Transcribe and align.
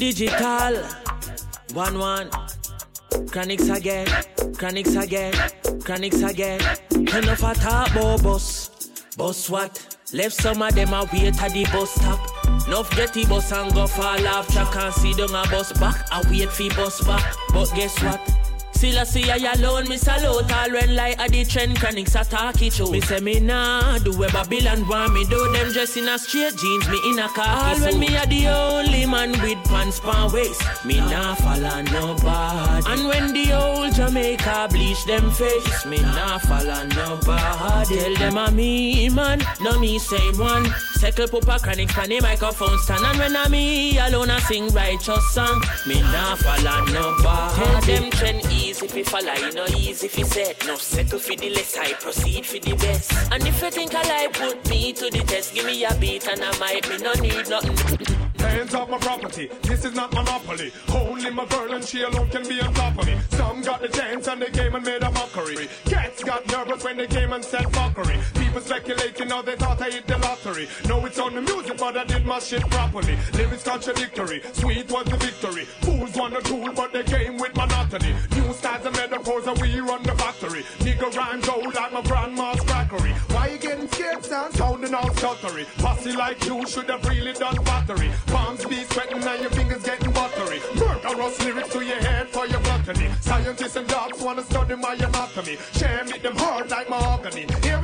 Digital. 0.00 0.82
One 1.74 1.98
one. 1.98 2.30
Chronics 3.30 3.68
again. 3.68 4.06
Chronics 4.56 4.96
again. 4.96 5.34
Chronics 5.84 6.22
again. 6.22 6.58
Enough 6.92 7.42
a 7.42 7.54
talk 7.54 7.90
about 7.90 8.22
bus. 8.22 8.70
Bus 9.18 9.50
what? 9.50 9.98
Left 10.14 10.34
some 10.34 10.62
of 10.62 10.74
them 10.74 10.94
a 10.94 11.06
wait 11.12 11.38
at 11.42 11.52
the 11.52 11.64
bus 11.70 11.90
stop. 11.90 12.18
Enough 12.66 12.96
get 12.96 13.12
the 13.12 13.26
bus 13.26 13.52
and 13.52 13.74
go 13.74 13.86
fall 13.86 14.26
off 14.26 14.48
track 14.50 14.74
and 14.74 14.94
see 14.94 15.12
down 15.12 15.34
a 15.34 15.46
bus 15.50 15.70
back. 15.78 16.06
I 16.10 16.22
wait 16.30 16.48
for 16.48 16.74
bus 16.74 17.04
back. 17.04 17.34
But 17.52 17.70
guess 17.74 18.02
what? 18.02 18.39
Still 18.80 18.98
I 18.98 19.04
see 19.04 19.30
I 19.30 19.36
alone, 19.52 19.90
me 19.90 19.98
salute 19.98 20.50
all 20.50 20.72
when 20.72 20.96
like 20.96 21.20
a 21.20 21.28
the 21.28 21.44
trend 21.44 21.78
chronics 21.78 22.14
attack 22.14 22.62
it 22.62 22.72
show. 22.72 22.90
Me 22.90 23.02
say 23.02 23.20
me 23.20 23.38
nah 23.38 23.98
do 23.98 24.16
where 24.16 24.30
Babylon 24.30 24.88
want 24.88 25.12
me 25.12 25.26
do 25.26 25.52
them 25.52 25.70
dress 25.70 25.98
in 25.98 26.08
a 26.08 26.18
straight 26.18 26.56
jeans, 26.56 26.88
me 26.88 26.98
in 27.10 27.18
a 27.18 27.28
car. 27.28 27.74
All 27.74 27.78
when 27.82 27.98
me 27.98 28.16
a 28.16 28.24
the 28.24 28.48
only 28.48 29.04
man 29.04 29.32
with 29.42 29.62
pants 29.64 30.00
pan 30.00 30.32
waist, 30.32 30.62
me 30.86 30.96
nah 30.96 31.34
follow 31.34 31.82
nobody. 31.82 32.90
And 32.90 33.06
when 33.06 33.34
the 33.34 33.52
old 33.52 33.94
Jamaica 33.94 34.68
bleach 34.70 35.04
them 35.04 35.30
face, 35.30 35.84
me 35.84 36.00
nah 36.00 36.38
follow 36.38 36.82
nobody. 36.84 37.98
Tell 37.98 38.14
them 38.14 38.38
a 38.38 38.50
me 38.50 39.10
man, 39.10 39.42
no 39.60 39.78
me 39.78 39.98
same 39.98 40.38
one. 40.38 40.64
Pupa 41.00 41.58
chronics 41.58 41.94
pan 41.94 42.10
the 42.10 42.20
microphone 42.20 42.78
stand 42.78 43.04
and 43.04 43.18
when 43.18 43.34
I 43.34 43.48
me 43.48 43.98
alone 43.98 44.30
I 44.30 44.38
sing 44.40 44.68
righteous 44.68 45.32
song, 45.32 45.62
me 45.86 46.00
nah 46.02 46.36
follow. 46.36 46.84
Tell 47.54 47.80
them 47.80 48.10
trend 48.10 48.44
easy 48.52 48.86
if 48.86 49.08
follow, 49.08 49.32
you 49.32 49.52
know 49.52 49.66
easy 49.68 50.06
if 50.06 50.26
set. 50.26 50.66
No 50.66 50.76
settle 50.76 51.18
for 51.18 51.36
the 51.36 51.50
less, 51.50 51.76
I 51.76 51.94
proceed 51.94 52.44
for 52.44 52.58
the 52.58 52.74
best. 52.76 53.12
And 53.32 53.46
if 53.46 53.62
you 53.62 53.70
think 53.70 53.94
I 53.94 54.02
like 54.02 54.32
put 54.34 54.68
me 54.68 54.92
to 54.92 55.10
the 55.10 55.20
test, 55.20 55.54
give 55.54 55.64
me 55.64 55.84
a 55.84 55.94
beat 55.94 56.26
and 56.28 56.42
I 56.42 56.58
might 56.58 56.88
me 56.88 56.98
no 56.98 57.12
need 57.14 57.48
nothing. 57.48 58.19
Hands 58.40 58.74
off 58.74 58.88
my 58.88 58.98
property, 58.98 59.50
this 59.62 59.84
is 59.84 59.94
not 59.94 60.12
monopoly. 60.12 60.72
Only 60.94 61.30
my 61.30 61.46
girl 61.46 61.74
and 61.74 61.84
she 61.84 62.02
alone 62.02 62.28
can 62.30 62.46
be 62.48 62.60
on 62.60 62.72
top 62.74 62.98
of 62.98 63.06
me. 63.06 63.16
Some 63.30 63.62
got 63.62 63.80
the 63.80 63.88
chance 63.88 64.26
and 64.28 64.40
they 64.40 64.50
came 64.50 64.74
and 64.74 64.84
made 64.84 65.02
a 65.02 65.10
mockery. 65.10 65.68
Cats 65.84 66.24
got 66.24 66.46
nervous 66.48 66.84
when 66.84 66.96
they 66.96 67.06
came 67.06 67.32
and 67.32 67.44
said 67.44 67.70
mockery. 67.74 68.18
People 68.34 68.60
speculating 68.60 69.28
how 69.28 69.42
they 69.42 69.56
thought 69.56 69.80
I 69.80 69.90
hit 69.90 70.06
the 70.06 70.18
lottery. 70.18 70.68
No, 70.88 71.04
it's 71.06 71.18
on 71.18 71.34
the 71.34 71.42
music, 71.42 71.78
but 71.78 71.96
I 71.96 72.04
did 72.04 72.24
my 72.26 72.38
shit 72.38 72.68
properly. 72.70 73.16
Lyrics 73.34 73.62
contradictory, 73.62 74.42
sweet 74.52 74.90
was 74.90 75.04
the 75.06 75.16
victory. 75.16 75.64
Fools 75.82 76.14
want 76.14 76.34
to 76.34 76.42
tool, 76.42 76.72
but 76.74 76.92
they 76.92 77.02
came 77.02 77.36
with 77.38 77.54
monotony. 77.54 78.14
New 78.34 78.52
styles 78.52 78.86
and 78.86 78.96
metaphors, 78.96 79.46
and 79.46 79.58
we 79.60 79.80
run 79.80 80.02
the 80.02 80.14
factory. 80.14 80.62
Nigga 80.80 81.14
rhymes 81.16 81.48
old 81.48 81.74
like 81.74 81.92
my 81.92 82.02
grandma's 82.02 82.60
crackery. 82.60 83.12
Why 83.32 83.48
you 83.48 83.58
getting 83.58 83.88
scared, 83.88 84.24
son? 84.24 84.52
Sounding 84.52 84.94
all 84.94 85.10
stuttery. 85.10 85.66
Pussy 85.78 86.12
like 86.12 86.44
you 86.44 86.66
should 86.66 86.88
have 86.90 87.04
really 87.06 87.32
done 87.32 87.56
battery. 87.64 88.10
Palms 88.30 88.64
be 88.64 88.84
sweating 88.84 89.22
and 89.22 89.42
your 89.42 89.50
fingers 89.50 89.82
getting 89.82 90.12
buttery. 90.12 90.60
Murderous 90.76 91.44
lyrics 91.44 91.72
to 91.72 91.84
your 91.84 91.96
head 91.96 92.28
for 92.28 92.46
your 92.46 92.60
gluttony. 92.60 93.10
Scientists 93.20 93.76
and 93.76 93.88
dogs 93.88 94.20
wanna 94.22 94.42
study 94.42 94.76
my 94.76 94.94
anatomy. 94.94 95.58
Share 95.72 96.04
me 96.04 96.18
them 96.18 96.36
hard 96.36 96.70
like 96.70 96.88
mahogany. 96.88 97.46
Here 97.62 97.79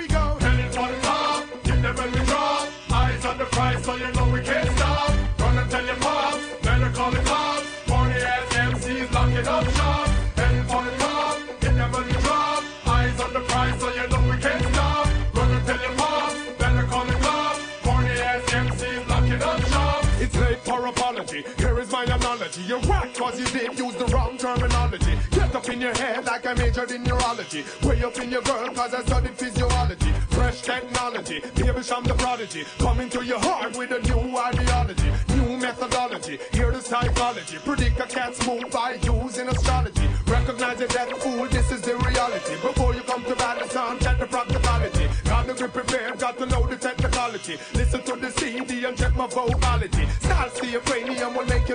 cause 23.27 23.41
you 23.41 23.47
did 23.59 23.79
use 23.79 23.95
the 23.97 24.07
wrong 24.07 24.39
terminology. 24.39 25.19
Get 25.33 25.55
up 25.55 25.69
in 25.69 25.81
your 25.81 25.95
head 25.95 26.25
like 26.27 26.47
I 26.47 26.55
majored 26.55 26.93
in 26.93 27.03
neurology. 27.03 27.65
Way 27.83 28.05
up 28.05 28.17
in 28.19 28.31
your 28.31 28.43
girl 28.43 28.69
cause 28.69 28.95
I 28.95 29.03
studied 29.03 29.35
physiology. 29.35 30.13
Fresh 30.31 30.63
technology. 30.63 31.41
Baby, 31.57 31.83
I'm 31.95 32.05
the 32.05 32.15
prodigy. 32.19 32.65
Coming 32.79 33.09
to 33.11 33.25
your 33.25 33.41
heart 33.41 33.77
with 33.77 33.91
a 33.91 34.01
new 34.11 34.37
ideology. 34.39 35.11
New 35.35 35.57
methodology. 35.57 36.39
The 36.53 36.81
psychology. 36.81 37.59
Predict 37.65 37.99
a 38.01 38.07
cat's 38.07 38.47
move 38.47 38.71
by 38.71 38.99
using 39.03 39.49
astrology. 39.49 40.09
Recognize 40.27 40.81
it 40.81 40.91
that 40.91 41.11
fool, 41.19 41.47
this 41.47 41.73
is 41.73 41.81
the 41.81 41.97
reality. 41.97 42.55
Before 42.63 42.95
you 42.95 43.01
come 43.01 43.25
to 43.25 43.35
battle, 43.37 43.69
son, 43.69 43.99
check 43.99 44.19
the 44.19 44.27
practicality. 44.27 45.09
Got 45.25 45.47
to 45.49 45.55
be 45.55 45.69
prepared, 45.69 46.19
got 46.19 46.39
to 46.39 46.47
know 46.47 46.67
the 46.67 46.77
technicality. 46.77 47.59
Listen 47.75 48.03
to 48.03 48.17
the 48.17 48.31
CD 48.31 48.85
and 48.85 48.97
check 48.97 49.17
my 49.17 49.27
vocality. 49.27 50.07
Style 50.21 50.51
stay 50.51 50.79
cranium 50.85 51.35
will 51.35 51.47
make 51.47 51.66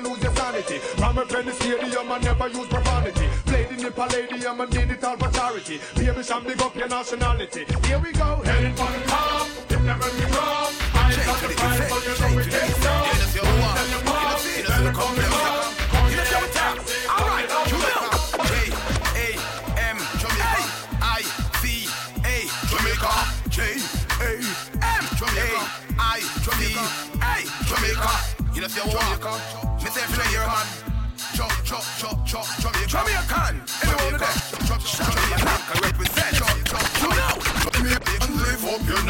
Pen 1.41 1.50
the 1.50 1.56
stadium 1.56 2.12
and 2.12 2.24
never 2.24 2.47
use 2.50 2.68
profanity. 2.68 3.28
Played 3.46 3.72
in 3.72 3.78
the 3.78 3.90
palladium 3.90 4.62
and 4.62 4.72
did 4.72 4.91
it 4.91 5.03
all 5.03 5.18
for 5.18 5.31
charity. 5.31 5.79
Baby, 5.96 6.22
sham 6.22 6.44
big 6.44 6.62
up 6.62 6.75
your 6.75 6.88
nationality. 6.88 7.66
Here 7.88 7.97
we 7.97 8.12
go, 8.12 8.21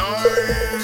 night. 0.01 0.81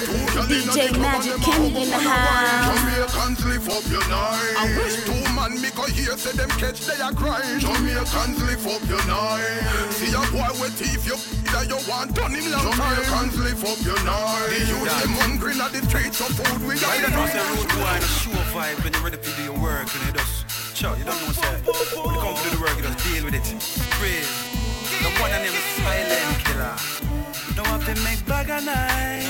DJ 0.48 0.94
Magic 0.98 1.36
Kennedy 1.42 1.82
in 1.82 1.90
the 1.90 1.98
house. 1.98 2.78
Jamaicans 2.78 3.44
live 3.44 3.68
up 3.68 3.84
your 3.90 4.04
night. 4.08 4.54
I 4.56 4.66
wish 4.78 4.96
two 5.04 5.22
man 5.34 5.60
me 5.60 5.70
go 5.74 5.84
here 5.90 6.16
say 6.16 6.32
them 6.32 6.48
catch 6.60 6.86
they 6.86 6.98
a 7.02 7.10
crying. 7.12 7.58
Jamaicans 7.58 8.38
live 8.46 8.66
up 8.66 8.82
your 8.88 9.02
night. 9.06 9.90
See 9.90 10.14
a 10.14 10.22
boy 10.30 10.48
with 10.62 10.78
teeth 10.78 11.04
you 11.04 11.18
that 11.52 11.66
you 11.68 11.78
want 11.90 12.14
done 12.14 12.34
him 12.34 12.50
long 12.52 12.72
time. 12.72 13.02
Jamaicans 13.02 13.36
live 13.42 13.62
up 13.66 13.80
your 13.82 14.00
night. 14.06 14.48
The 14.54 14.60
youth 14.70 14.94
them 15.02 15.14
hungry 15.20 15.54
na 15.58 15.68
the 15.68 15.82
streets 15.88 16.20
of 16.20 16.30
food 16.38 16.62
we 16.66 16.78
got. 16.78 16.88
Right 16.88 17.08
across 17.08 17.32
the 17.34 17.42
road, 17.52 17.68
boy, 17.74 17.98
a 17.98 18.08
sure 18.22 18.46
vibe 18.54 18.78
when 18.84 18.92
you're 18.94 19.04
ready 19.04 19.18
to 19.18 19.30
do 19.36 19.42
your 19.42 19.58
work 19.58 19.88
and 19.94 20.02
you 20.06 20.12
just 20.14 20.76
chow. 20.76 20.94
You 20.94 21.04
don't 21.04 21.18
know 21.20 21.28
what's 21.28 21.42
that. 21.42 21.60
When 21.66 22.14
you 22.14 22.20
come 22.22 22.34
to 22.36 22.42
do 22.46 22.50
the 22.56 22.60
work, 22.62 22.76
you 22.78 22.84
just 22.86 23.02
deal 23.02 23.24
with 23.26 23.34
it. 23.34 23.46
Brave. 23.98 24.58
The 25.02 25.10
one 25.20 25.30
and 25.30 25.44
name 25.44 25.54
silent 25.78 26.38
killer. 26.42 27.27
Don't 27.58 27.66
have 27.66 27.84
to 27.86 28.02
make 28.04 28.24
bag 28.24 28.46
nice. 28.46 29.26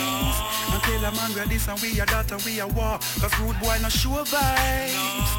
Until 0.69 1.01
a 1.01 1.11
man 1.17 1.33
ready, 1.33 1.57
and 1.57 1.81
we 1.81 1.99
are 1.99 2.05
that 2.13 2.31
and 2.31 2.43
we 2.45 2.61
are 2.61 2.69
war. 2.69 3.01
Cause 3.25 3.33
rude 3.41 3.59
boy 3.59 3.79
no 3.81 3.89
sure 3.89 4.21
vibes. 4.21 5.33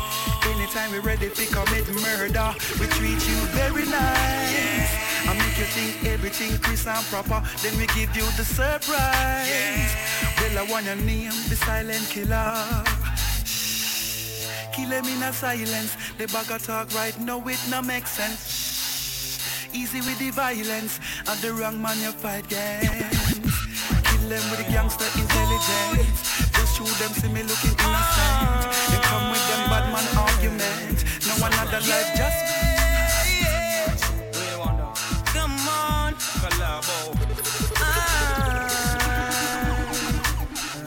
Anytime 0.50 0.92
we 0.92 0.98
ready 0.98 1.30
to 1.30 1.46
commit 1.54 1.86
murder, 2.02 2.50
we 2.82 2.88
treat 2.98 3.22
you 3.30 3.38
very 3.54 3.86
nice. 3.86 4.90
I 5.22 5.38
make 5.38 5.60
you 5.62 5.70
think 5.70 6.04
everything 6.04 6.58
crisp 6.66 6.88
and 6.88 7.06
proper, 7.14 7.46
then 7.62 7.78
we 7.78 7.86
give 7.94 8.10
you 8.18 8.26
the 8.34 8.44
surprise. 8.44 9.94
Well, 10.42 10.58
I 10.58 10.66
want 10.72 10.88
your 10.88 10.96
name, 10.96 11.38
the 11.46 11.58
silent 11.62 12.10
killer. 12.10 12.58
Shh, 13.46 14.50
Kill 14.74 14.90
him 14.90 15.06
in 15.06 15.22
a 15.22 15.32
silence. 15.32 15.96
The 16.18 16.26
bag 16.26 16.60
talk 16.64 16.92
right 16.96 17.20
now, 17.20 17.38
it 17.46 17.60
no 17.70 17.84
make 17.84 18.08
sense. 18.08 18.69
Easy 19.74 20.00
with 20.02 20.18
the 20.20 20.32
violence, 20.32 21.00
and 21.28 21.40
the 21.42 21.54
wrong 21.54 21.82
man 21.82 21.98
you 22.00 22.12
fight 22.12 22.46
against. 22.46 23.42
Kill 24.04 24.30
them 24.30 24.44
with 24.50 24.58
the 24.58 24.66
gangster 24.72 25.06
intelligence. 25.20 26.50
Just 26.54 26.78
shoot 26.78 26.98
them, 26.98 27.12
see 27.14 27.28
me 27.30 27.44
looking 27.44 27.78
innocent. 27.78 28.72
They 28.90 29.00
come 29.06 29.30
with 29.30 29.46
them 29.50 29.70
bad 29.70 29.86
man 29.94 30.08
argument. 30.18 31.06
No 31.28 31.34
another 31.46 31.82
life, 31.86 32.12
just 32.18 32.50
Come 35.34 35.68
on, 35.70 36.14
collabo. 36.42 36.98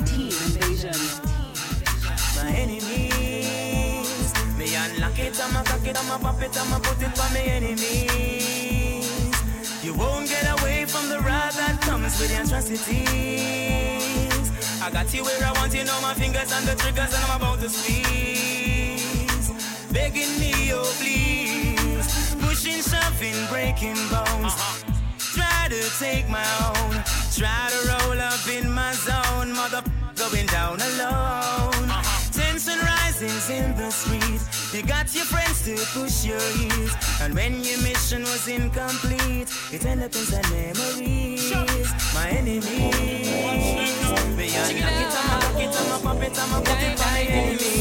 Team 0.07 0.35
Invasion. 0.47 1.01
My 2.37 2.51
enemies. 2.51 4.33
Me 4.59 4.67
it, 5.33 5.41
I'ma 5.41 5.63
cock 5.63 5.87
it, 5.87 5.97
I'ma 5.97 6.19
pop 6.19 6.43
it, 6.43 6.57
I'ma 6.61 6.79
put 6.79 7.03
it 7.03 7.17
for 7.17 7.33
me 7.35 7.41
enemies. 7.47 8.42
Won't 10.03 10.29
get 10.29 10.47
away 10.59 10.85
from 10.85 11.09
the 11.09 11.21
wrath 11.21 11.57
that 11.57 11.81
comes 11.81 12.19
with 12.19 12.31
the 12.33 12.43
atrocities. 12.43 12.91
I 14.83 14.91
got 14.91 15.15
you 15.15 15.23
where 15.23 15.45
I 15.47 15.53
want 15.53 15.73
you, 15.73 15.85
know 15.85 16.01
my 16.03 16.13
fingers 16.13 16.51
and 16.51 16.67
the 16.67 16.75
triggers, 16.75 17.15
and 17.15 17.25
I'm 17.25 17.37
about 17.41 17.61
to 17.61 17.69
squeeze. 17.69 19.47
Begging 19.93 20.33
me, 20.41 20.73
oh 20.73 20.93
please. 20.99 22.35
Pushing, 22.43 22.83
shoving, 22.83 23.39
breaking 23.47 24.01
bones. 24.11 24.55
Try 25.37 25.69
to 25.71 25.81
take 26.01 26.29
my 26.29 26.49
own. 26.67 26.95
Try 27.39 27.63
to 27.75 27.79
roll 27.91 28.21
up 28.21 28.45
in 28.49 28.73
my 28.73 28.93
zone. 29.07 29.53
Mother 29.53 29.83
going 30.17 30.47
down 30.47 30.81
alone. 30.81 31.32
You 34.83 34.89
got 34.89 35.15
your 35.15 35.25
friends 35.27 35.63
to 35.63 35.77
push 35.95 36.25
your 36.25 36.41
heels, 36.59 36.91
and 37.21 37.35
when 37.35 37.63
your 37.63 37.81
mission 37.83 38.23
was 38.23 38.49
incomplete, 38.49 39.47
it 39.71 39.87
ended 39.87 40.11
up 40.11 40.17
in 40.17 40.27
some 40.27 40.43
memories. 40.51 41.55
My 42.13 42.27
enemies. 42.31 42.67
Me 44.35 44.51
a 44.51 44.75
knock 44.75 44.99
it, 44.99 45.15
I'ma 45.15 45.39
lock 45.39 45.63
it, 45.63 45.71
I'ma 45.71 45.99
pop 46.03 46.23
it, 46.23 46.35
I'ma 46.37 46.59
put 46.67 46.83
it 46.83 46.99
on 46.99 47.15
my 47.15 47.23
enemies. 47.23 47.79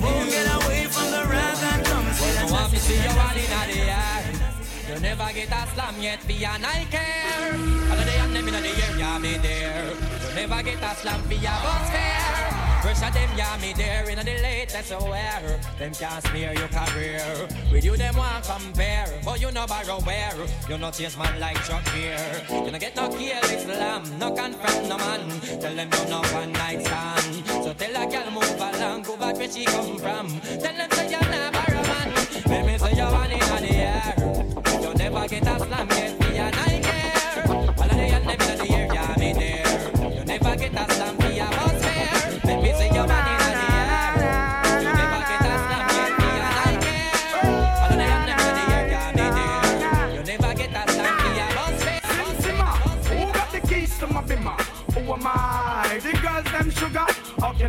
Won't 0.00 0.30
get 0.30 0.48
away 0.56 0.86
from 0.88 1.10
the 1.12 1.22
rag 1.28 1.58
and 1.60 1.84
drums. 1.84 2.22
I 2.22 2.48
want 2.50 2.72
to 2.72 2.80
see 2.80 2.96
you 2.96 3.12
all 3.12 3.36
in 3.36 3.44
the 3.44 3.84
air. 3.92 4.24
You 4.88 5.00
never 5.00 5.28
get 5.34 5.52
a 5.52 5.68
slam 5.74 6.00
yet, 6.00 6.26
be 6.26 6.44
an 6.46 6.64
I 6.64 6.86
care. 6.88 7.52
All 7.92 7.98
of 7.98 8.06
the 8.06 8.12
young 8.16 8.32
them 8.32 8.48
in 8.48 8.54
the 8.54 8.72
area, 8.88 9.20
me 9.20 9.36
there. 9.36 9.84
You 9.84 10.34
never 10.34 10.62
get 10.62 10.82
a 10.82 10.94
slam, 10.96 11.20
be 11.28 11.36
a 11.36 11.52
bus 11.60 11.90
fare. 11.90 12.23
Fresh 12.94 13.08
of 13.08 13.14
them, 13.14 13.30
yeah, 13.36 13.56
me 13.60 13.72
there 13.72 14.08
in 14.08 14.18
the 14.18 14.24
latest 14.24 14.92
aware. 14.92 15.60
Them 15.78 15.92
can't 15.94 16.24
smear 16.26 16.52
your 16.52 16.68
career. 16.68 17.48
With 17.72 17.84
you, 17.84 17.96
them 17.96 18.16
want 18.16 18.44
compare. 18.44 19.20
But 19.24 19.40
you 19.40 19.50
no 19.50 19.66
borrow 19.66 19.98
where. 20.02 20.36
You 20.68 20.78
no 20.78 20.92
chase 20.92 21.16
man 21.18 21.40
like 21.40 21.56
Chuck 21.64 21.86
here. 21.88 22.44
You 22.50 22.70
no 22.70 22.78
get 22.78 22.94
no 22.94 23.08
careless 23.08 23.66
lamb. 23.66 24.18
No 24.18 24.30
confront 24.30 24.88
no 24.88 24.96
man. 24.96 25.40
Tell 25.60 25.74
them 25.74 25.88
you 25.92 26.08
no 26.08 26.22
one 26.38 26.52
night 26.52 26.86
stand. 26.86 27.46
So 27.64 27.74
tell 27.74 28.02
a 28.02 28.06
girl 28.06 28.30
move 28.30 28.60
along. 28.60 29.02
Go 29.02 29.16
back 29.16 29.36
where 29.38 29.50
she 29.50 29.64
come 29.64 29.98
from. 29.98 30.40
Tell 30.40 30.76
them 30.76 30.90
say 30.92 31.10
you're 31.10 31.20
not 31.20 31.52
borrow 31.52 31.82
man. 31.82 32.14
Let 32.46 32.66
me 32.66 32.78
say 32.78 32.94
you're 32.94 33.10
one 33.10 33.32
in 33.32 33.38
the 33.40 33.74
air. 33.74 34.23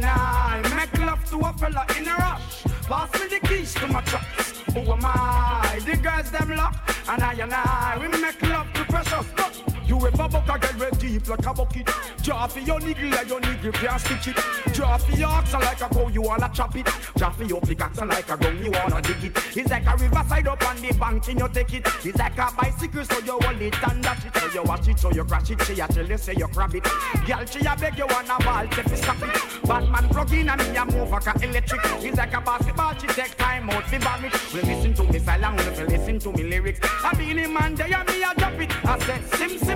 I 0.03 0.62
make 0.75 0.97
love 1.00 1.24
to 1.30 1.39
a 1.39 1.53
fella 1.53 1.86
in 1.97 2.07
a 2.07 2.15
rush? 2.15 2.63
Pass 2.88 3.13
me 3.13 3.27
the 3.27 3.47
keys 3.47 3.74
to 3.75 3.88
my 3.88 4.01
truck. 4.01 4.25
Who 4.74 4.80
am 4.92 5.06
I? 5.06 5.80
The 5.86 5.95
girls 5.97 6.31
them 6.31 6.56
lock, 6.56 6.75
and 7.07 7.24
I 7.24 7.33
and 7.33 7.53
I 7.53 7.97
we 8.01 8.07
make 8.19 8.42
love 8.42 8.68
to 8.74 8.83
precious. 8.86 9.25
Look, 9.38 9.75
You 9.88 9.98
ever 9.98 10.28
buck 10.28 10.50
a 10.50 10.58
girl 10.60 10.90
with 10.90 11.00
deep 11.00 11.28
like 11.28 11.46
a 11.46 11.54
bucket? 11.54 11.90
Draw 12.24 12.48
for 12.48 12.60
your 12.60 12.80
niggle 12.80 13.10
like 13.10 13.30
your 13.30 13.40
niggle 13.40 13.72
can't 13.72 14.02
stitch 14.02 14.30
it. 14.30 14.74
Draw 14.74 14.98
for 14.98 15.16
your 15.16 15.30
oxen 15.30 15.60
like 15.60 15.82
a 15.82 15.88
cow, 15.88 16.08
you 16.08 16.22
wanna 16.24 16.50
chop 16.54 16.76
it. 16.76 16.88
Draw 17.16 17.30
for 17.30 17.44
your 17.44 17.62
pickaxe 17.62 18.02
like 18.02 18.30
a 18.30 18.38
gun, 18.38 18.64
you 18.64 18.72
wanna 18.72 19.02
dig 19.02 19.24
it. 19.26 19.58
It's 19.58 19.70
like 19.70 19.86
a 19.86 19.96
riverside 19.96 20.48
up 20.48 20.68
on 20.68 20.82
the 20.82 20.92
bank 20.94 21.28
and 21.28 21.40
you 21.40 21.50
take 21.50 21.74
it. 21.74 21.88
It's 22.04 22.18
like 22.18 22.38
a 22.38 22.52
bicycle, 22.58 23.06
so 23.06 23.20
you 23.20 23.38
hold 23.40 23.62
it 23.62 23.90
and 23.90 24.04
dash 24.04 24.26
it. 24.26 24.36
So 24.36 24.50
you 24.54 24.64
watch 24.64 24.88
it, 24.88 25.00
so 25.00 25.12
you 25.12 25.24
crash 25.24 25.52
it. 25.52 25.62
She 25.64 25.80
a 25.80 25.88
tell 25.88 26.06
you 26.06 26.18
say 26.18 26.34
you 26.36 26.48
grab 26.48 26.74
it. 26.74 26.84
Girl, 27.28 27.46
she 27.46 27.60
a 27.60 27.76
beg 27.76 27.98
you 27.98 28.08
wanna 28.08 28.38
ball, 28.44 28.68
take 28.68 28.88
it, 28.88 28.98
stop 28.98 29.22
it. 29.22 29.68
Batman 29.68 30.10
plug 30.10 30.34
in 30.34 30.50
and 30.50 30.62
me 30.62 30.78
a 30.78 30.86
move 30.86 31.12
like 31.12 31.28
a 31.28 31.48
electric. 31.48 31.82
It's 32.04 32.18
like 32.18 32.34
a 32.34 32.42
basketball, 32.42 32.94
she 32.98 33.08
take 33.08 33.38
time 33.38 33.70
out 33.70 33.88
to 33.88 34.00
bang 34.00 34.26
it. 34.26 34.54
We 34.54 34.62
listen 34.62 34.94
to 34.96 35.04
me 35.04 35.20
silent, 35.20 35.78
we 35.78 35.84
listen 35.86 36.20
to 36.20 36.32
me 36.32 36.44
lyrics. 36.44 36.80
I 37.04 37.14
be 37.14 37.34
the 37.34 37.48
man 37.48 37.76
there, 37.76 37.94
and 37.94 38.08
me 38.10 38.24
a 38.24 38.34
drop 38.36 38.60
it. 38.60 38.86
I 38.86 39.00
said, 39.00 39.22
Sim 39.60 39.75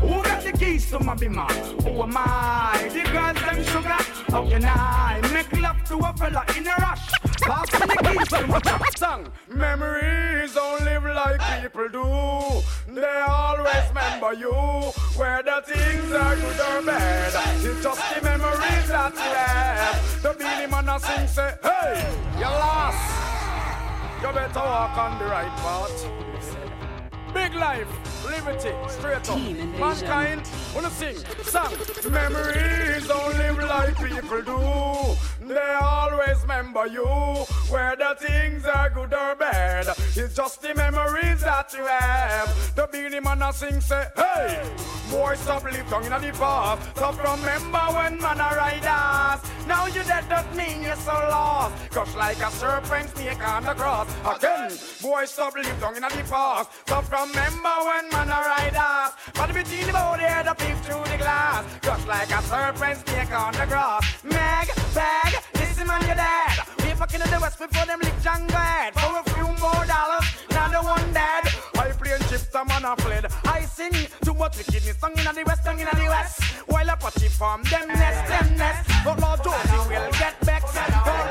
Who 0.00 0.22
got 0.22 0.42
the 0.42 0.52
keys 0.52 0.90
to 0.90 0.98
my 0.98 1.14
bimmer? 1.14 1.50
Who 1.82 2.02
am 2.02 2.16
I? 2.16 2.88
The 2.92 3.02
girls 3.10 3.40
them 3.40 3.64
sugar. 3.64 4.02
How 4.32 4.48
can 4.48 4.64
I 4.64 5.20
make 5.32 5.52
love 5.60 5.82
to 5.84 5.96
a 5.98 6.12
fella 6.16 6.44
in 6.56 6.66
a 6.66 6.74
rush? 6.80 7.10
Pass 7.42 7.70
the 7.70 7.86
keys 8.04 8.28
to 8.28 8.46
my. 8.46 8.60
Song. 8.96 9.28
Memories 9.48 10.54
don't 10.54 10.84
live 10.84 11.04
like 11.04 11.40
people 11.62 11.88
do. 11.88 12.94
They 12.94 13.24
always 13.26 13.88
remember 13.88 14.34
you. 14.34 14.52
Whether 15.16 15.62
things 15.66 16.12
are 16.12 16.36
good 16.36 16.60
or 16.60 16.82
bad, 16.86 17.64
it's 17.64 17.82
just 17.82 18.14
the 18.14 18.22
memories 18.22 18.88
that 18.88 19.16
have. 19.16 20.22
The 20.22 20.34
Beenie 20.38 20.70
Man 20.70 20.88
a 20.88 21.00
sing 21.00 21.26
say, 21.26 21.54
Hey, 21.62 22.14
you 22.38 22.44
lost. 22.44 23.22
You 24.22 24.32
better 24.32 24.60
walk 24.60 24.96
on 24.96 25.18
the 25.18 25.24
right 25.24 25.56
path. 25.56 26.31
Big 27.34 27.54
life, 27.54 27.88
liberty, 28.24 28.72
straight 28.88 29.30
up. 29.30 29.38
Mankind, 29.78 30.42
wanna 30.74 30.90
sing, 30.90 31.16
song. 31.44 31.72
Memories 32.10 33.06
don't 33.08 33.36
live 33.38 33.58
like 33.58 33.96
people 33.96 34.42
do. 34.42 35.48
They 35.48 35.76
always 35.80 36.40
remember 36.42 36.86
you. 36.86 37.04
Whether 37.70 38.14
things 38.18 38.64
are 38.64 38.90
good 38.90 39.12
or 39.12 39.34
bad, 39.34 39.86
it's 40.14 40.34
just 40.34 40.62
the 40.62 40.74
memories 40.74 41.40
that 41.40 41.72
you 41.72 41.84
have. 41.84 42.74
The 42.76 42.88
Beenie 42.90 43.20
Man 43.20 43.42
a 43.42 43.52
sing 43.52 43.80
say, 43.80 44.06
Hey, 44.16 44.62
boy, 45.10 45.34
stop 45.34 45.64
live 45.64 45.88
down 45.90 46.04
in 46.04 46.10
the 46.10 46.38
past. 46.38 46.96
Stop 46.96 47.18
remember 47.18 47.78
when 47.96 48.18
man 48.18 48.40
a 48.40 48.56
ride 48.56 48.86
us. 48.86 49.40
Now 49.66 49.86
you 49.86 50.02
dead, 50.04 50.28
that 50.28 50.54
mean 50.56 50.82
you're 50.82 50.96
so 50.96 51.12
lost. 51.12 51.90
Crush 51.90 52.14
like 52.14 52.38
a 52.38 52.50
serpent 52.50 53.08
snake 53.10 53.46
on 53.46 53.64
the 53.64 53.74
cross. 53.74 54.08
Again, 54.36 54.70
boy, 55.00 55.24
stop 55.24 55.54
live 55.54 55.80
down 55.80 55.96
in 55.96 56.02
the 56.02 56.24
past. 56.28 56.70
Stop 56.86 57.04
remember 57.26 57.74
when 57.86 58.04
man 58.10 58.28
a 58.28 58.38
ride 58.50 58.76
us. 58.76 59.12
But 59.34 59.54
between 59.54 59.86
the 59.86 59.92
body 59.92 60.24
head, 60.24 60.46
the 60.46 60.54
peep 60.54 60.76
through 60.84 61.04
the 61.10 61.18
glass. 61.18 61.64
Just 61.82 62.06
like 62.08 62.30
a 62.30 62.42
serpent 62.42 62.98
snake 63.06 63.32
on 63.32 63.52
the 63.52 63.66
grass. 63.66 64.02
Meg, 64.24 64.66
bag, 64.94 65.32
listen 65.54 65.86
man, 65.86 66.02
you're 66.06 66.16
dead. 66.16 66.54
We 66.78 66.90
fucking 66.98 67.20
in 67.20 67.30
the 67.30 67.40
west 67.40 67.58
before 67.58 67.86
them 67.86 68.00
lick 68.00 68.16
Django 68.24 68.58
head. 68.58 68.94
For 68.94 69.12
a 69.18 69.24
few 69.34 69.48
more 69.62 69.84
dollars, 69.86 70.26
now 70.50 70.68
the 70.68 70.82
one 70.82 71.12
dead. 71.12 71.44
I 72.12 72.18
chips, 72.28 72.54
a 72.54 72.64
man 72.64 72.84
a 72.84 72.96
fled. 72.96 73.26
I 73.44 73.62
sing 73.62 73.92
too 74.24 74.34
much 74.34 74.56
wickedness, 74.56 74.98
song 74.98 75.16
in 75.16 75.24
the 75.24 75.42
west, 75.46 75.64
song 75.64 75.80
in 75.80 75.86
the 75.86 76.06
west. 76.08 76.42
While 76.66 76.88
a 76.90 76.96
party 76.96 77.28
from 77.28 77.62
them 77.64 77.88
nest, 77.88 78.28
them 78.28 78.56
nest. 78.56 78.90
But 79.04 79.20
Lord 79.20 79.40
Josie 79.42 79.88
will 79.88 80.10
get 80.12 80.38
back. 80.44 80.62
For 80.62 80.76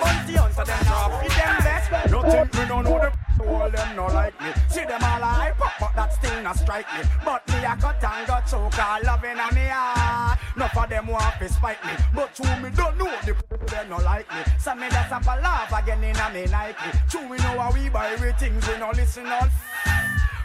bounty 0.02 0.34
hunter, 0.34 0.66
them 0.66 0.84
drop 0.86 1.24
it, 1.24 1.32
them 1.32 1.58
best. 1.62 2.12
You 2.12 2.22
think 2.32 2.54
me 2.54 2.66
don't 2.68 2.84
know 2.84 3.00
the 3.00 3.12
all 3.48 3.70
them 3.70 3.96
no 3.96 4.06
like 4.08 4.40
me. 4.42 4.52
See 4.70 4.86
them 4.86 5.04
all 5.04 5.22
hype 5.22 5.62
up, 5.62 5.72
but 5.80 5.96
that 5.96 6.14
still 6.14 6.42
not 6.42 6.58
strike 6.58 6.88
me. 6.94 7.04
But 7.24 7.48
me 7.48 7.64
a 7.64 7.76
cut 7.76 8.04
and 8.04 8.28
got 8.28 8.48
choke, 8.48 8.80
all 8.80 9.00
loving 9.04 9.40
on 9.40 9.54
me 9.54 9.68
heart. 9.70 10.40
None 10.56 10.70
of 10.76 10.90
them 10.90 11.08
want 11.08 11.40
to 11.40 11.50
spite 11.50 11.84
me, 11.86 11.92
but 12.14 12.36
true 12.36 12.58
me 12.62 12.70
don't 12.76 12.98
know 12.98 13.12
the 13.26 13.36
them 13.68 13.90
no 13.90 13.98
like 13.98 14.30
me. 14.30 14.42
So 14.60 14.76
me 14.76 14.90
that's 14.90 15.12
up 15.12 15.24
a 15.26 15.42
laugh 15.42 15.74
again 15.74 16.04
in 16.04 16.16
a 16.16 16.30
me 16.34 16.46
Nike. 16.46 16.98
True 17.10 17.28
we 17.28 17.38
know 17.38 17.60
how 17.60 17.72
we 17.72 17.90
buy 17.90 18.16
we 18.22 18.32
things, 18.34 18.68
we 18.68 18.78
no 18.78 18.92
listen 18.92 19.28
all. 19.28 19.48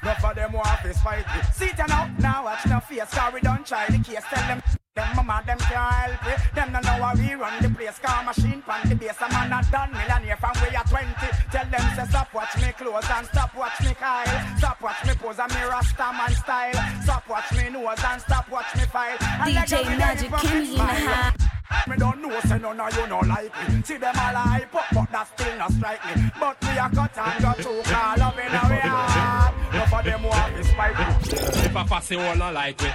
Enough 0.07 0.25
of 0.25 0.37
them 0.37 0.53
want 0.53 0.83
to 0.85 0.95
spite 0.95 1.27
me. 1.35 1.43
See 1.53 1.65
it 1.67 1.79
now, 1.79 2.09
now 2.21 2.45
watch 2.45 2.65
no 2.67 2.79
face, 2.79 3.11
we 3.35 3.41
don't 3.41 3.67
try 3.67 3.87
the 3.91 3.99
case. 3.99 4.23
Tell 4.31 4.47
them 4.47 4.63
them 4.95 5.09
mama, 5.17 5.43
them 5.45 5.59
can't 5.59 6.23
help 6.23 6.27
it. 6.31 6.55
Them 6.55 6.73
don't 6.73 6.85
know 6.85 7.03
how 7.03 7.15
we 7.17 7.35
run 7.35 7.61
the 7.61 7.69
place. 7.69 7.99
Car 7.99 8.23
machine 8.23 8.63
pan 8.63 8.89
the 8.89 8.95
base. 8.95 9.19
A 9.19 9.29
man 9.33 9.51
a 9.51 9.61
done 9.69 9.91
millionaire 9.91 10.37
from 10.37 10.55
we 10.63 10.77
are 10.77 10.85
20. 10.85 11.11
Tell 11.51 11.67
them 11.67 11.97
say 11.97 12.07
stop 12.07 12.33
watch 12.33 12.55
me 12.57 12.71
clothes 12.79 13.11
and 13.11 13.27
stop 13.27 13.51
watch 13.57 13.81
me 13.83 13.95
Kyle. 13.99 14.57
Stop 14.59 14.81
watch 14.81 15.05
me 15.05 15.15
pose 15.19 15.41
and 15.41 15.53
me 15.53 15.63
rasta 15.67 16.07
man 16.15 16.31
style. 16.39 17.03
Stop 17.03 17.29
watch 17.29 17.51
me 17.51 17.69
nose 17.69 18.05
and 18.07 18.23
stop 18.23 18.49
watch 18.49 18.77
me 18.77 18.83
file. 18.87 19.19
And 19.21 19.57
DJ 19.57 19.99
Magic 19.99 20.31
me 20.31 20.71
in 20.71 20.73
the 20.73 20.85
house. 20.87 21.89
Me 21.89 21.97
don't 21.97 22.23
know, 22.23 22.41
say 22.47 22.59
none 22.61 22.79
of 22.79 22.97
you 22.97 23.07
no 23.09 23.19
like 23.27 23.51
me. 23.69 23.83
See 23.83 23.97
them 23.97 24.15
all 24.15 24.39
hype 24.39 24.73
up, 24.73 24.87
but 24.95 25.11
that 25.11 25.27
still 25.35 25.59
not 25.59 25.73
strike 25.73 26.05
me. 26.07 26.31
But 26.39 26.63
we 26.63 26.79
a 26.79 26.89
cut 26.95 27.19
and 27.19 27.43
got 27.43 27.59
choke 27.59 27.91
all 27.91 28.23
up 28.23 28.39
in 28.39 28.55
our 28.55 28.81
heart. 28.87 29.66
Enough 29.73 29.93
of 29.95 30.05
them 30.05 30.23
want 30.23 30.57
to 30.57 30.65
spite 30.65 30.99
me. 30.99 31.05
If 31.67 31.77
a 31.77 31.85
fussy 31.85 32.17
one 32.17 32.39
no 32.39 32.53
like 32.53 32.81
it, 32.83 32.95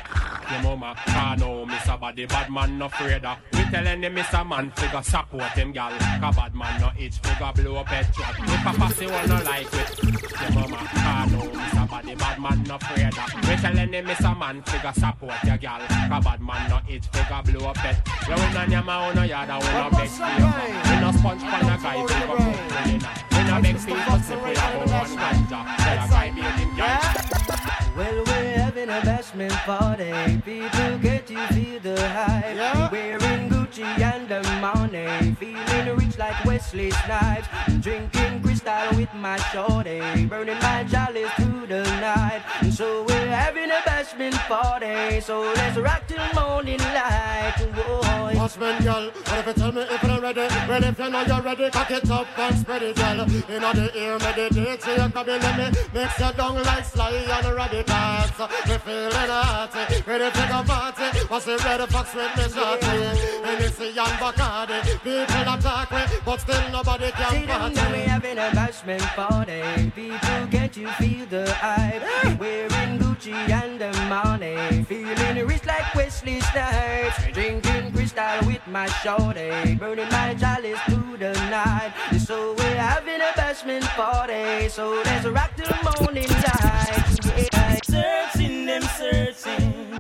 your 0.52 0.62
mama 0.64 0.96
can't 1.06 1.40
know 1.40 1.66
Mr. 1.66 2.00
Body 2.00 2.26
bad 2.26 2.50
man 2.52 2.78
no 2.78 2.86
afraid 2.86 3.24
of. 3.24 3.38
We 3.54 3.64
telling 3.66 4.02
him 4.04 4.16
Mr. 4.16 4.48
Man 4.48 4.72
figure 4.72 5.04
support 5.04 5.52
him 5.52 5.72
gal. 5.72 5.92
Cause 5.92 6.36
bad 6.36 6.56
man 6.56 6.82
no 6.82 6.92
itch 7.00 7.18
figure 7.20 7.52
blow 7.56 7.76
up 7.78 7.88
head 7.88 8.14
truck. 8.14 8.36
If 8.40 8.66
a 8.66 8.74
fussy 8.74 9.08
one 9.08 9.30
no 9.30 9.36
like 9.44 9.74
it, 9.74 10.04
your 10.04 10.52
mama 10.52 10.78
can't 10.92 11.32
know 11.32 11.48
Mr. 11.52 11.90
Body 11.90 12.16
bad 12.16 12.40
man 12.42 12.64
no 12.64 12.76
afraid 12.76 13.18
of. 13.18 13.34
We 13.48 13.56
telling 13.58 13.94
him 13.94 14.06
Mr. 14.06 14.38
Man 14.38 14.62
figure 14.64 14.94
support 14.94 15.44
your 15.44 15.58
gal. 15.58 15.80
Cause 15.88 16.24
bad 16.24 16.42
man 16.42 16.70
no 16.70 16.80
itch 16.90 17.06
figure 17.08 17.42
blow 17.46 17.70
up 17.70 17.78
head. 17.78 18.02
You 18.28 18.36
win 18.36 18.58
on 18.58 18.72
your 18.72 18.84
man, 18.84 19.16
no 19.16 19.24
yard, 19.24 19.50
we 19.50 19.70
no 19.72 19.90
beg 19.92 20.10
you. 20.10 20.92
We 20.92 21.00
no 21.00 21.12
sponge 21.12 21.42
for 21.42 21.64
no 21.64 21.78
guy, 21.78 22.02
we 22.02 22.08
go 22.08 22.28
put 22.28 22.40
we 22.40 22.92
in. 22.92 23.02
We 23.32 23.42
no 23.48 23.62
beg 23.62 23.78
for 23.78 23.90
you, 23.90 24.04
but 24.08 24.20
slip 24.22 24.44
with 24.44 24.58
a 24.58 24.62
whole 24.62 24.88
one 24.88 25.18
ganja. 25.18 25.60
Tell 25.78 26.06
a 26.06 26.08
guy 26.10 26.30
be 26.36 26.42
gal. 26.82 27.96
Well, 27.98 28.24
we're 28.26 28.58
having 28.58 28.90
a 28.90 29.02
bashment 29.02 29.52
party. 29.66 30.42
People 30.46 30.98
get 31.00 31.30
you 31.30 31.46
feel 31.48 31.80
the 31.80 32.10
hype. 32.10 32.92
Wearing 32.92 33.50
good 33.50 33.51
Gucci 33.72 33.84
and 34.00 34.28
the 34.28 34.42
money. 34.60 35.36
Feeling 35.36 35.96
rich 35.98 36.18
like 36.18 36.44
Wesley 36.46 36.92
Snipes. 36.92 37.48
Drinking 37.80 38.42
crystal 38.42 38.98
with 38.98 39.14
my 39.14 39.38
shorty. 39.38 40.26
Burning 40.26 40.60
my 40.60 40.84
chalice 40.84 41.32
through 41.38 41.68
the 41.68 41.84
night. 42.02 42.42
And 42.62 42.74
so 42.74 43.04
we're 43.04 43.28
having 43.28 43.72
a 43.72 43.82
bashment 43.88 44.36
party. 44.48 45.22
So 45.22 45.42
let's 45.56 45.78
rock 45.78 46.04
till 46.08 46.20
morning 46.34 46.80
light. 46.80 47.56
Bashment 48.42 48.84
girl, 48.84 49.12
what 49.12 49.40
if 49.40 49.48
you 49.48 49.54
tell 49.54 49.72
me 49.72 49.82
if 49.82 50.04
you're 50.04 50.20
ready? 50.20 50.48
Well, 50.68 50.84
if 50.84 51.00
you 51.00 51.10
know 51.10 51.22
you're 51.22 51.42
ready, 51.42 51.70
cock 51.70 51.92
it 51.92 52.10
up 52.10 52.40
and 52.40 52.58
spread 52.58 52.84
it, 52.84 52.96
girl. 52.96 53.18
Know 53.18 53.74
the 53.74 53.92
ear 53.96 54.18
meditate, 54.18 54.82
so 54.82 54.92
you 54.92 55.10
can 55.10 55.26
be 55.26 55.32
let 55.32 55.58
me 55.58 55.80
mix 55.94 56.20
your 56.20 56.32
down 56.34 56.64
like 56.64 56.84
Sly 56.86 57.12
and 57.12 57.56
Radicals. 57.56 58.50
Me 58.68 58.78
feeling 58.80 59.12
hot, 59.12 59.76
ready 60.08 60.32
to 60.32 60.48
go 60.50 60.64
party. 60.64 61.20
What's 61.28 61.46
the 61.46 61.58
red 61.58 61.88
fox 61.90 62.16
with 62.16 62.36
me 62.36 62.44
shorty? 62.50 63.61
And 63.62 63.70
it's 63.70 63.80
a 63.80 63.92
young 63.92 64.08
Bacardi. 64.18 64.82
People 65.04 65.54
attack 65.54 65.92
me, 65.92 66.18
but 66.26 66.40
still 66.40 66.72
nobody 66.72 67.12
can 67.12 67.32
See 67.32 67.46
them 67.46 67.60
party. 67.60 67.76
now 67.76 67.92
we 67.92 68.00
having 68.00 68.38
a 68.40 68.50
bashment 68.58 69.02
party. 69.16 69.92
People, 69.92 70.48
can't 70.50 70.76
you 70.76 70.88
feel 71.00 71.26
the 71.28 71.54
hype? 71.54 72.02
Wearing 72.40 72.98
Gucci 72.98 73.34
and 73.34 73.80
the 73.80 73.92
money. 74.10 74.84
Feeling 74.86 75.46
rich 75.46 75.64
like 75.68 75.94
Wesley 75.94 76.42
Snipes. 76.42 77.22
Drinking 77.34 77.92
crystal 77.94 78.48
with 78.48 78.66
my 78.66 78.88
shorty. 79.04 79.76
Burning 79.76 80.10
my 80.10 80.34
chalice 80.34 80.80
through 80.90 81.18
the 81.18 81.34
night. 81.52 81.94
So 82.26 82.56
we're 82.58 82.76
having 82.78 83.22
a 83.22 83.32
bashment 83.40 83.84
party. 83.96 84.70
So 84.70 85.04
let's 85.06 85.28
rock 85.28 85.52
till 85.56 85.70
morning 86.00 86.28
light. 86.30 87.52
Yeah. 87.54 87.78
Searching 87.84 88.66
them, 88.66 88.82
searching. 88.82 89.91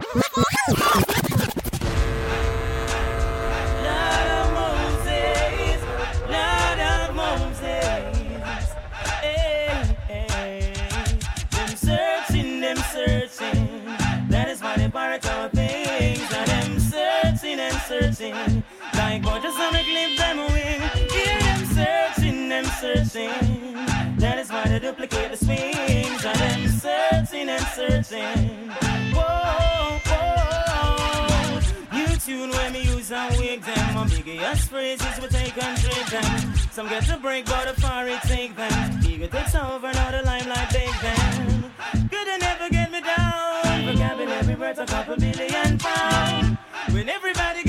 Searching. 18.21 18.63
Like 18.93 19.23
God 19.23 19.41
just 19.41 19.57
wanna 19.57 19.83
clip 19.83 20.17
them 20.17 20.37
wing. 20.53 20.81
Hear 21.09 21.39
them 21.39 21.65
searching, 21.77 22.49
them 22.49 22.65
searching. 22.79 24.17
That 24.17 24.37
is 24.39 24.49
why 24.49 24.67
they 24.67 24.79
duplicate 24.79 25.31
the 25.31 25.37
swings. 25.37 26.25
And 26.25 26.39
them 26.39 26.67
searching 26.69 27.49
and 27.49 27.65
searching. 27.77 28.69
Whoa, 29.15 29.99
whoa. 30.05 31.59
New 31.97 32.15
tune 32.17 32.51
when 32.51 32.73
me 32.73 32.83
use 32.83 33.11
and 33.11 33.37
wig 33.37 33.61
them. 33.61 33.95
My 33.95 34.07
biggest 34.07 34.69
phrases 34.69 35.19
we 35.21 35.27
take 35.27 35.63
and 35.63 35.77
trade 35.77 36.07
them. 36.07 36.53
Some 36.71 36.87
get 36.89 37.03
to 37.05 37.17
break, 37.17 37.45
but 37.45 37.73
the 37.73 37.81
far 37.81 38.07
it 38.07 38.21
take 38.23 38.55
them. 38.55 38.99
Ego 39.07 39.27
takes 39.27 39.55
over, 39.55 39.91
now 39.93 40.11
the 40.11 40.21
limelight 40.23 40.69
take 40.69 41.01
them. 41.01 41.71
Could 42.09 42.27
they 42.27 42.37
never 42.37 42.69
get 42.69 42.91
me 42.91 43.01
down? 43.01 43.85
Vocabulary 43.85 44.55
worth 44.55 44.79
a 44.79 44.85
couple 44.85 45.15
billion 45.15 45.77
pounds. 45.79 46.57
When 46.89 47.07
everybody 47.07 47.63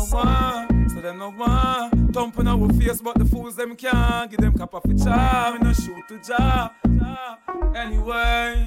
no 0.00 0.16
want, 0.16 0.90
so 0.90 1.00
them 1.00 1.18
no 1.18 1.30
want. 1.30 2.14
Thumping 2.14 2.46
our 2.46 2.68
face, 2.74 3.00
but 3.00 3.18
the 3.18 3.24
fools 3.24 3.56
them 3.56 3.76
can't. 3.76 4.30
Give 4.30 4.40
them 4.40 4.56
cap 4.56 4.74
off 4.74 4.82
the 4.84 4.94
charm, 4.94 5.56
and 5.56 5.64
no 5.64 5.72
shoot 5.72 6.08
to 6.08 6.18
jaw. 6.18 6.72
Anyway. 7.74 8.66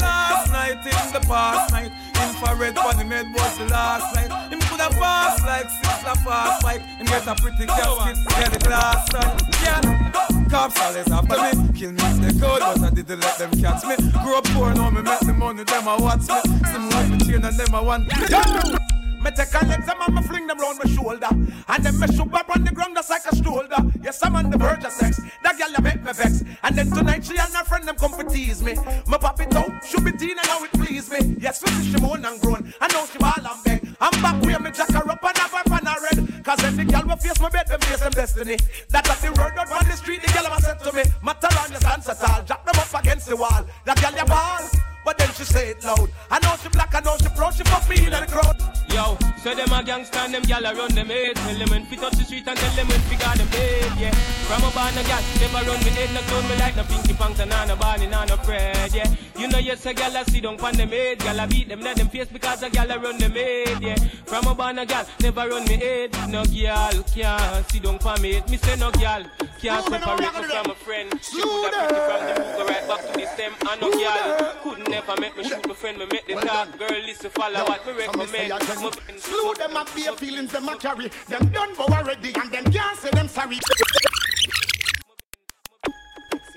Last 0.00 0.50
night 0.50 0.86
in 0.86 1.12
the 1.12 1.20
past 1.28 1.72
night, 1.72 1.92
infrared 2.14 2.78
on 2.78 2.96
the 2.96 3.04
med 3.04 3.26
was 3.34 3.58
the 3.58 3.66
last 3.66 4.14
night. 4.14 4.50
Him 4.50 4.60
could 4.60 4.80
have 4.80 4.92
passed 4.92 5.44
like 5.44 5.68
six 5.68 6.04
la 6.04 6.14
fast 6.14 6.62
bike 6.62 6.80
and 6.98 7.06
get 7.06 7.26
a 7.26 7.34
pretty 7.34 7.66
casket, 7.66 8.16
get 8.30 8.52
the 8.52 8.58
glass 8.58 9.12
night. 9.12 9.42
Yeah, 9.62 10.48
cops 10.48 10.80
always 10.80 11.10
after 11.10 11.36
me, 11.36 11.78
kill 11.78 11.92
me 11.92 12.02
if 12.02 12.16
they 12.20 12.32
could, 12.40 12.60
but 12.60 12.80
I 12.80 12.90
didn't 12.90 13.20
let 13.20 13.38
them 13.38 13.50
catch 13.60 13.84
me. 13.84 13.96
Grew 14.24 14.38
up 14.38 14.44
poor, 14.44 14.72
now 14.74 14.88
me 14.88 15.02
make 15.02 15.20
the 15.20 15.34
money, 15.34 15.62
them 15.62 15.86
I 15.86 15.96
watch 15.96 16.20
me. 16.20 16.40
Some 16.72 16.88
want 16.88 17.10
me 17.10 17.18
chain 17.18 17.44
and 17.44 17.56
them 17.58 17.74
I 17.74 17.80
want. 17.80 18.91
Me 19.22 19.30
take 19.30 19.54
a 19.54 19.64
legs 19.66 19.88
and 19.88 20.14
me 20.14 20.22
fling 20.22 20.46
them 20.46 20.58
round 20.58 20.78
my 20.82 20.90
shoulder. 20.90 21.28
And 21.68 21.84
then 21.84 21.98
me 21.98 22.06
shoot 22.08 22.32
up 22.34 22.50
on 22.54 22.64
the 22.64 22.72
ground 22.72 22.96
just 22.96 23.10
like 23.10 23.24
a 23.30 23.36
shoulder 23.36 23.92
Yes, 24.02 24.18
I'm 24.22 24.34
on 24.34 24.50
the 24.50 24.58
verge 24.58 24.84
of 24.84 24.90
sex. 24.90 25.20
That 25.44 25.56
girl 25.58 25.70
you 25.70 25.80
make 25.80 26.02
me 26.02 26.12
vex. 26.12 26.42
And 26.64 26.76
then 26.76 26.90
tonight 26.90 27.24
she 27.24 27.38
and 27.38 27.54
her 27.54 27.64
friend 27.64 27.86
them 27.86 27.94
come 27.94 28.18
to 28.18 28.24
tease 28.24 28.62
me. 28.62 28.74
Me 28.74 29.16
pop 29.20 29.40
it 29.40 29.54
out, 29.54 29.84
should 29.84 30.04
be 30.04 30.12
teen 30.12 30.36
and 30.36 30.46
how 30.46 30.64
it 30.64 30.72
please 30.72 31.08
me. 31.08 31.36
Yes, 31.38 31.62
we 31.62 31.70
she 31.84 32.00
moan 32.00 32.24
and 32.24 32.40
groan. 32.40 32.74
I 32.80 32.92
know 32.92 33.06
she 33.06 33.18
ball 33.18 33.32
and 33.38 33.64
beg. 33.64 33.96
I'm 34.00 34.10
back 34.20 34.42
where 34.42 34.58
me 34.58 34.72
jack 34.72 34.90
her 34.90 35.08
up 35.08 35.22
and 35.22 35.38
have 35.38 35.52
her 35.52 35.62
pan 35.64 35.86
her 35.86 36.02
red. 36.02 36.44
Cause 36.44 36.64
every 36.64 36.84
girl 36.84 37.04
will 37.06 37.16
face 37.16 37.40
my 37.40 37.48
bed, 37.48 37.68
them 37.68 37.80
face 37.80 38.00
them 38.00 38.10
destiny. 38.10 38.58
That 38.90 39.08
of 39.08 39.22
the 39.22 39.28
word 39.40 39.56
out 39.56 39.70
on 39.70 39.84
the 39.86 39.96
street, 39.96 40.22
the 40.22 40.32
girl 40.32 40.46
ever 40.46 40.60
said 40.60 40.80
to 40.80 40.92
me 40.92 41.04
Matter 41.22 41.48
on 41.60 41.70
your 41.70 41.80
at 41.86 42.22
all, 42.28 42.42
jack 42.42 42.64
them 42.66 42.74
up 42.74 43.00
against 43.02 43.28
the 43.28 43.36
wall. 43.36 43.64
That 43.84 44.00
girl 44.02 44.18
you 44.18 44.24
ball 44.24 44.91
but 45.04 45.18
then 45.18 45.28
she 45.34 45.44
say 45.44 45.70
it 45.70 45.84
loud. 45.84 46.10
I 46.30 46.38
know 46.40 46.54
she 46.62 46.68
black, 46.68 46.94
I 46.94 47.00
know 47.00 47.16
she 47.18 47.28
proud, 47.28 47.54
she 47.54 47.64
fuck 47.64 47.88
me 47.88 48.04
in 48.04 48.10
the 48.10 48.26
crowd. 48.28 48.56
Yo, 48.92 49.16
so 49.42 49.54
them 49.54 49.72
a 49.72 49.80
gangsta 49.82 50.24
and 50.24 50.34
them 50.34 50.42
gyal 50.42 50.70
a 50.70 50.74
run 50.76 50.94
them 50.94 51.06
head. 51.06 51.36
Tell 51.36 51.58
them 51.58 51.68
when 51.70 51.84
fit 51.86 52.00
touch 52.00 52.12
the 52.12 52.24
street 52.24 52.46
and 52.46 52.58
tell 52.58 52.76
them 52.76 52.88
when 52.88 53.00
fi 53.00 53.16
got 53.16 53.36
them 53.38 53.48
paid, 53.48 53.92
yeah. 53.98 54.14
From 54.44 54.62
a 54.64 54.70
barn 54.70 54.98
a 54.98 55.02
gal, 55.04 55.22
never 55.40 55.64
run 55.64 55.80
me 55.84 55.90
head, 55.90 56.12
no 56.12 56.20
clone 56.20 56.48
me 56.48 56.56
like 56.56 56.76
no 56.76 56.84
pinky 56.84 57.14
pants 57.14 57.40
and 57.40 57.50
no 57.50 57.76
Barney, 57.76 58.06
no 58.06 58.24
no 58.24 58.36
Fred, 58.36 58.92
yeah. 58.94 59.08
You 59.38 59.48
know 59.48 59.58
yes 59.58 59.86
a 59.86 59.94
gal 59.94 60.14
a 60.14 60.24
sit 60.28 60.42
down 60.42 60.58
pon 60.58 60.74
them 60.74 60.90
head, 60.90 61.18
gal 61.20 61.40
a 61.40 61.46
beat 61.46 61.68
them 61.68 61.80
let 61.80 61.96
them 61.96 62.08
face 62.08 62.28
because 62.28 62.62
a 62.62 62.68
gal 62.68 62.90
a 62.90 62.98
run 62.98 63.16
them 63.16 63.32
head, 63.32 63.82
yeah. 63.82 63.96
From 64.26 64.46
a 64.46 64.54
barn 64.54 64.78
a 64.78 64.84
gal, 64.84 65.06
never 65.20 65.48
run 65.48 65.64
me 65.64 65.76
head, 65.76 66.12
no 66.28 66.44
gal 66.44 67.02
can't 67.14 67.70
sit 67.70 67.82
down 67.82 67.98
pon 67.98 68.20
me 68.20 68.34
head. 68.34 68.50
Me 68.50 68.58
say 68.58 68.76
no 68.76 68.90
gal 68.90 69.24
can't 69.58 69.84
separate 69.86 70.20
me 70.20 70.48
from 70.48 70.70
a 70.70 70.74
friend. 70.74 71.18
She 71.22 71.42
would 71.42 71.72
have 71.72 71.88
picked 71.88 71.92
me 71.92 72.06
from 72.06 72.26
the 72.26 72.34
book 72.36 72.56
go 72.58 72.66
right 72.66 72.88
back 72.88 73.00
to 73.10 73.18
the 73.18 73.26
stem, 73.26 73.52
and 73.70 73.80
no 73.80 73.90
gal 73.90 74.54
couldn't 74.62 74.91
never 74.92 75.20
make 75.20 75.36
me 75.36 75.44
shoot 75.44 75.66
my 75.66 75.74
friend, 75.74 75.98
me 75.98 76.06
make 76.12 76.26
the 76.26 76.34
talk, 76.34 76.78
girl 76.78 76.88
listen 77.06 77.30
follow 77.30 77.64
what 77.64 77.86
me 77.86 77.92
recommend. 77.94 79.20
Slew 79.20 79.54
them 79.54 79.76
up 79.76 79.90
their 79.94 80.12
feelings, 80.12 80.52
them 80.52 80.68
a 80.68 80.76
carry. 80.76 81.10
Them 81.28 81.48
done 81.48 81.74
go 81.74 81.84
already, 81.84 82.32
and 82.34 82.52
them 82.52 82.64
can't 82.64 82.98
say 82.98 83.10
them 83.10 83.28
sorry. 83.28 83.58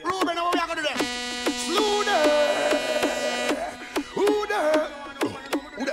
Ruben, 0.03 0.37
how 0.37 0.51
we 0.53 0.59
are 0.59 0.67
gonna 0.67 0.81
do 0.81 0.87
them? 0.87 0.97
Slew 1.65 2.03
them. 2.03 2.54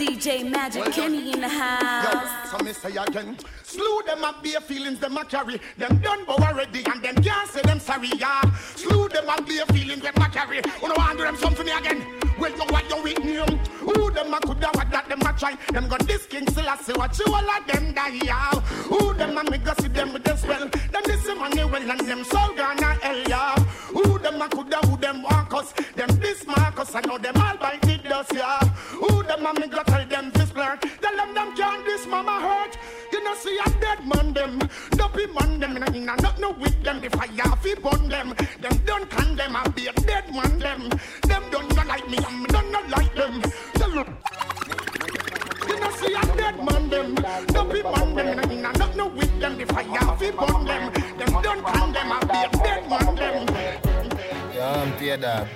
DJ 0.02 0.50
Magic 0.50 0.84
Kenny 0.86 1.32
in 1.32 1.42
the 1.42 1.48
house. 1.48 2.50
So 2.50 2.58
me 2.64 2.72
say 2.72 2.96
again, 2.96 3.36
slew 3.62 4.02
them 4.04 4.24
up 4.24 4.42
their 4.42 4.60
feelings, 4.60 4.98
them 4.98 5.16
a 5.16 5.24
carry. 5.24 5.60
Them 5.78 5.98
done 5.98 6.24
go 6.24 6.32
already, 6.32 6.84
and 6.84 7.00
them 7.00 7.14
can't 7.22 7.48
say 7.48 7.62
them 7.62 7.78
sorry, 7.78 8.10
yeah. 8.18 8.42
Slew 8.74 9.08
them 9.10 9.28
up 9.28 9.46
their 9.46 9.64
feelings, 9.66 10.02
them 10.02 10.14
a 10.16 10.28
carry. 10.28 10.56
You 10.56 10.88
know, 10.88 10.94
want 10.96 11.18
do 11.18 11.22
them 11.22 11.36
something 11.36 11.68
again. 11.68 12.04
Well, 12.36 12.50
you 12.50 12.64
what 12.72 12.90
you 12.90 13.00
with 13.00 13.24
me? 13.24 13.36
Who 13.78 14.10
them 14.10 14.34
a 14.34 14.40
coulda 14.40 14.70
what 14.72 14.90
that 14.90 15.08
them 15.08 15.20
a 15.20 15.32
try? 15.38 15.56
Them 15.70 15.88
got 15.88 16.04
this 16.04 16.26
king 16.26 16.50
still 16.50 16.66
a 16.66 16.76
see 16.78 16.94
what 16.94 17.16
you 17.16 17.26
all 17.26 17.50
of 17.50 17.66
them 17.68 17.92
die, 17.92 18.18
yeah. 18.24 18.50
Who 18.90 19.14
them 19.14 19.38
a 19.38 19.48
me 19.48 19.58
go 19.58 19.72
see 19.80 19.86
them 19.86 20.12
with 20.12 20.24
them 20.24 20.36
spell? 20.36 20.68
Them 20.68 21.02
this 21.04 21.24
money 21.26 21.64
well 21.64 21.90
and 21.90 22.00
them 22.00 22.24
soul 22.24 22.54
gonna 22.56 22.94
hell, 22.94 23.22
yeah. 23.28 23.54
Who 23.94 24.18
them 24.18 24.42
a 24.42 24.48
coulda 24.48 24.78
who 24.84 24.96
them 24.96 25.22
want 25.22 25.54
us? 25.54 25.72
Them 25.94 26.08
this 26.18 26.44
Marcus, 26.44 26.92
I 26.92 27.02
know 27.02 27.18
them 27.18 27.36
all 27.36 27.56
by 27.56 27.78
the 27.82 27.98
dust, 27.98 28.32
yeah. 28.34 28.58
Who 28.98 29.22
them 29.22 29.46
a 29.46 29.60
me 29.60 29.68
go 29.68 29.82
Know 33.32 33.38
see 33.38 33.56
a 33.56 33.70
dead 33.80 34.06
man 34.06 34.34
them, 34.34 34.58
dopey 34.90 35.26
man 35.28 35.58
them, 35.58 35.76
and 35.76 35.96
a 35.96 36.22
not 36.22 36.38
no 36.38 36.50
with 36.50 36.82
them. 36.82 37.00
The 37.00 37.08
fire 37.08 37.56
fi 37.62 37.74
burn 37.76 38.08
them, 38.10 38.34
them 38.60 38.76
don't 38.84 39.08
condemn. 39.08 39.56
I 39.56 39.66
be 39.68 39.86
a 39.86 39.92
dead 39.92 40.34
man 40.34 40.58
them. 40.58 40.90
Them 41.22 41.42
don't 41.50 41.74
not 41.74 41.86
like 41.86 42.06
me, 42.10 42.18
I'm 42.18 42.44
don't 42.44 42.70
not 42.70 42.90
like 42.90 43.14
them. 43.14 43.40
Tell. 43.72 43.90
You 45.66 45.80
know 45.80 45.90
see 45.92 46.12
a 46.12 46.36
dead 46.36 46.62
man 46.62 46.90
them, 46.90 47.14
dopey 47.46 47.82
man 47.82 48.14
them, 48.14 48.38
and 48.38 48.52
a 48.52 48.78
not 48.78 48.96
no 48.96 49.08
with 49.08 49.40
them. 49.40 49.56
The 49.56 49.64
fire 49.64 50.16
fi 50.18 50.30
burn 50.30 50.64
them, 50.66 50.92
them 51.16 51.42
don't 51.42 51.64
condemn. 51.64 52.12
I 52.12 52.20
be 52.28 52.36
a 52.36 52.62
dead 52.62 52.90
man 52.90 53.14
them. 53.14 53.46
Yeah, 54.54 54.82
I'm 54.82 54.98
tear 54.98 55.16
dog. 55.16 55.48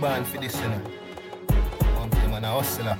Born 0.00 0.24
for 0.24 0.38
this, 0.38 0.54
you 0.60 0.68
know. 0.68 0.82
I'm 1.98 2.44
a 2.44 2.46
hustler. 2.46 2.96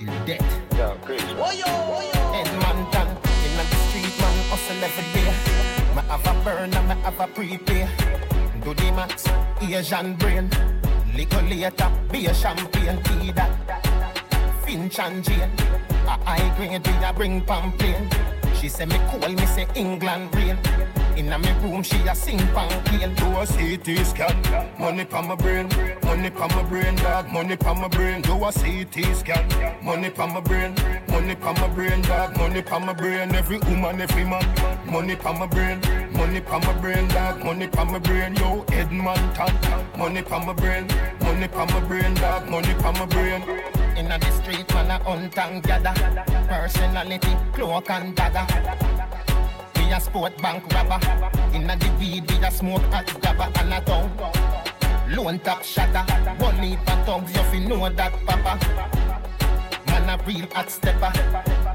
Till 0.00 0.24
death. 0.24 0.62
Yeah, 0.72 0.96
crazy. 1.04 1.26
Head 1.26 2.48
man 2.62 2.90
down. 2.90 3.08
In 3.44 3.52
the 3.58 3.64
street, 3.84 4.16
man 4.18 4.36
hustle 4.48 4.82
every 4.82 5.04
day. 5.12 5.28
Me 5.94 6.02
have 6.08 6.26
a 6.26 6.42
burn 6.42 6.72
and 6.72 6.88
me 6.88 6.94
have 7.02 7.20
a 7.20 7.26
prepay. 7.26 7.86
Do 8.64 8.72
the 8.72 8.92
max, 8.92 9.28
Asian 9.60 10.14
brain. 10.14 10.48
Little 11.14 11.42
later, 11.42 11.92
be 12.10 12.26
a 12.26 12.32
champagne 12.32 13.02
tea 13.02 13.32
that. 13.32 13.52
Finch 14.64 14.98
and 15.00 15.22
Jane. 15.22 15.50
A 16.06 16.16
high 16.24 16.48
grade, 16.56 16.86
we 16.86 17.04
a 17.04 17.12
bring 17.12 17.42
pamphlet. 17.42 18.00
She 18.58 18.70
say 18.70 18.86
me 18.86 18.98
cool, 19.10 19.28
me 19.28 19.44
say 19.44 19.66
England 19.74 20.34
rain. 20.34 20.56
Inna 21.20 21.38
me 21.38 21.52
room, 21.60 21.82
she 21.82 21.98
a 22.08 22.14
sing 22.14 22.38
pan 22.54 22.70
clean. 22.86 23.14
Do 23.14 23.26
a 23.36 23.44
CT 23.44 24.06
scan. 24.06 24.40
Money 24.78 25.04
pa 25.04 25.20
my 25.20 25.34
brain, 25.34 25.68
money 26.02 26.30
pa 26.30 26.48
my 26.48 26.62
brain, 26.62 26.96
dog. 26.96 27.30
Money 27.30 27.56
pa 27.56 27.74
my 27.74 27.88
brain. 27.88 28.22
Do 28.22 28.42
a 28.42 28.50
CT 28.50 29.14
scan. 29.14 29.44
Money 29.84 30.08
pa 30.08 30.26
my 30.26 30.40
brain, 30.40 30.74
money 31.10 31.34
pa 31.34 31.52
my 31.52 31.68
brain, 31.68 32.00
dog. 32.00 32.38
Money 32.38 32.62
pa 32.62 32.78
my 32.78 32.94
brain. 32.94 33.34
Every 33.34 33.58
woman, 33.58 34.00
every 34.00 34.24
man. 34.24 34.46
Money 34.86 35.14
pa 35.14 35.34
my 35.34 35.46
brain, 35.46 35.78
money 36.14 36.40
pa 36.40 36.58
my 36.58 36.72
brain, 36.80 37.06
dog. 37.08 37.44
Money 37.44 37.66
pa 37.68 37.84
my 37.84 37.98
brain. 37.98 38.34
Yo, 38.36 38.64
Edmonton. 38.72 39.52
Money 39.98 40.22
pa 40.22 40.38
my 40.38 40.54
brain, 40.54 40.86
money 41.20 41.48
pa 41.48 41.66
my 41.66 41.80
brain, 41.80 42.14
dog. 42.14 42.48
Money 42.48 42.74
pa 42.80 42.92
my 42.92 43.04
brain. 43.04 43.42
Inna 43.94 44.18
the 44.18 44.30
street, 44.40 44.66
man 44.72 44.90
a 44.90 44.98
hunt. 45.04 45.34
Personality, 46.48 47.36
cloak 47.52 47.90
and 47.90 48.16
dagger. 48.16 49.29
We 49.90 49.96
a 49.96 50.00
sport 50.00 50.40
bank 50.40 50.62
robber. 50.72 51.00
Inna 51.52 51.76
the 51.76 51.90
weed, 51.98 52.30
we 52.30 52.36
a 52.46 52.50
smoke 52.52 52.82
hot 52.92 53.12
grabber 53.20 53.50
and 53.58 53.74
a 53.74 53.80
tongue. 53.80 54.08
Lone 55.08 55.40
top 55.40 55.64
shatter. 55.64 56.04
One 56.38 56.60
lead 56.60 56.78
for 56.78 57.04
tongues, 57.04 57.34
you 57.34 57.42
fi 57.42 57.58
know 57.58 57.88
that 57.88 58.12
papa. 58.24 58.54
Man 59.86 60.08
a 60.08 60.22
real 60.24 60.46
hot 60.52 60.70
stepper. 60.70 61.10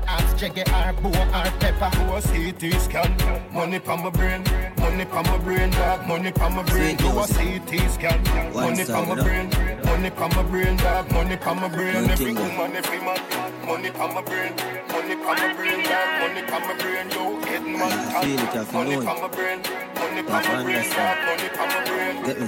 Ask 0.07 0.37
Jaggy 0.37 0.63
or 0.63 0.93
Bo 1.01 1.09
or 1.09 1.51
Pepper. 1.59 1.91
Do 1.91 2.13
a 2.13 2.21
CT 2.21 2.79
scan. 2.79 3.53
Money 3.53 3.79
pa 3.79 3.97
my 3.97 4.09
brain, 4.09 4.45
money 4.77 5.03
pa 5.03 5.21
my 5.21 5.37
brain, 5.39 5.69
dog. 5.71 6.07
Money 6.07 6.31
pa 6.31 6.47
my 6.47 6.63
brain. 6.63 6.95
Do 6.95 7.09
a 7.19 7.27
CT 7.27 7.91
scan. 7.91 8.23
Money 8.53 8.85
pa 8.85 9.03
my 9.03 9.15
brain, 9.21 9.49
money 9.83 10.09
pa 10.09 10.29
my 10.29 10.43
brain, 10.43 10.77
dog. 10.77 11.11
Money 11.11 11.35
pa 11.35 11.53
my 11.53 11.67
brain. 11.67 12.09
Every 12.09 12.33
woman, 12.33 12.77
every 12.77 12.99
man. 13.01 13.44
Money 13.65 13.89
pa 13.91 14.05
my 14.13 14.21
brain, 14.21 14.53
money 14.91 15.15
pa 15.15 15.33
my 15.33 15.53
brain, 15.53 15.83
dog. 15.83 16.07
Money 16.21 16.41
pa 16.49 16.59
my 16.59 16.73
brain. 16.77 17.09
Yo, 17.09 17.23
Edmonton. 17.49 18.21
Feel 18.21 18.39
it, 18.39 18.55
I 18.55 18.63
feel 18.63 18.73
Money 18.73 18.95
it. 18.95 19.03
pa 19.05 19.13
my 19.21 19.27
brain, 19.27 19.59
money 19.95 20.21
pa 20.23 20.37
my 20.37 20.63
brain, 20.63 20.77
understand. 20.77 21.17
dog. 21.17 21.25
Money 21.25 21.49
pa 21.57 21.63
my 21.65 21.79
brain. 21.89 22.15
Get 22.25 22.37
me. 22.41 22.47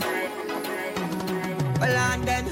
Well, 1.80 1.98
and 1.98 2.24
then, 2.28 2.46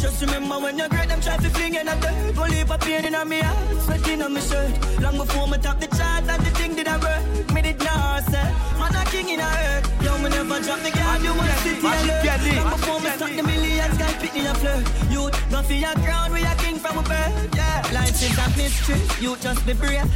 Just 0.00 0.22
remember 0.22 0.58
when 0.58 0.78
you're 0.78 0.88
great, 0.88 1.08
them 1.08 1.20
try 1.20 1.36
to 1.36 1.50
fling 1.50 1.74
in 1.74 1.86
a 1.86 1.94
dirt. 2.00 2.34
Go 2.34 2.44
leave 2.44 2.70
a 2.70 2.78
pain 2.78 3.04
in 3.04 3.14
a 3.14 3.22
me 3.22 3.40
heart, 3.40 3.82
sweating 3.82 4.22
on 4.22 4.32
my 4.32 4.40
shirt. 4.40 4.72
Long 5.00 5.18
before 5.18 5.46
me 5.46 5.58
top 5.58 5.78
the 5.78 5.88
chart, 5.88 6.24
and 6.26 6.42
the 6.42 6.50
thing 6.56 6.74
did 6.74 6.88
I 6.88 6.96
work. 6.96 7.52
Me 7.52 7.60
did 7.60 7.78
not 7.80 8.24
say, 8.24 8.48
man, 8.78 8.96
a 8.96 9.04
king 9.10 9.28
in 9.28 9.40
a 9.40 9.44
earth. 9.44 10.02
Yo, 10.02 10.16
me 10.18 10.30
never 10.30 10.58
drop 10.60 10.80
the 10.80 10.90
guard, 10.90 11.20
you 11.20 11.34
want 11.34 11.52
city 11.60 11.80
alert. 11.80 12.56
Long 12.56 12.70
before 12.70 13.00
me 13.00 13.10
stop 13.10 13.30
the 13.30 13.42
millions, 13.42 13.98
guy 13.98 14.12
pick 14.14 14.32
me 14.32 14.46
a 14.46 14.54
flirt. 14.54 14.84
Youth, 15.12 15.50
not 15.50 15.66
for 15.66 15.74
your 15.74 15.94
crown, 16.00 16.32
we 16.32 16.44
a 16.44 16.54
king 16.56 16.76
from 16.76 16.96
a 16.96 17.02
birth. 17.02 17.54
Yeah, 17.54 17.84
life 17.92 18.22
is 18.22 18.38
a 18.38 18.46
mystery, 18.56 19.00
you 19.20 19.36
just 19.36 19.66
be 19.66 19.74
brave. 19.74 20.08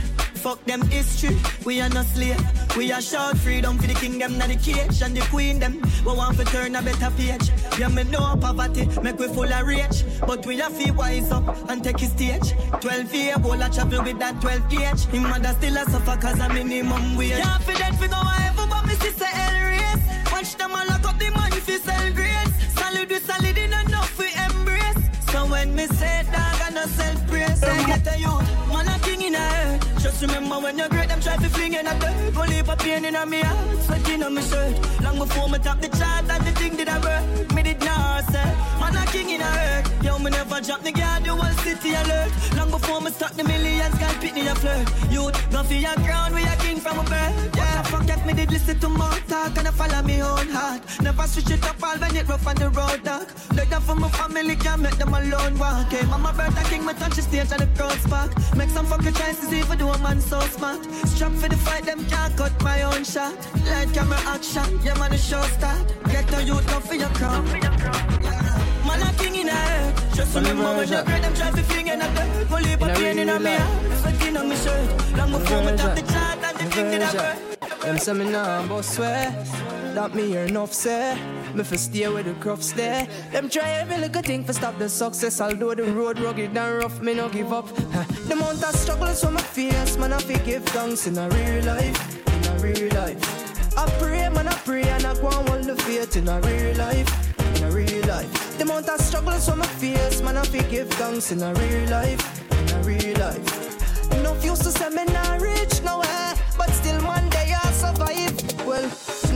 Fuck 0.45 0.63
them 0.67 0.83
history, 0.89 1.39
we 1.65 1.81
are 1.81 1.89
not 1.89 2.05
slave. 2.05 2.39
We 2.77 2.93
are 2.93 3.01
shout 3.01 3.39
freedom 3.39 3.79
for 3.79 3.87
the 3.87 3.95
kingdom, 3.95 4.37
not 4.37 4.49
the 4.49 4.57
cage 4.57 5.01
and 5.01 5.17
the 5.17 5.23
queen 5.31 5.59
them. 5.59 5.81
We 6.05 6.13
want 6.13 6.37
to 6.37 6.45
turn 6.45 6.77
a 6.77 6.83
better 6.83 7.11
page. 7.17 7.51
Yeah, 7.79 7.89
me 7.89 8.05
know 8.05 8.37
poverty, 8.39 8.87
make 9.01 9.19
we 9.19 9.29
full 9.29 9.51
of 9.51 9.67
rage. 9.67 10.05
But 10.21 10.45
we 10.45 10.59
have 10.59 10.79
to 10.79 10.91
wise 10.91 11.33
up 11.33 11.49
and 11.71 11.83
take 11.83 11.99
his 11.99 12.11
stage. 12.11 12.53
12 12.83 13.15
year 13.15 13.37
old, 13.43 13.63
I 13.63 13.71
travel 13.71 14.03
with 14.05 14.19
that 14.19 14.39
12 14.43 14.69
gauge. 14.69 15.05
Him 15.07 15.23
mother 15.23 15.55
still 15.55 15.79
a 15.79 15.85
suffer 15.87 16.21
cause 16.21 16.39
a 16.39 16.49
minimum 16.53 17.17
wage. 17.17 17.31
Yeah, 17.31 17.57
for 17.61 17.73
that 17.73 17.99
we 17.99 18.07
go 18.09 18.21
ever, 18.45 18.69
but 18.69 18.87
me 18.87 18.95
sister 18.97 19.25
El 19.25 19.65
race. 19.65 20.05
Watch 20.31 20.57
them 20.57 20.73
all 20.73 20.87
lock 20.87 21.09
up 21.09 21.19
the 21.19 21.31
money 21.31 21.57
for 21.57 21.79
sell 21.79 22.13
grace. 22.13 22.75
Solid 22.75 23.09
we 23.09 23.19
solid 23.21 23.57
in 23.57 23.73
enough 23.73 24.19
we 24.19 24.27
embrace. 24.45 25.09
So 25.33 25.47
when 25.47 25.75
me 25.75 25.87
say 25.87 26.23
dog, 26.25 26.61
I 26.61 26.71
no 26.75 26.85
self 26.85 27.27
praise. 27.29 27.63
I 27.65 27.87
get 27.87 28.07
a 28.15 28.19
youth, 28.19 28.69
man 28.69 28.89
a 28.89 28.99
king 29.01 29.14
in. 29.35 29.81
Just 30.01 30.23
remember 30.23 30.59
when 30.61 30.79
you're 30.79 30.89
great, 30.89 31.09
them 31.09 31.21
try 31.21 31.37
to 31.37 31.49
fling 31.51 31.75
in 31.75 31.87
a 31.87 31.99
dirt. 31.99 32.15
Leave 32.49 32.69
a 32.69 32.77
pain 32.77 33.05
in 33.05 33.31
me 33.31 33.41
heart, 33.41 33.83
sweating 33.83 34.23
on 34.23 34.35
my 34.35 34.41
shirt. 34.41 35.03
Long 35.03 35.19
before 35.19 35.49
me 35.49 35.59
top 35.59 35.81
the 35.81 35.89
chart, 35.89 36.29
and 36.31 36.45
the 36.47 36.53
thing 36.53 36.77
did 36.77 36.89
I 36.89 36.99
work. 37.01 37.53
Me 37.55 37.63
did 37.63 37.81
not 37.81 38.25
say, 38.31 38.45
man 38.81 38.97
a 38.97 39.05
king 39.11 39.31
in 39.31 39.41
a 39.41 39.45
earth. 39.45 40.05
Yo, 40.05 40.19
me 40.19 40.31
never 40.31 40.61
drop 40.61 40.83
the 40.83 40.93
guard, 40.93 41.25
the 41.25 41.31
whole 41.31 41.57
city 41.65 41.95
alert. 41.95 42.31
Long 42.57 42.71
before 42.71 43.01
me 43.01 43.11
start 43.11 43.33
the 43.37 43.45
millions, 43.45 43.97
God 43.99 44.15
pick 44.21 44.35
me 44.35 44.47
a 44.47 44.55
flirt. 44.55 44.87
Youth, 45.11 45.35
go 45.51 45.63
for 45.63 45.75
your 45.75 45.95
crown, 46.07 46.35
we 46.35 46.43
a 46.43 46.57
king 46.57 46.79
from 46.79 46.99
a. 46.99 47.05
Yeah, 47.57 47.83
fuck 47.83 48.09
if 48.09 48.27
me 48.27 48.33
did 48.35 48.51
listen 48.51 48.79
to 48.81 48.89
more 48.89 49.19
talk, 49.29 49.57
and 49.57 49.69
I 49.69 49.71
follow 49.71 50.03
me 50.03 50.23
own 50.23 50.49
heart. 50.49 50.83
Never 51.01 51.27
switch 51.27 51.51
it 51.51 51.65
up 51.65 51.83
all 51.83 51.97
when 51.99 52.15
it 52.15 52.29
rough 52.29 52.47
on 52.47 52.57
the 52.57 52.69
road, 52.71 53.03
dog. 53.03 53.27
Like 53.57 53.71
that 53.71 53.83
for 53.83 53.97
my 53.97 54.09
family, 54.11 54.57
can't 54.57 54.83
make 54.83 54.97
them 54.97 55.15
alone 55.15 55.59
walk. 55.59 55.91
Hey, 55.91 56.05
mama 56.07 56.33
birth 56.37 56.61
a 56.61 56.69
king, 56.69 56.85
me 56.85 56.93
touch 56.95 57.17
the 57.17 57.23
stage 57.23 57.53
and 57.53 57.61
the 57.61 57.69
crowd 57.77 57.99
spark. 58.05 58.31
Make 58.57 58.71
some 58.71 58.87
fucking 58.87 59.15
choices, 59.25 59.53
even 59.53 59.79
though 59.79 59.91
a 59.91 59.99
man 59.99 60.21
so 60.21 60.41
smart. 60.41 60.85
Strap 61.07 61.33
for 61.33 61.49
the 61.49 61.57
fight, 61.57 61.85
them 61.85 62.05
can't 62.07 62.37
cut 62.37 62.53
my 62.63 62.83
own 62.83 63.05
shot. 63.05 63.35
Light 63.71 63.93
camera 63.93 64.19
action, 64.27 64.81
yeah 64.85 64.95
man, 64.99 65.11
the 65.11 65.19
show 65.19 65.43
start. 65.43 65.95
Get 66.11 66.27
the 66.29 66.43
youth, 66.43 66.67
come 66.67 66.83
for 66.83 66.95
your 66.95 67.09
crown. 67.11 67.45
Man, 68.87 69.01
a 69.03 69.13
king 69.19 69.37
in 69.37 69.49
a 69.49 69.53
earth. 69.53 70.17
Just 70.17 70.35
remember 70.35 70.77
when 70.77 70.89
you're 70.89 71.03
them 71.03 71.35
try 71.35 71.51
to 71.51 71.63
fling 71.63 71.89
in 71.89 72.03
a 72.03 72.09
dirt. 72.15 72.49
Pull 72.49 72.61
leave 72.61 72.83
a 72.83 72.87
pain 72.95 73.19
in 73.19 73.29
a 73.29 73.39
me. 73.41 73.57
Sweating 74.01 74.37
on 74.37 74.49
me 74.49 74.57
shirt. 74.57 75.17
Long 75.17 75.31
before 75.33 75.63
me 75.63 75.77
top 75.77 75.95
the 75.97 76.03
chart 76.13 76.39
and 76.45 76.59
the 76.59 76.65
thing 76.75 76.91
did 76.91 77.03
I 77.03 77.15
work. 77.15 77.81
Them 77.81 77.99
say 77.99 78.13
me 78.15 78.31
nah 78.31 78.67
boss 78.67 78.95
swear 78.95 79.31
That 79.95 80.15
me 80.15 80.29
hear 80.29 80.45
enough 80.45 80.73
say 80.73 81.19
Me 81.55 81.63
for 81.63 81.79
stay 81.79 82.09
with 82.09 82.27
the 82.27 82.35
crofts 82.35 82.73
there 82.73 83.07
Them 83.31 83.49
try 83.49 83.69
every 83.81 83.99
little 83.99 84.23
thing 84.23 84.43
for 84.43 84.53
stop 84.53 84.77
the 84.77 84.89
success. 84.89 85.41
Although 85.41 85.75
the 85.75 85.85
road 85.85 86.19
rugged 86.19 86.57
and 86.57 86.79
rough 86.79 87.01
me 87.01 87.15
no 87.15 87.29
give 87.29 87.53
up. 87.53 87.69
The 88.27 88.33
amount 88.33 88.65
of 88.65 88.75
struggles 88.75 89.23
for 89.23 89.31
my 89.31 89.41
face 89.41 89.97
Man 89.97 90.13
I 90.13 90.19
fi 90.19 90.37
give 90.45 90.65
thanks 90.67 91.07
in 91.07 91.17
a 91.17 91.29
real 91.29 91.65
life 91.65 92.27
In 92.27 92.45
a 92.53 92.59
real 92.59 92.93
life. 92.95 93.79
I 93.79 93.89
pray 94.01 94.29
man 94.31 94.49
I 94.49 94.55
pray 94.65 94.83
and 94.83 95.07
I 95.07 95.15
go 95.15 95.29
and 95.29 95.49
hold 95.49 95.65
the 95.65 95.77
faith 95.83 96.17
in 96.17 96.27
a 96.27 96.41
real 96.41 96.77
life 96.77 97.57
In 97.57 97.63
a 97.65 97.71
real 97.71 98.05
life. 98.07 98.59
The 98.59 98.65
amount 98.65 98.89
of 98.89 99.01
struggles 99.01 99.49
for 99.49 99.55
my 99.55 99.67
face 99.67 100.23
Man 100.23 100.37
I 100.37 100.43
fi 100.45 100.61
give 100.63 100.91
thanks 100.91 101.31
in 101.31 101.41
a 101.41 101.55
real 101.55 101.89
life 101.89 102.21
In 102.51 102.71
a 102.75 102.83
real 102.83 103.17
life. 103.19 104.13
Enough 104.19 104.45
used 104.45 104.63
to 104.63 104.71
say 104.71 104.89
me 104.89 105.05
not 105.05 105.41
rich 105.41 105.83
nowhere 105.85 106.35
But 106.59 106.71
still 106.71 107.01
one 107.07 107.29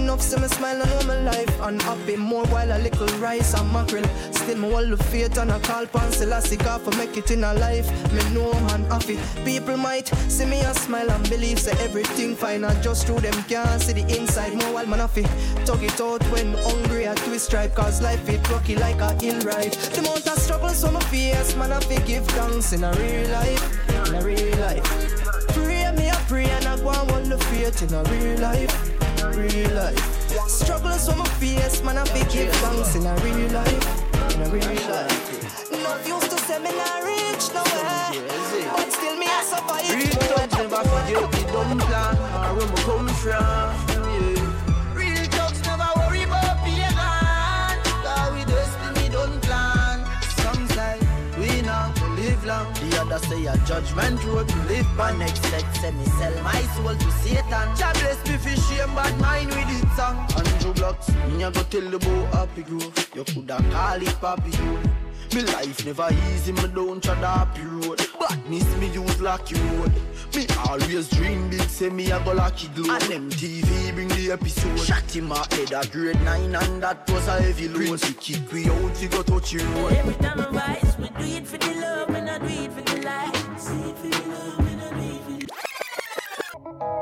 enough 0.08 0.22
see 0.22 0.40
me 0.40 0.48
smile 0.48 0.80
and 0.80 0.90
know 0.90 1.06
my 1.06 1.20
life. 1.20 1.60
Unhappy 1.60 2.16
more 2.16 2.46
while 2.46 2.70
a 2.70 2.78
little 2.78 3.06
rice 3.18 3.54
and 3.54 3.72
mackerel. 3.72 4.04
Still 4.32 4.56
me 4.58 4.70
hold 4.70 4.90
the 4.90 4.96
faith 5.04 5.36
and 5.38 5.52
I 5.52 5.58
call 5.60 5.86
pan 5.86 6.10
Selassie 6.12 6.56
God 6.56 6.80
for 6.80 6.96
make 6.96 7.16
it 7.16 7.30
in 7.30 7.44
a 7.44 7.52
life. 7.54 7.88
Me 8.12 8.22
know 8.34 8.52
man 8.68 8.84
happy 8.84 9.18
People 9.44 9.76
might 9.76 10.08
see 10.28 10.46
me 10.46 10.60
a 10.60 10.74
smile 10.74 11.10
and 11.10 11.28
believe 11.28 11.58
Say 11.58 11.72
everything 11.84 12.36
fine. 12.36 12.64
And 12.64 12.82
just 12.82 13.06
through 13.06 13.20
them 13.20 13.42
can't 13.44 13.82
see 13.82 13.92
the 13.92 14.16
inside. 14.16 14.54
More 14.54 14.72
while 14.74 14.86
man 14.86 15.00
happy 15.00 15.24
Tug 15.64 15.82
it 15.82 16.00
out 16.00 16.22
when 16.30 16.54
hungry 16.54 17.08
I 17.08 17.14
twist 17.14 17.46
stripe. 17.46 17.74
Cause 17.74 18.00
life 18.00 18.28
it 18.28 18.48
rocky 18.50 18.76
like 18.76 19.00
a 19.00 19.12
hill 19.22 19.40
ride 19.40 19.72
The 19.72 20.00
amount 20.00 20.26
of 20.26 20.38
struggles 20.38 20.82
on 20.84 20.94
my 20.94 21.00
face 21.00 21.54
Man 21.56 21.72
I 21.72 21.80
give 22.06 22.26
thanks 22.28 22.72
in 22.72 22.84
a 22.84 22.92
real 22.92 23.28
life. 23.30 24.06
In 24.06 24.14
a 24.14 24.20
real 24.22 24.56
life. 24.58 25.28
Pray 25.48 25.90
me, 25.92 26.10
I 26.10 26.16
pray 26.28 26.44
and 26.44 26.66
I 26.66 26.76
go 26.76 26.90
and 26.90 27.10
hold 27.10 27.26
the 27.26 27.38
faith 27.46 27.82
in 27.82 27.94
a 27.94 28.02
real 28.04 28.38
life, 28.40 28.97
real 29.26 29.70
life. 29.74 30.48
Struggles 30.48 31.08
on 31.08 31.18
my 31.18 31.28
face, 31.40 31.82
man, 31.82 31.98
I 31.98 32.04
be 32.12 32.20
give 32.32 32.52
thanks 32.54 32.94
in 32.94 33.06
a 33.06 33.14
real 33.16 33.50
life, 33.50 34.34
in 34.34 34.42
a 34.42 34.48
real 34.48 34.90
life. 34.90 35.70
Not 35.70 36.06
used 36.06 36.30
to 36.30 36.60
me 36.60 36.70
not 36.76 37.02
rich 37.04 37.52
nowhere, 37.54 38.72
but 38.72 38.92
still 38.92 39.16
me 39.16 39.26
I 39.26 39.42
survive. 39.44 39.90
Real 39.90 40.18
thugs 40.28 40.56
never 40.56 40.82
forget 40.88 41.30
the 41.32 41.52
dumb 41.52 41.78
plan 41.78 42.16
or 42.16 42.56
where 42.56 42.66
we 42.66 42.82
come 42.82 43.08
from. 43.08 43.87
Say 53.38 53.46
a 53.46 53.56
judgment 53.66 54.24
road 54.24 54.48
to 54.48 54.56
live 54.64 54.86
by. 54.96 55.16
Next 55.16 55.42
set 55.44 55.76
say 55.76 55.90
me 55.90 56.04
sell 56.04 56.42
my 56.42 56.60
soul 56.74 56.94
to 56.94 57.10
Satan. 57.22 57.68
Jah 57.76 57.92
bless 57.94 58.18
me 58.26 58.36
for 58.36 58.60
shame 58.60 58.94
bad 58.94 59.18
mind 59.20 59.48
with 59.48 59.82
it 59.82 59.88
song. 59.96 60.16
Andrew 60.36 60.72
Blocks, 60.74 61.10
me 61.28 61.42
a 61.42 61.50
go 61.50 61.62
tell 61.64 61.80
the 61.80 61.96
about 61.96 62.34
happy 62.34 62.62
growth. 62.62 63.14
You 63.14 63.24
coulda 63.24 63.56
call 63.70 64.02
it 64.02 64.16
Papi. 64.20 65.07
Me 65.34 65.42
life 65.42 65.84
never 65.84 66.08
easy, 66.30 66.52
me 66.52 66.66
don't 66.68 67.02
tread 67.02 67.18
happy 67.18 67.60
road. 67.62 68.00
Badness 68.18 68.76
me 68.76 68.88
use 68.88 69.20
lucky 69.20 69.56
road. 69.56 69.92
Me 70.34 70.46
always 70.66 71.08
dream 71.10 71.50
big, 71.50 71.60
say 71.62 71.90
me 71.90 72.10
a 72.10 72.18
go 72.24 72.32
lucky 72.32 72.68
glow. 72.68 72.94
And 72.94 73.02
them 73.02 73.28
TV 73.30 73.92
bring 73.94 74.08
the 74.08 74.32
episode. 74.32 74.78
Shot 74.78 75.14
him 75.14 75.30
a 75.30 75.46
head 75.54 75.72
a 75.72 75.86
grade 75.88 76.18
9 76.22 76.54
and 76.54 76.82
that 76.82 77.06
was 77.10 77.28
a 77.28 77.42
heavy 77.42 77.68
load. 77.68 78.00
Prince 78.00 78.04
he 78.06 78.14
kick 78.14 78.50
we 78.52 78.70
out, 78.70 78.96
he 78.96 79.08
go 79.08 79.22
touch 79.22 79.52
your 79.52 79.64
road. 79.66 79.92
Every 79.92 80.14
time 80.14 80.40
I 80.40 80.48
rise, 80.48 80.98
me 80.98 81.10
do 81.18 81.24
it 81.24 81.46
for 81.46 81.58
the 81.58 81.74
love, 81.74 82.08
and 82.10 82.30
I 82.30 82.38
do 82.38 82.46
it 82.46 82.72
for 82.72 82.80
the 82.82 82.96
light. 83.02 83.34
See 83.58 83.74
it 83.74 83.98
for 83.98 84.08
the 84.08 84.28
love, 84.28 84.58
and 84.60 84.80
I 84.80 84.90
do 84.94 85.00
it 85.14 85.22
for 85.24 85.32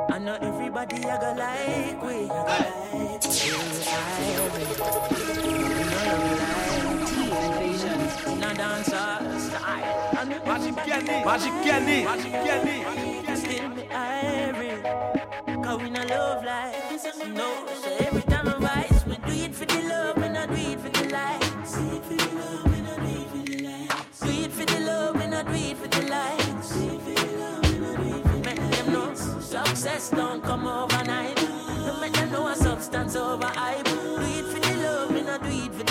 the 0.09 0.12
I 0.12 0.19
know 0.19 0.35
everybody 0.41 0.97
I 1.05 1.19
go 1.21 1.33
like 1.39 2.03
we, 2.03 2.25
I 2.25 2.29
go 2.29 2.45
like 2.51 3.23
we. 6.71 6.76
In 7.87 8.42
a 8.42 8.53
dancer 8.53 9.38
style. 9.38 10.14
Magic 10.44 10.77
Kenny, 10.77 11.25
Magic 11.25 11.53
Kenny, 11.62 12.05
Magic 12.05 12.33
Kenny. 12.33 13.37
Still 13.37 13.68
me 13.68 13.83
irie. 13.92 14.83
Cause 15.62 15.81
we 15.81 15.90
no 15.90 16.03
love 16.03 16.44
life. 16.44 16.75
No, 17.29 17.64
so 17.81 17.96
every 18.01 18.22
time 18.22 18.49
I 18.49 18.57
rise, 18.57 19.07
we 19.07 19.16
do 19.18 19.33
it 19.44 19.55
for 19.55 19.66
the 19.66 19.83
love, 19.83 20.18
and 20.18 20.37
I 20.37 20.46
do 20.46 20.55
it 20.55 20.81
for 20.81 20.88
the 20.88 21.09
lights. 21.11 21.77
Do 21.77 21.96
it 21.96 22.03
for 22.03 22.14
the 22.16 22.27
love, 22.35 22.72
and 22.75 22.88
I 22.88 22.96
do 22.96 23.07
it 23.07 23.29
for 23.31 23.42
the 23.44 23.62
lights. 23.62 24.20
Do 24.20 24.31
it 24.31 24.53
for 24.53 24.64
the 24.64 24.81
love, 24.81 25.16
and 25.16 25.35
I 25.35 25.42
do 25.44 25.53
it 25.53 25.77
for 25.77 25.87
the 25.87 26.01
and 26.01 26.11
lights. 26.11 26.75
Make 28.44 28.70
them 28.70 28.92
know 28.92 29.14
success 29.14 30.11
don't 30.11 30.42
come 30.42 30.66
overnight. 30.66 31.37
No 31.87 32.01
make 32.01 32.14
them 32.14 32.33
know 32.33 32.49
a 32.49 32.57
substance 32.57 33.14
over 33.14 33.46
hype. 33.46 33.85
Do 33.85 34.18
it 34.22 34.44
for 34.44 34.59
the 34.59 34.77
love, 34.83 35.11
and 35.14 35.31
I 35.31 35.38
do 35.38 35.51
it 35.51 35.72
for 35.72 35.86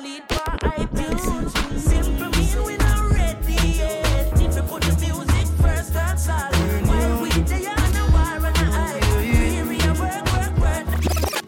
lead 0.00 0.22
we 2.64 2.76
not 2.76 3.10
ready 3.12 3.54
yet. 3.78 4.32
If 4.34 4.56
you 4.56 4.62
put 4.62 4.82
the 4.82 4.94
music 5.00 5.46
first, 5.60 5.92
that's 5.92 6.28
all. 6.28 6.52
While 6.88 7.22
we 7.22 7.30
on 7.30 7.96
a 7.96 8.04
war 8.14 8.46
and 8.46 8.56
high. 8.74 9.00
We 9.16 9.62
we 9.68 9.76
work, 10.02 10.24
work, 10.34 10.54
work. 10.64 10.86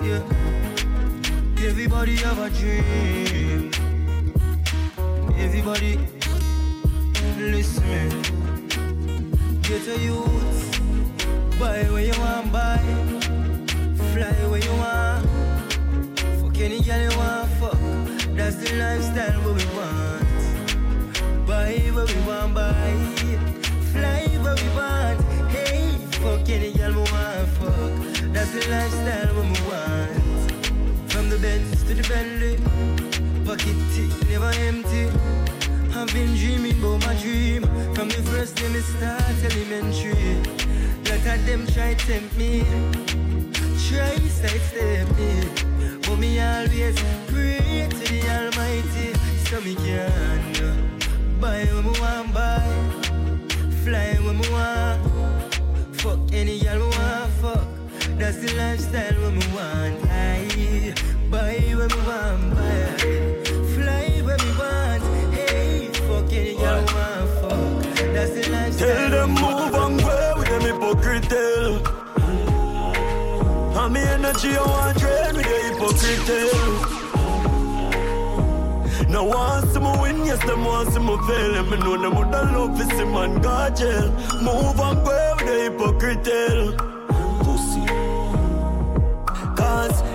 Yeah. 0.02 1.68
Everybody 1.68 2.16
have 2.16 2.38
a 2.38 2.50
dream. 2.50 3.70
Everybody, 5.38 5.98
listen. 7.38 8.08
Get 9.62 9.86
a 9.88 9.98
youth. 9.98 10.80
Buy 11.58 11.84
where 11.92 12.04
you 12.04 12.18
want, 12.18 12.52
buy. 12.52 12.80
Fly 14.12 14.32
where 14.50 14.64
you 14.64 14.72
want. 14.72 15.28
Fuck 16.40 16.58
any 16.58 16.80
girl 16.80 17.10
you 17.10 17.16
want, 17.18 17.49
the 18.60 18.76
lifestyle 18.76 19.40
what 19.42 19.56
we 19.56 19.64
want. 19.76 21.46
Buy 21.46 21.78
where 21.94 22.06
we 22.06 22.14
want, 22.26 22.54
buy. 22.54 22.92
Fly 23.92 24.28
where 24.42 24.54
we 24.54 24.68
want. 24.76 25.20
Hey, 25.50 25.96
fuck 26.20 26.48
any 26.48 26.72
girl 26.72 26.92
we 26.92 27.04
want, 27.12 27.48
fuck. 27.58 28.32
That's 28.32 28.52
the 28.52 28.62
lifestyle 28.70 29.34
what 29.36 29.46
we 29.52 29.60
want. 29.68 31.10
From 31.10 31.30
the 31.30 31.38
Benz 31.38 31.82
to 31.84 31.94
the 31.94 32.06
Bentley, 32.08 32.56
pocket 33.44 33.78
tick 33.94 34.28
never 34.28 34.52
empty. 34.68 35.08
I've 35.94 36.12
been 36.12 36.34
dreaming 36.36 36.78
about 36.78 37.06
my 37.06 37.14
dream 37.20 37.62
from 37.94 38.08
the 38.08 38.22
first 38.30 38.56
day 38.56 38.68
me 38.68 38.80
start 38.80 39.22
elementary. 39.44 40.36
Lot 41.08 41.26
of 41.26 41.46
them 41.46 41.66
try 41.66 41.94
tempt 41.94 42.36
me, 42.36 42.62
try 43.88 44.16
sidestep 44.28 45.08
me, 45.18 45.59
but 46.10 46.18
me 46.18 46.40
always 46.40 46.96
pray 47.28 47.86
to 47.88 48.04
the 48.10 48.20
Almighty 48.36 49.14
so 49.46 49.60
me 49.60 49.74
can 49.76 50.10
uh, 50.56 50.74
buy 51.40 51.64
what 51.72 51.84
me 51.84 52.00
want 52.00 52.34
buy, 52.34 52.66
fly 53.84 54.18
when 54.24 54.38
me 54.38 54.48
want, 54.50 55.00
fuck 56.00 56.18
any 56.32 56.58
girl 56.60 56.78
me 56.78 56.96
want 56.98 57.30
fuck. 57.40 57.66
That's 58.18 58.38
the 58.38 58.52
lifestyle 58.56 59.30
me 59.30 59.46
want. 59.54 60.10
I 60.10 60.94
buy 61.30 61.58
me 61.60 61.74
want 61.76 62.54
buy, 62.56 62.86
fly 63.74 64.06
when 64.26 64.40
me 64.44 64.52
want. 64.58 65.02
Hey, 65.34 65.90
fuck 66.08 66.32
any 66.32 66.54
girl 66.56 66.80
me 66.82 66.92
want 66.98 67.30
fuck. 67.40 67.96
That's 68.14 68.30
the 68.32 68.50
lifestyle. 68.50 68.96
Tell 68.96 69.10
them 69.10 69.30
move 69.30 69.74
and 69.74 70.00
go 70.00 70.34
with 70.38 70.48
them 70.48 70.60
hypocrite 70.62 71.30
tell. 71.30 71.59
And 73.80 73.94
me 73.94 74.00
energy 74.00 74.50
I 74.58 74.60
want 74.60 74.98
drain 74.98 75.36
with 75.36 75.46
the 75.46 75.56
hypocrite. 75.64 76.28
Now 79.08 79.60
see 79.72 79.80
me 79.80 79.92
win, 80.02 80.18
yes 80.26 80.40
them 80.44 80.64
see 80.92 81.00
me 81.00 81.16
fail. 81.26 81.54
And 81.54 81.70
me 81.70 81.76
know 81.78 81.96
them 81.96 82.14
would 82.14 82.30
love 82.30 82.76
to 82.76 82.84
see 82.94 83.04
man 83.04 83.40
God 83.40 83.76
jail. 83.76 84.10
Move 84.42 84.80
and 84.80 85.02
go 85.02 85.34
with 85.36 85.46
the 85.46 85.54
hypocrite 85.62 86.89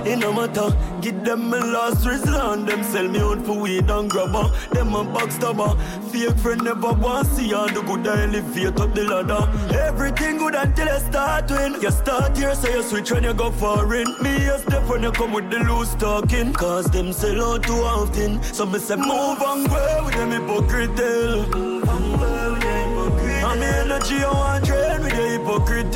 it 0.06 0.18
no 0.18 0.32
matter 0.34 0.76
Give 1.02 1.24
them 1.24 1.50
my 1.50 1.60
last 1.60 2.06
resort. 2.06 2.66
Them 2.66 2.84
sell 2.84 3.08
me 3.08 3.20
out 3.20 3.46
for 3.46 3.60
weed 3.60 3.90
and 3.90 4.10
grabber 4.10 4.50
Them 4.72 4.96
a 4.96 5.04
backstabber 5.04 5.78
Fake 6.12 6.38
friend 6.38 6.64
never 6.64 6.94
want 6.94 7.28
see 7.28 7.54
all 7.54 7.68
the 7.68 7.82
good 7.82 8.08
I 8.08 8.24
elevate 8.24 8.80
up 8.80 8.94
the 8.94 9.04
ladder. 9.04 9.44
Everything 9.78 10.38
good 10.38 10.56
until 10.56 10.90
I 10.90 11.00
start 11.00 11.52
win. 11.52 11.82
You 11.82 11.92
start 11.92 12.38
here 12.38 12.56
so 12.56 12.70
you 12.70 12.84
switch 12.84 13.12
when 13.12 13.24
you 13.24 13.34
go 13.34 13.52
foreign. 13.52 14.08
Me 14.22 14.36
a 14.46 14.58
step 14.60 14.88
when 14.88 15.04
you 15.04 15.12
come 15.12 15.34
with 15.34 15.50
the 15.50 15.60
loose 15.60 15.94
talking. 15.96 16.54
Cause 16.54 16.86
them 16.86 17.12
sell 17.12 17.42
out 17.44 17.64
too 17.64 17.74
often. 17.74 18.42
So 18.44 18.66
me 18.66 18.80
say 18.80 18.96
move 18.96 19.42
and 19.42 19.68
go 19.68 20.02
with 20.06 20.16
them 20.16 20.32
hypocrite 20.32 20.90
Move 21.54 21.90
and 21.90 22.20
go 22.20 22.54
with 22.54 22.62
them 22.62 22.90
hypocrite. 22.90 23.44
And 23.44 23.60
me 23.60 23.66
energy 23.66 24.24
I 24.24 24.32
want 24.32 24.66
drain 24.66 25.02
with 25.02 25.12
the 25.12 25.28
hypocrite 25.38 25.92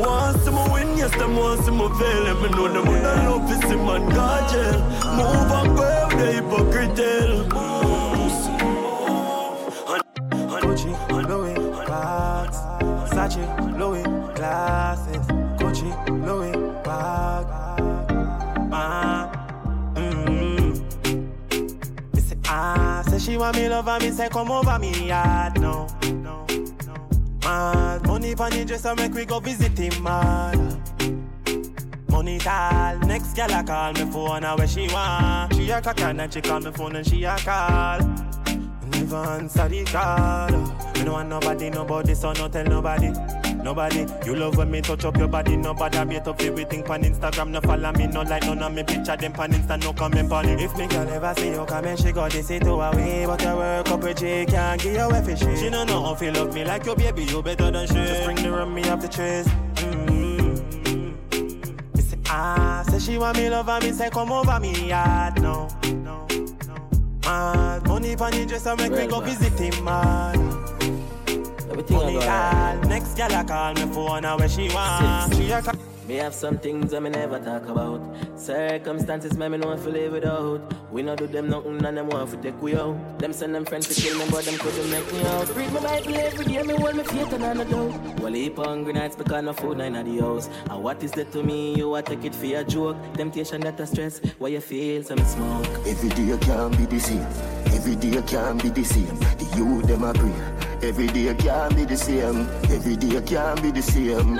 want 0.00 0.40
see 0.42 0.50
me 0.50 0.62
win, 0.72 0.96
yes, 0.98 1.10
them 1.16 1.36
want 1.36 1.64
see 1.64 1.70
me 1.70 1.88
fail 1.98 2.26
And 2.26 2.50
know 2.56 2.68
them 2.72 2.86
would 2.88 3.02
love 3.02 3.48
to 3.48 3.68
see 3.68 3.76
man 3.76 4.08
God 4.08 4.52
Move 5.16 5.52
and 5.58 5.76
go 5.76 6.06
with 6.08 6.18
the 6.18 6.32
hypocrite 6.32 6.96
Gucci, 10.70 10.92
Louis, 11.28 11.86
bags. 11.86 12.56
Sachi, 13.12 13.78
Louis, 13.78 14.02
glasses. 14.34 15.26
Gucci, 15.58 15.90
Louis, 16.26 16.52
bag 16.84 17.46
Ah, 18.72 19.30
mm 19.94 20.76
say, 22.20 22.36
ah, 22.46 23.02
say 23.08 23.18
she 23.18 23.36
want 23.36 23.56
me 23.56 23.68
love 23.68 23.88
and 23.88 24.02
me 24.04 24.10
say 24.10 24.28
come 24.28 24.50
over 24.50 24.78
me 24.78 25.08
yard 25.08 25.60
No, 25.60 25.86
no, 25.86 25.86
no 25.86 25.99
Mad. 27.42 28.06
Money 28.06 28.34
pon 28.34 28.50
the 28.50 28.64
dresser 28.64 28.94
make 28.94 29.14
we 29.14 29.24
go 29.24 29.40
visit 29.40 29.76
him 29.78 30.02
mad. 30.02 30.58
Money 32.08 32.38
tall, 32.38 32.98
next 33.00 33.34
gal 33.34 33.50
a 33.52 33.62
call 33.62 33.92
me 33.92 34.10
phone 34.10 34.42
where 34.42 34.68
she 34.68 34.88
want. 34.88 35.54
She 35.54 35.70
a 35.70 35.80
cock 35.80 36.00
and 36.00 36.32
she 36.32 36.40
call 36.40 36.60
me 36.60 36.70
phone 36.70 36.96
and 36.96 37.06
she 37.06 37.24
a 37.24 37.36
call. 37.38 38.00
Never 38.86 39.16
answer 39.16 39.68
the 39.68 39.84
call. 39.84 40.50
Me 40.94 41.04
no 41.04 41.12
want 41.12 41.28
nobody, 41.28 41.70
nobody, 41.70 42.14
so 42.14 42.32
no 42.32 42.48
tell 42.48 42.64
nobody 42.64 43.39
Nobody, 43.62 44.06
you 44.24 44.34
love 44.34 44.56
when 44.56 44.70
me 44.70 44.80
touch 44.80 45.04
up 45.04 45.16
your 45.18 45.28
body 45.28 45.56
Nobody 45.56 46.04
beat 46.06 46.26
up 46.26 46.40
everything 46.40 46.82
pan 46.82 47.02
Instagram 47.02 47.50
No 47.50 47.60
follow 47.60 47.92
me, 47.92 48.06
no 48.06 48.22
like 48.22 48.42
none 48.44 48.62
of 48.62 48.72
me 48.72 48.82
picture 48.82 49.16
them 49.16 49.32
pan 49.32 49.52
Insta 49.52 49.82
No 49.82 49.92
comment 49.92 50.30
pan 50.30 50.48
it. 50.48 50.60
If 50.60 50.76
me 50.76 50.86
girl 50.86 51.08
ever 51.08 51.34
see 51.36 51.50
you 51.50 51.64
come 51.66 51.84
and 51.84 51.98
she 51.98 52.12
got 52.12 52.32
this 52.32 52.50
it 52.50 52.66
away 52.66 53.24
But 53.26 53.42
your 53.42 53.56
work 53.56 53.90
up 53.90 54.02
with 54.02 54.18
J 54.18 54.46
can't 54.46 54.80
give 54.80 54.94
you 54.94 55.10
a 55.10 55.22
fish 55.22 55.40
She 55.60 55.68
no 55.68 55.84
know 55.84 56.02
how 56.02 56.14
feel 56.14 56.32
love 56.32 56.54
me 56.54 56.64
like 56.64 56.86
your 56.86 56.96
baby 56.96 57.24
You 57.24 57.42
better 57.42 57.70
than 57.70 57.86
she 57.86 57.94
Just 57.94 58.24
bring 58.24 58.36
the 58.36 58.50
rum 58.50 58.74
me 58.74 58.82
up 58.84 59.00
the 59.00 59.08
trace 59.08 59.46
mm-hmm. 59.74 61.10
Me 61.94 62.02
say 62.02 62.18
ah, 62.28 62.82
say 62.88 62.98
she 62.98 63.18
want 63.18 63.36
me 63.36 63.50
love 63.50 63.68
and 63.68 63.84
me 63.84 63.92
say 63.92 64.08
come 64.08 64.32
over 64.32 64.58
me 64.58 64.88
yard 64.88 65.40
No, 65.42 65.68
no, 65.82 66.26
no. 66.66 66.88
Mad. 67.24 67.86
Money 67.86 68.16
pon 68.16 68.30
the 68.32 68.46
dresser 68.46 68.74
make 68.76 68.92
me 68.92 69.06
go 69.06 69.20
visit 69.20 69.52
him 69.58 69.84
man 71.88 71.90
Everything 71.90 71.96
Money 71.96 72.18
I 72.18 72.74
call, 72.80 72.88
next 72.88 73.14
gal 73.16 73.40
a 73.40 73.44
call 73.44 73.74
me 73.74 73.92
phone 73.92 74.24
and 74.24 74.40
where 74.40 74.48
she 74.48 74.68
want. 74.68 75.34
She 75.34 75.50
a 75.50 75.62
call. 75.62 75.74
Me 76.06 76.16
have 76.16 76.34
some 76.34 76.58
things 76.58 76.90
that 76.90 77.00
me 77.00 77.10
never 77.10 77.38
talk 77.38 77.68
about. 77.68 78.00
Circumstances 78.36 79.36
me 79.36 79.48
me 79.48 79.58
know 79.58 79.72
if 79.72 79.86
live 79.86 80.12
without. 80.12 80.60
We 80.90 81.02
no 81.02 81.14
do 81.14 81.28
them 81.28 81.48
nothing 81.48 81.84
and 81.84 81.96
them 81.96 82.08
want 82.08 82.30
to 82.30 82.36
take 82.38 82.60
we 82.60 82.74
out. 82.74 83.18
Them 83.20 83.32
send 83.32 83.54
them 83.54 83.64
friends 83.64 83.86
to 83.88 83.94
kill 84.02 84.18
me, 84.18 84.24
but 84.28 84.44
them 84.44 84.58
couldn't 84.58 84.90
make 84.90 85.12
me 85.12 85.22
out. 85.22 85.54
Read 85.54 85.72
my 85.72 85.80
Bible 85.80 86.16
every 86.16 86.44
day, 86.46 86.62
me 86.64 86.74
hold 86.74 86.96
me 86.96 87.04
faith 87.04 87.32
and 87.32 87.44
I 87.44 87.52
no 87.52 87.64
doubt. 87.64 88.20
Well, 88.20 88.32
heap 88.32 88.56
hungry 88.56 88.92
nights 88.92 89.14
because 89.14 89.44
no 89.44 89.52
food 89.52 89.78
nine 89.78 89.94
at 89.94 90.04
the 90.04 90.18
house. 90.18 90.48
And 90.68 90.82
what 90.82 91.00
is 91.04 91.12
that 91.12 91.30
to 91.32 91.44
me? 91.44 91.76
You 91.76 91.94
a 91.94 92.02
take 92.02 92.24
it 92.24 92.34
for 92.34 92.46
a 92.46 92.64
joke. 92.64 92.96
Temptation 93.14 93.60
that 93.60 93.78
a 93.78 93.86
stress. 93.86 94.20
Why 94.38 94.48
you 94.48 94.60
feel 94.60 95.04
some 95.04 95.24
smoke? 95.24 95.66
Every 95.86 96.08
day 96.08 96.36
can't 96.38 96.76
be 96.76 96.86
the 96.86 96.98
same. 96.98 97.26
Every 97.66 97.94
day 97.94 98.20
can't 98.22 98.60
be 98.60 98.70
the 98.70 98.82
same. 98.82 99.16
The 99.38 99.54
youth 99.56 99.86
them 99.86 100.02
a 100.02 100.12
pray. 100.12 100.69
Every 100.82 101.08
day 101.08 101.34
can't 101.34 101.76
be 101.76 101.84
the 101.84 101.96
same. 101.96 102.48
Every 102.70 102.96
day 102.96 103.20
can't 103.20 103.62
be 103.62 103.70
the 103.70 103.82
same. 103.82 104.38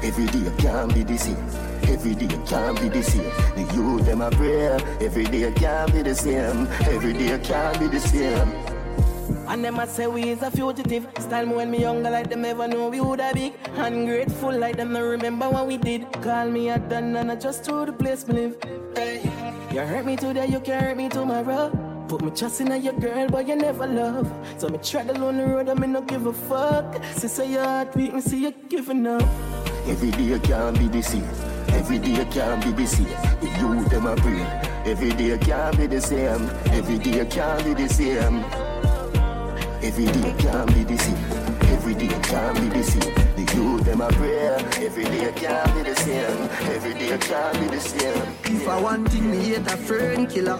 Every 0.00 0.26
day 0.26 0.52
can't 0.58 0.94
be 0.94 1.02
the 1.02 1.18
same. 1.18 1.36
Every 1.92 2.14
day 2.14 2.38
can't 2.46 2.80
be 2.80 2.88
the 2.88 3.02
same. 3.02 3.24
The 3.56 3.74
youth 3.74 4.06
them 4.06 4.20
a 4.20 4.30
pray. 4.30 4.78
Every 5.04 5.24
day 5.24 5.52
can't 5.52 5.92
be 5.92 6.02
the 6.02 6.14
same. 6.14 6.68
Every 6.82 7.12
day 7.14 7.36
can't 7.42 7.80
be 7.80 7.88
the 7.88 7.98
same. 7.98 8.52
And 9.48 9.64
them 9.64 9.80
a 9.80 9.88
say 9.88 10.06
we 10.06 10.30
is 10.30 10.42
a 10.42 10.52
fugitive. 10.52 11.08
Style 11.18 11.46
me 11.46 11.54
when 11.56 11.70
me 11.72 11.80
younger 11.80 12.08
like 12.10 12.30
them 12.30 12.42
never 12.42 12.68
know 12.68 12.88
we 12.88 13.00
woulda 13.00 13.32
big. 13.34 13.54
Ungrateful 13.74 14.56
like 14.56 14.76
them 14.76 14.92
no 14.92 15.02
remember 15.02 15.50
what 15.50 15.66
we 15.66 15.78
did. 15.78 16.12
Call 16.22 16.48
me 16.48 16.68
a 16.70 16.78
done 16.78 17.16
and 17.16 17.32
I 17.32 17.34
just 17.34 17.64
through 17.64 17.86
the 17.86 17.92
place 17.92 18.28
me 18.28 18.34
live. 18.34 18.56
Hey. 18.94 19.20
You 19.72 19.80
hurt 19.80 20.06
me 20.06 20.16
today, 20.16 20.46
you 20.46 20.60
can 20.60 20.80
hurt 20.80 20.96
me 20.96 21.08
tomorrow. 21.08 21.91
Put 22.12 22.22
me 22.22 22.30
trust 22.30 22.60
in 22.60 22.82
your 22.82 22.92
girl, 22.92 23.26
but 23.28 23.48
you 23.48 23.56
never 23.56 23.86
love. 23.86 24.30
So 24.58 24.68
me 24.68 24.76
tread 24.76 25.08
on 25.16 25.38
the 25.38 25.46
road, 25.46 25.70
I 25.70 25.74
me 25.74 25.86
no 25.86 26.02
give 26.02 26.26
a 26.26 26.32
fuck. 26.34 27.02
Since 27.16 27.38
your 27.38 27.64
heart 27.64 27.94
beat, 27.94 28.12
me 28.12 28.20
see 28.20 28.42
you 28.42 28.52
giving 28.68 29.06
up. 29.06 29.22
Every 29.86 30.10
day 30.10 30.38
can't 30.40 30.78
be 30.78 30.88
the 30.88 31.02
same. 31.02 31.24
Every 31.68 31.98
day 31.98 32.22
can't 32.26 32.62
be 32.62 32.72
the 32.72 32.86
same. 32.86 33.06
The 33.40 33.48
youth 33.58 33.88
them 33.88 34.04
a 34.04 34.14
pray. 34.16 34.42
Every 34.84 35.12
day 35.12 35.38
can't 35.38 35.74
be 35.78 35.86
the 35.86 36.02
same. 36.02 36.50
Every 36.78 36.98
day 36.98 37.24
can't 37.24 37.64
be 37.64 37.72
the 37.72 37.88
same. 37.88 38.44
Every 39.82 40.04
day 40.04 40.34
can't 40.36 40.74
be 40.74 40.84
the 40.84 40.98
same. 40.98 41.24
Every 41.72 41.94
day 41.94 42.14
can't 42.28 42.60
be 42.60 42.68
the 42.76 42.82
same. 42.82 43.14
The 43.36 43.54
youth 43.56 43.84
them 43.86 44.02
a 44.02 44.08
pray. 44.08 44.48
Every 44.84 45.04
day 45.04 45.28
I 45.28 45.32
can't 45.32 45.74
be 45.74 45.82
the 45.90 45.96
same. 45.96 46.48
Every 46.76 46.92
day 46.92 47.14
I 47.14 47.16
can't 47.16 47.58
be 47.58 47.66
the 47.74 47.80
same. 47.80 48.22
If 48.44 48.68
I 48.68 48.78
want 48.82 49.08
thing, 49.08 49.30
me 49.30 49.38
hate 49.38 49.66
a 49.66 49.76
fern 49.78 50.26
killer. 50.26 50.58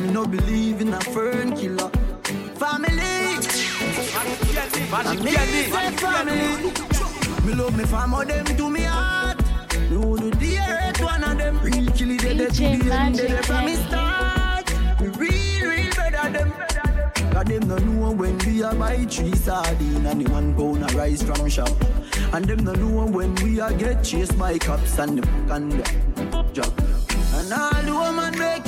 Me 0.00 0.10
no 0.10 0.26
believe 0.26 0.82
in 0.82 0.92
a 0.92 1.00
fern 1.00 1.56
killer. 1.56 1.88
Family. 2.56 3.16
I 4.92 5.16
me 5.22 5.32
say 5.32 5.90
family. 5.96 6.72
Me 7.46 7.54
love 7.54 7.76
me 7.76 7.84
family, 7.84 8.18
oh, 8.20 8.24
them 8.24 8.56
to 8.56 8.70
me 8.70 8.82
heart. 8.82 9.40
Me 9.90 9.96
would 9.96 10.20
do 10.20 10.30
the 10.32 10.58
earth 10.58 11.00
one 11.00 11.24
of 11.24 11.38
them. 11.38 11.58
Real 11.60 11.90
killy 11.92 12.16
dead 12.18 12.38
to 12.38 12.60
the 12.60 12.92
end, 12.92 13.16
dead 13.16 13.44
from 13.46 13.64
me 13.64 13.74
start. 13.76 15.00
Me 15.00 15.08
real, 15.08 15.70
real 15.70 15.94
better 15.94 16.30
them. 16.30 16.52
Cause 17.32 17.44
them 17.44 17.68
no 17.68 17.76
know 17.78 18.12
when 18.12 18.36
we 18.38 18.62
a 18.62 18.74
buy 18.74 19.04
three 19.04 19.34
sardine 19.34 20.04
and 20.06 20.26
the 20.26 20.30
one 20.30 20.54
pound 20.54 20.90
a 20.90 20.94
rice 20.96 21.22
from 21.22 21.48
shop. 21.48 21.70
And 22.32 22.44
them 22.44 22.64
no 22.64 22.72
know 22.72 23.06
when 23.06 23.34
we 23.36 23.60
a 23.60 23.72
get 23.72 24.04
chased 24.04 24.38
by 24.38 24.58
cops 24.58 24.98
and 24.98 25.22
the 25.22 25.54
and 25.54 25.72
the 25.72 26.50
job. 26.52 26.72
And 27.34 27.52
all 27.52 27.82
the 27.82 27.92
woman 27.92 28.38
make 28.38 28.66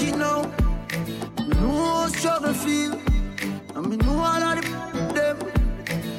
struggle 2.18 2.52
feel. 2.52 2.98
And 3.76 3.86
me 3.88 3.96
know 3.96 4.18
all 4.18 4.42
of 4.42 4.60
the 4.60 4.68
them. 5.14 5.38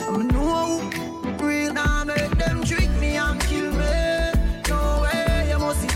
And 0.07 0.17
me 0.17 0.25
know 0.33 0.79
who 0.79 1.45
real 1.45 1.73
now 1.73 2.05
make 2.05 2.31
them 2.37 2.63
trick 2.63 2.89
me 3.01 3.17
and 3.17 3.39
kill 3.41 3.69
me. 3.71 4.31
No 4.69 5.01
way, 5.03 5.47
you 5.49 5.59
must 5.59 5.81
see. 5.81 5.87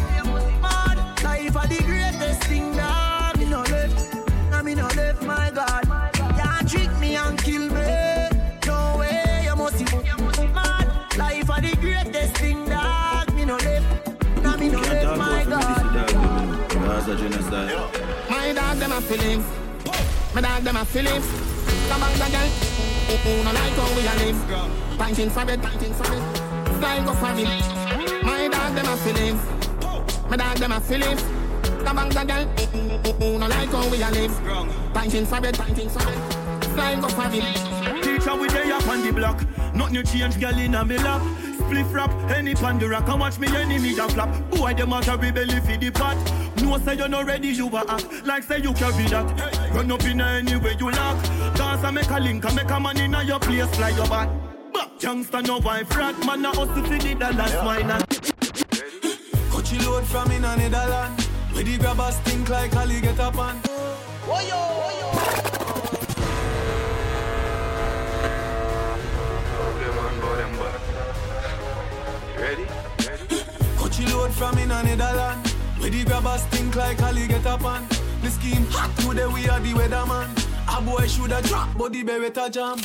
Mad 0.62 0.98
life 1.24 1.56
are 1.56 1.68
the 1.68 1.82
greatest 1.84 2.44
thing 2.44 2.76
that 2.76 3.40
me 3.40 3.46
no 3.46 3.62
left. 3.62 4.16
And 4.52 4.66
me 4.66 4.76
no 4.76 4.88
left, 4.88 5.22
my 5.24 5.50
God. 5.56 5.84
Can't 6.14 6.70
trick 6.70 6.92
me 7.00 7.16
and 7.16 7.42
kill 7.42 7.70
me. 7.70 8.30
No 8.68 8.98
way, 9.00 9.46
you 9.46 9.56
must 9.56 9.78
see. 9.78 9.86
Mad 10.54 11.18
life 11.18 11.50
are 11.50 11.62
the 11.62 11.76
greatest 11.78 12.36
thing 12.38 12.66
that 12.66 13.34
me 13.36 13.46
no 13.46 13.56
left. 13.56 14.10
And 14.46 14.60
me 14.60 14.68
no 14.68 14.82
left, 14.82 15.18
my 15.18 15.46
God. 15.48 15.84
My 18.30 18.52
dog 18.52 18.78
them 18.80 18.92
a 18.92 19.00
feelings. 19.00 19.63
My 20.34 20.42
dog 20.42 20.64
them 20.64 20.78
a 20.78 20.84
feelings. 20.84 21.28
Come 21.90 22.02
on, 22.02 22.18
girl. 22.18 22.50
Who 23.22 23.44
no 23.44 23.52
like 23.52 23.74
how 23.74 23.96
we 23.96 24.02
a 24.02 24.14
live. 24.18 24.40
Pinting 24.98 25.30
for 25.30 25.48
it, 25.52 25.62
pinting 25.62 25.94
for 25.94 26.12
it. 26.12 26.24
Fly 26.80 27.06
go 27.06 27.14
for 27.14 27.34
it. 27.38 28.24
My 28.24 28.48
dog 28.48 28.74
them 28.74 28.88
a 28.88 28.98
feelings. 28.98 29.42
My 30.28 30.38
dog 30.38 30.58
them 30.58 30.72
a 30.72 30.82
feelings. 30.82 31.22
Come 31.86 32.00
on, 32.00 32.10
girl. 32.10 32.46
Who 33.20 33.38
no 33.38 33.48
like 33.48 33.70
how 33.70 33.88
we 33.90 34.02
a 34.02 34.10
live. 34.10 34.32
Pinting 34.94 35.28
for 35.28 35.46
it, 35.46 35.54
pinting 35.54 35.92
for 35.92 36.02
it. 36.10 36.64
Fly 36.74 36.96
go 37.00 37.10
for 37.10 37.30
it. 37.32 38.04
Teacher, 38.04 38.36
we 38.36 38.48
day 38.48 38.72
up 38.72 38.88
on 38.88 39.06
the 39.06 39.14
block. 39.14 39.44
Nothing 39.76 40.04
change, 40.04 40.40
girl 40.40 40.58
in 40.58 40.74
a 40.74 40.84
me 40.84 40.98
lap. 40.98 41.22
Spliff 41.60 41.94
rap, 41.94 42.12
any 42.32 42.56
pandora, 42.56 43.04
come 43.04 43.20
watch 43.20 43.38
me 43.38 43.48
enemy 43.56 43.98
a 44.00 44.10
flap. 44.10 44.50
Boy, 44.50 44.74
them 44.74 44.94
a 44.94 45.02
carry 45.04 45.32
belly 45.32 45.60
for 45.60 45.78
the 45.78 45.92
pot. 45.92 46.18
No 46.64 46.80
say 46.80 46.96
you're 46.96 47.08
not 47.08 47.28
ready, 47.28 47.50
you 47.50 47.68
a 47.70 47.86
act 47.88 48.26
like 48.26 48.42
say 48.42 48.60
you 48.60 48.74
carry 48.74 49.06
that. 49.06 49.53
Run 49.74 49.92
up 49.92 50.04
in 50.06 50.22
any 50.22 50.56
way 50.56 50.76
you 50.80 50.92
lock. 50.92 51.24
Cause 51.56 51.84
I 51.84 51.90
make 51.90 52.10
a 52.10 52.20
link, 52.20 52.46
I 52.46 52.54
make 52.54 52.70
a 52.70 52.80
man 52.80 52.98
in 53.00 53.16
a 53.16 53.24
your 53.24 53.40
place, 53.40 53.76
fly 53.76 53.90
your 53.90 54.08
back. 54.08 54.30
But 54.72 55.02
youngster 55.02 55.42
no 55.42 55.58
wife 55.58 55.96
rat, 55.96 56.16
man 56.26 56.46
a 56.46 56.50
hustle 56.50 56.84
for 56.84 56.98
the 56.98 57.16
dollars, 57.16 57.54
why 57.56 57.82
not? 57.82 58.08
Coachy 59.50 59.80
load 59.80 60.06
from 60.06 60.32
in 60.32 60.46
a 60.46 60.56
Netherland. 60.56 61.22
Where 61.54 61.64
the 61.64 61.78
grabbers 61.78 62.16
stink 62.18 62.50
like 62.50 62.76
Ali 62.76 63.02
get 63.02 63.20
up 63.20 63.38
on. 63.38 63.60
Ready? 72.38 72.68
Coachy 73.78 74.06
load 74.08 74.32
from 74.34 74.58
in 74.60 74.72
a 74.72 74.84
Netherland. 74.84 75.48
Where 75.80 75.90
the 75.90 76.04
grabbers 76.04 76.42
stink 76.44 76.76
like 76.76 77.02
Ali 77.02 77.28
get 77.28 77.46
up 77.48 77.64
on. 77.66 77.88
The 78.24 78.32
scheme 78.32 78.66
hot 78.72 78.96
today 78.98 79.28
we 79.28 79.50
are 79.50 79.60
the 79.60 79.74
weatherman. 79.74 80.30
A 80.70 80.82
boy 80.82 81.06
shoulda 81.08 81.42
drop, 81.42 81.68
but 81.78 81.92
the 81.92 82.06
beretta 82.06 82.50
jam. 82.50 82.80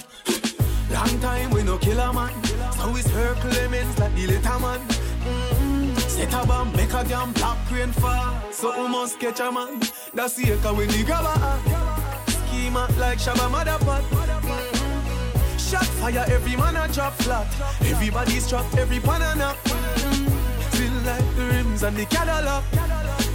Long 0.91 1.21
time 1.21 1.51
we 1.51 1.63
no 1.63 1.79
kill 1.79 2.01
a 2.01 2.13
man. 2.13 2.33
So 2.75 2.97
it's 2.97 3.09
her 3.11 3.35
Clemens 3.35 3.97
like 4.01 4.13
the 4.17 4.27
little 4.27 4.59
man. 4.59 4.81
Mm-hmm. 4.81 5.95
Set 5.97 6.35
a 6.35 6.45
bomb, 6.45 6.73
make 6.73 6.93
a 6.93 7.05
damn 7.05 7.33
black 7.35 7.57
crane 7.69 7.93
fall. 7.93 8.35
So 8.51 8.83
we 8.83 8.89
must 8.89 9.21
catch 9.21 9.39
a 9.39 9.53
man. 9.53 9.81
That's 10.13 10.35
the 10.35 10.55
echo 10.55 10.75
when 10.75 10.89
the 10.89 11.05
grabber 11.05 11.29
act. 11.29 12.31
Schema 12.31 12.89
like 12.99 13.19
Shabba 13.19 13.49
Motherpot. 13.49 14.03
Mm-hmm. 14.11 15.57
Shot 15.57 15.87
fire, 15.87 16.25
every 16.29 16.57
man 16.57 16.75
a 16.75 16.93
drop 16.93 17.13
flat. 17.15 17.47
Everybody's 17.83 18.49
trapped, 18.49 18.77
every 18.77 18.99
banana. 18.99 19.55
Mm-hmm. 19.63 20.75
Still 20.75 20.95
like 21.07 21.37
the 21.37 21.45
rims 21.45 21.83
and 21.85 21.97
the 21.97 22.07
Cadillac. 22.07 22.65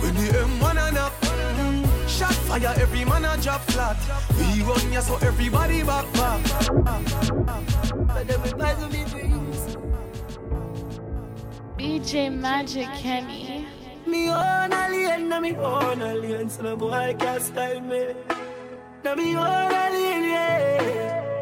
When 0.02 0.14
the 0.16 0.34
M1 0.38 0.88
and 0.90 0.98
up. 0.98 1.14
Mm-hmm. 1.22 1.83
Shot 2.14 2.36
fire, 2.46 2.76
every 2.78 3.06
man 3.06 3.26
a 3.26 3.36
drop 3.42 3.62
flat. 3.62 3.98
We 4.38 4.62
run 4.62 4.94
ya 4.94 5.02
so 5.02 5.18
everybody 5.18 5.82
back 5.82 6.06
back. 6.14 6.42
But 8.06 8.30
everybody 8.30 8.82
will 8.82 8.90
be 8.90 9.04
dreams. 9.10 9.78
DJ 11.76 12.32
Magic 12.32 12.88
Kenny. 13.02 13.66
Me 14.06 14.30
own 14.30 14.72
alien, 14.72 15.28
na 15.28 15.40
me 15.40 15.56
own 15.56 16.04
alien, 16.04 16.50
so 16.50 16.62
no 16.62 16.76
boy 16.76 17.16
can't 17.18 17.42
style 17.42 17.82
me. 17.82 18.14
Na 19.04 19.16
me 19.16 19.36
own 19.36 19.74
alien, 19.74 20.24
yeah. 20.24 21.33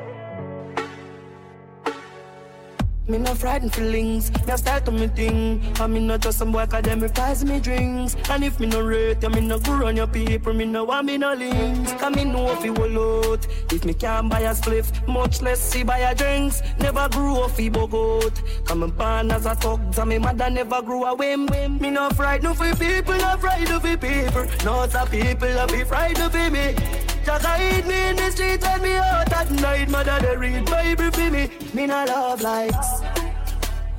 Me 3.07 3.17
no 3.17 3.33
frightened 3.33 3.73
feelings, 3.73 4.31
me 4.45 4.55
style 4.55 4.79
to 4.81 4.91
me 4.91 5.07
thing. 5.07 5.59
I 5.79 5.87
me 5.87 5.99
no 5.99 6.19
just 6.19 6.37
some 6.37 6.51
boy 6.51 6.67
cause 6.67 6.83
them 6.83 6.99
reprise 6.99 7.43
me 7.43 7.59
drinks. 7.59 8.15
And 8.29 8.43
if 8.43 8.59
me 8.59 8.67
no 8.67 8.79
rate, 8.81 9.23
ya 9.23 9.29
me 9.29 9.41
no 9.41 9.59
go 9.59 9.87
on 9.87 9.97
your 9.97 10.05
people, 10.07 10.53
me 10.53 10.65
no 10.65 10.83
want 10.83 11.07
me 11.07 11.17
no 11.17 11.33
links. 11.33 11.93
Cause 11.93 12.15
me 12.15 12.23
know 12.25 12.51
if 12.51 12.63
you 12.63 12.73
will 12.73 13.31
out. 13.31 13.47
If 13.71 13.85
me 13.85 13.95
can't 13.95 14.29
buy 14.29 14.41
a 14.41 14.53
spliff, 14.53 15.07
much 15.07 15.41
less 15.41 15.59
see 15.59 15.83
buy 15.83 15.97
a 15.97 16.13
drinks. 16.13 16.61
Never 16.79 17.09
grew 17.09 17.41
up 17.41 17.51
fi 17.51 17.69
bogot. 17.71 18.65
Come 18.65 18.83
and 18.83 18.95
born 18.95 19.31
as 19.31 19.47
a 19.47 19.55
thug, 19.55 19.97
and 19.97 20.09
me 20.09 20.19
mother 20.19 20.49
never 20.51 20.81
grew 20.83 21.03
a 21.05 21.15
whim. 21.15 21.47
Me 21.81 21.89
no 21.89 22.11
frightened 22.11 22.55
for 22.55 22.73
people, 22.75 23.17
no 23.17 23.35
frightened 23.37 23.81
for 23.81 23.97
people. 23.97 24.45
No 24.63 24.83
it's 24.83 24.93
a 24.93 25.07
people, 25.07 25.59
I 25.59 25.65
be 25.65 25.83
frightened 25.83 26.31
for 26.31 26.49
me. 26.51 27.10
Just 27.25 27.45
hide 27.45 27.87
me 27.87 28.09
in 28.09 28.15
the 28.15 28.31
street 28.31 28.61
when 28.61 28.81
me 28.81 28.93
out 28.95 29.31
at 29.31 29.51
night. 29.51 29.89
Mother 29.89 30.19
they 30.21 30.35
read 30.37 30.65
Bible 30.65 31.11
for 31.11 31.29
me. 31.29 31.49
Me 31.73 31.85
no 31.85 32.05
love 32.05 32.41
likes. 32.41 33.01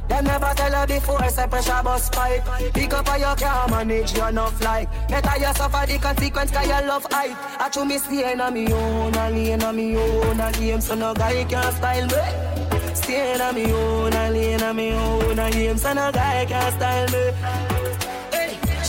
Them 0.09 0.25
never 0.25 0.53
tell 0.55 0.73
her 0.73 0.87
before, 0.87 1.29
say 1.31 1.47
pressure 1.47 1.81
bus 1.83 2.11
pipe. 2.11 2.45
Pick 2.75 2.93
up 2.93 3.09
how 3.09 3.17
you 3.17 3.35
can 3.37 3.71
manage 3.71 4.15
your 4.15 4.29
enough 4.29 4.61
like. 4.63 4.91
Better 5.09 5.39
you 5.39 5.55
suffer 5.55 5.87
the 5.87 5.99
consequence 5.99 6.51
cause 6.51 6.67
you 6.67 6.87
love 6.87 7.07
hype. 7.11 7.61
I 7.61 7.69
chew 7.71 7.85
me 7.85 7.97
stay 7.97 8.39
on 8.39 8.53
me 8.53 8.71
own, 8.71 9.15
a 9.15 9.31
lane 9.31 9.63
on 9.63 9.75
me 9.75 9.97
own, 9.97 10.41
a 10.41 10.53
game 10.53 10.81
so 10.83 10.95
no 10.95 11.15
guy 11.15 11.45
can 11.45 11.73
style 11.73 12.07
me. 12.07 12.95
Stay 12.95 13.41
on 13.41 13.55
me 13.55 13.73
own, 13.73 14.13
a 14.13 14.31
lane 14.31 14.63
on 14.63 14.77
me 14.77 14.93
own, 14.93 15.39
a 15.39 15.51
game 15.51 15.79
so 15.79 15.93
no 15.95 16.13
guy 16.13 16.45
can 16.45 16.73
style 16.73 17.09
me. 17.09 18.22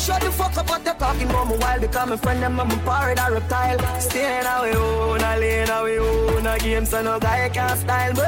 Shut 0.04 0.20
the 0.20 0.32
fuck 0.32 0.58
up 0.58 0.70
what 0.70 0.84
they 0.84 0.92
talking 0.92 1.30
about. 1.30 1.48
Me 1.48 1.56
while 1.56 1.80
become 1.80 2.12
a 2.12 2.18
friend 2.18 2.44
them 2.44 2.60
I'm 2.60 2.70
a 2.70 2.78
pirate 2.84 3.22
or 3.22 3.36
reptile. 3.36 3.80
Staying 4.02 4.46
away 4.46 4.76
own, 4.76 5.22
a 5.22 5.38
lane 5.38 5.70
away 5.70 5.98
own. 5.98 6.46
A 6.46 6.60
game 6.60 6.86
so 6.86 7.02
no 7.02 7.18
guy 7.22 7.48
can 7.48 7.78
style 7.78 8.12
me 8.12 8.20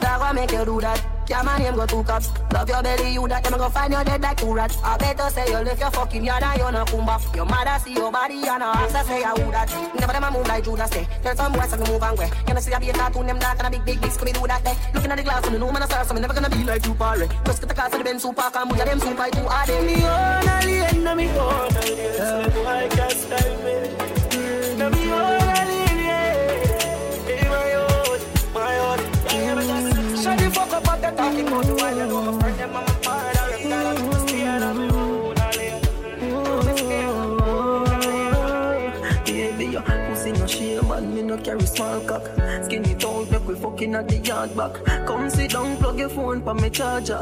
That 0.00 0.16
what 0.18 0.34
make 0.34 0.50
you 0.50 0.64
do 0.64 0.80
that 0.80 1.13
yeah, 1.28 1.42
my 1.42 1.58
name 1.58 1.74
go 1.74 1.86
two 1.86 2.02
cops. 2.04 2.30
Love 2.52 2.68
your 2.68 2.82
belly, 2.82 3.12
you 3.12 3.28
that 3.28 3.44
you 3.50 3.56
go 3.56 3.68
find 3.68 3.92
your 3.92 4.04
dead 4.04 4.20
like 4.20 4.36
two 4.36 4.52
rats. 4.52 4.78
I 4.82 4.96
better 4.98 5.30
say 5.30 5.46
you 5.48 5.58
left 5.58 5.80
your 5.80 5.90
fucking 5.90 6.24
yard 6.24 6.42
and 6.42 6.58
you 6.58 6.72
no 6.72 6.84
come 6.84 7.06
back. 7.06 7.22
Your 7.34 7.46
mother 7.46 7.78
see 7.82 7.94
your 7.94 8.12
body 8.12 8.34
and 8.34 8.62
her 8.62 8.68
ask 8.68 9.06
say 9.06 9.22
I 9.22 9.30
who 9.30 9.50
that. 9.50 9.68
Never 9.98 10.12
them 10.12 10.24
a 10.24 10.30
move 10.30 10.46
like 10.46 10.64
Judas 10.64 10.90
say. 10.90 11.08
Tell 11.22 11.36
some 11.36 11.52
boys 11.52 11.70
to 11.70 11.78
move 11.78 12.02
and 12.02 12.18
way. 12.18 12.30
You 12.48 12.54
know 12.54 12.60
see 12.60 12.72
I 12.72 12.78
be 12.78 12.90
a 12.90 12.92
cartoon 12.92 13.26
them 13.26 13.38
dark 13.38 13.58
and 13.58 13.66
a 13.66 13.70
big 13.70 13.84
big 13.84 14.00
big 14.00 14.10
screamy 14.10 14.34
do 14.34 14.46
that 14.46 14.64
day. 14.64 14.76
Looking 14.94 15.10
at 15.10 15.16
the 15.16 15.22
glass 15.24 15.46
and 15.46 15.54
the 15.54 15.58
room 15.58 15.74
and 15.74 15.84
I 15.84 15.88
saw 15.88 16.02
some 16.02 16.20
never 16.20 16.34
gonna 16.34 16.50
be 16.50 16.64
like 16.64 16.86
you 16.86 16.94
party. 16.94 17.28
Just 17.44 17.60
get 17.60 17.68
the 17.68 17.74
car 17.74 17.88
to 17.90 17.98
the 17.98 18.04
Benz 18.04 18.22
super 18.22 18.42
car, 18.42 18.66
move 18.66 18.78
them 18.78 19.00
super 19.00 19.30
too 19.30 19.46
hard. 19.48 19.68
Me 19.68 20.04
own 20.04 20.48
a 20.48 20.66
lane, 20.66 21.04
na 21.04 21.14
me 21.14 21.28
own 21.30 21.72
a 21.72 21.80
lane. 21.80 22.14
So 22.14 22.50
boy 22.50 22.88
can't 22.90 23.12
style 23.12 23.56
me. 23.64 24.03
What 31.24 31.36
they 31.36 31.42
talking 31.44 31.48
about 31.48 31.80
while 31.80 32.72
my 32.72 32.84
part 33.02 33.36
me. 34.74 34.88
Baby, 39.24 39.66
you 39.66 39.78
no 40.32 40.46
shame 40.46 40.88
man, 40.88 41.14
me 41.14 41.22
no 41.22 41.36
carry 41.38 41.66
small 41.66 42.00
cock. 42.00 42.22
Skinny 42.64 42.94
we 42.94 42.94
fucking 43.64 43.94
at 43.94 44.08
the 44.08 44.18
yard 44.18 44.54
back. 44.56 44.74
Come 45.06 45.30
sit 45.30 45.50
down, 45.52 45.76
plug 45.78 45.98
your 45.98 46.08
phone 46.10 46.40
pa 46.42 46.52
me 46.54 46.68
charger. 46.70 47.20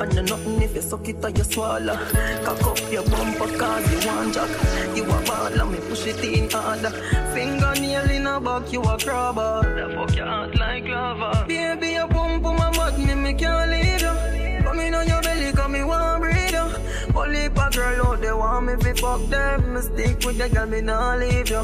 And 0.00 0.14
no 0.16 0.22
nothing 0.22 0.62
if 0.62 0.74
you 0.74 0.82
suck 0.82 1.08
it 1.08 1.24
or 1.24 1.30
you 1.30 1.44
swallow. 1.44 1.96
Cock 2.44 2.64
up 2.70 2.80
your 2.90 3.04
bumper 3.12 3.50
cause 3.60 3.86
you 3.92 4.00
want 4.08 4.34
jack. 4.34 4.50
You 4.96 5.04
a 5.04 5.18
ball 5.28 5.60
and 5.60 5.72
me 5.72 5.78
push 5.88 6.06
it 6.06 6.24
in 6.24 6.48
harder. 6.50 6.92
Fingernail 7.34 8.10
in 8.10 8.26
a 8.26 8.40
back, 8.40 8.72
you 8.72 8.82
a 8.82 8.98
crabber. 8.98 9.60
The 9.76 9.94
fuck 9.94 10.16
your 10.16 10.26
heart 10.26 10.58
like 10.58 10.84
lava. 10.84 11.44
Baby, 11.46 11.88
you 11.98 12.06
pump 12.08 12.46
on 12.46 12.56
my 12.56 12.70
butt, 12.76 12.98
me 12.98 13.14
me 13.14 13.34
can't 13.34 13.70
leave 13.70 14.02
you. 14.06 14.62
Come 14.64 14.80
in 14.80 14.94
on 14.94 15.06
your 15.06 15.20
belly, 15.20 15.52
come 15.52 15.72
me 15.72 15.84
want 15.84 16.22
breathe 16.22 16.52
you. 16.58 16.66
Only 17.14 17.44
a 17.46 17.50
girl 17.50 18.06
out 18.06 18.20
there 18.22 18.36
want 18.36 18.66
me 18.66 18.74
fi 18.82 18.92
fuck 18.94 19.22
them. 19.28 19.82
Stick 19.82 20.24
with 20.24 20.38
the 20.38 20.48
girl, 20.48 20.66
me 20.66 20.80
nah 20.80 21.16
leave 21.16 21.50
you. 21.50 21.62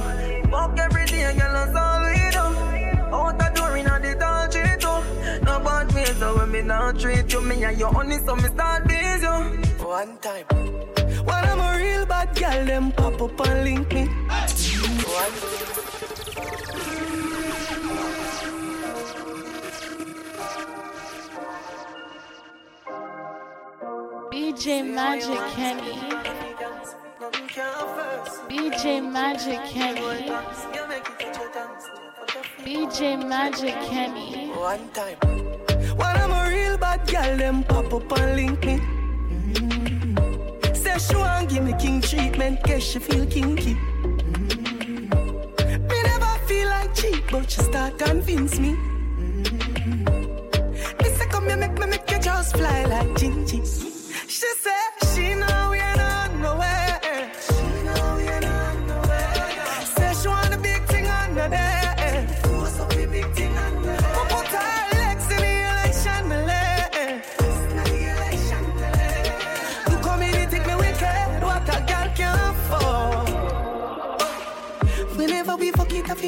Fuck 0.50 0.78
every 0.78 1.06
day, 1.06 1.34
girl, 1.38 1.52
that's 1.56 1.74
all 1.74 2.04
we 2.04 2.30
do. 2.36 2.37
Out 3.12 3.38
the 3.38 3.50
door 3.54 3.76
inna 3.76 3.98
the 4.00 4.14
tall 4.18 4.48
too. 4.48 5.44
No 5.44 5.60
bad 5.60 5.92
ways, 5.94 6.16
so 6.18 6.36
when 6.36 6.50
me 6.52 6.62
not 6.62 6.98
treat 6.98 7.32
you, 7.32 7.40
me 7.40 7.64
and 7.64 7.78
you 7.78 7.86
honey, 7.86 8.18
so 8.18 8.36
me 8.36 8.48
start 8.48 8.86
busy. 8.86 9.26
One 9.26 10.18
time. 10.18 10.44
When 11.24 11.44
I'm 11.44 11.60
a 11.60 11.78
real 11.78 12.06
bad 12.06 12.34
girl, 12.36 12.64
them 12.66 12.92
pop 12.92 13.20
up 13.22 13.40
and 13.46 13.64
link 13.64 13.92
me. 13.92 14.08
DJ 24.32 24.82
Magic 24.94 25.40
Kenny. 25.54 25.94
DJ 28.48 29.12
Magic 29.12 29.60
Kenny. 29.64 30.77
DJ 32.68 33.16
Magic 33.26 33.74
Kenny. 33.88 34.48
One 34.48 34.90
time. 34.90 35.16
When 35.96 36.16
I'm 36.22 36.30
a 36.30 36.50
real 36.50 36.76
bad 36.76 37.06
girl, 37.10 37.38
them 37.38 37.64
pop 37.64 37.94
up 37.94 38.12
and 38.18 38.36
link 38.36 38.62
me. 38.62 38.78
Mm. 39.32 40.76
Say 40.76 40.98
she 40.98 41.16
want 41.16 41.48
give 41.48 41.64
me 41.64 41.72
king 41.80 42.02
treatment, 42.02 42.62
guess 42.64 42.82
she 42.82 42.98
feel 42.98 43.24
kinky. 43.24 43.74
Mm. 43.74 45.08
Me 45.88 46.02
never 46.10 46.38
feel 46.46 46.68
like 46.68 46.94
cheap, 46.94 47.24
but 47.32 47.50
she 47.50 47.62
start 47.62 47.98
convince 47.98 48.58
me. 48.58 48.76
Mm. 49.16 50.22
Me 51.02 51.08
say 51.08 51.26
come 51.30 51.46
here, 51.48 51.56
make 51.56 51.78
me 51.78 51.86
make 51.86 52.10
you 52.10 52.18
just 52.18 52.54
fly 52.54 52.84
like 52.84 53.08
Gingy. 53.16 53.87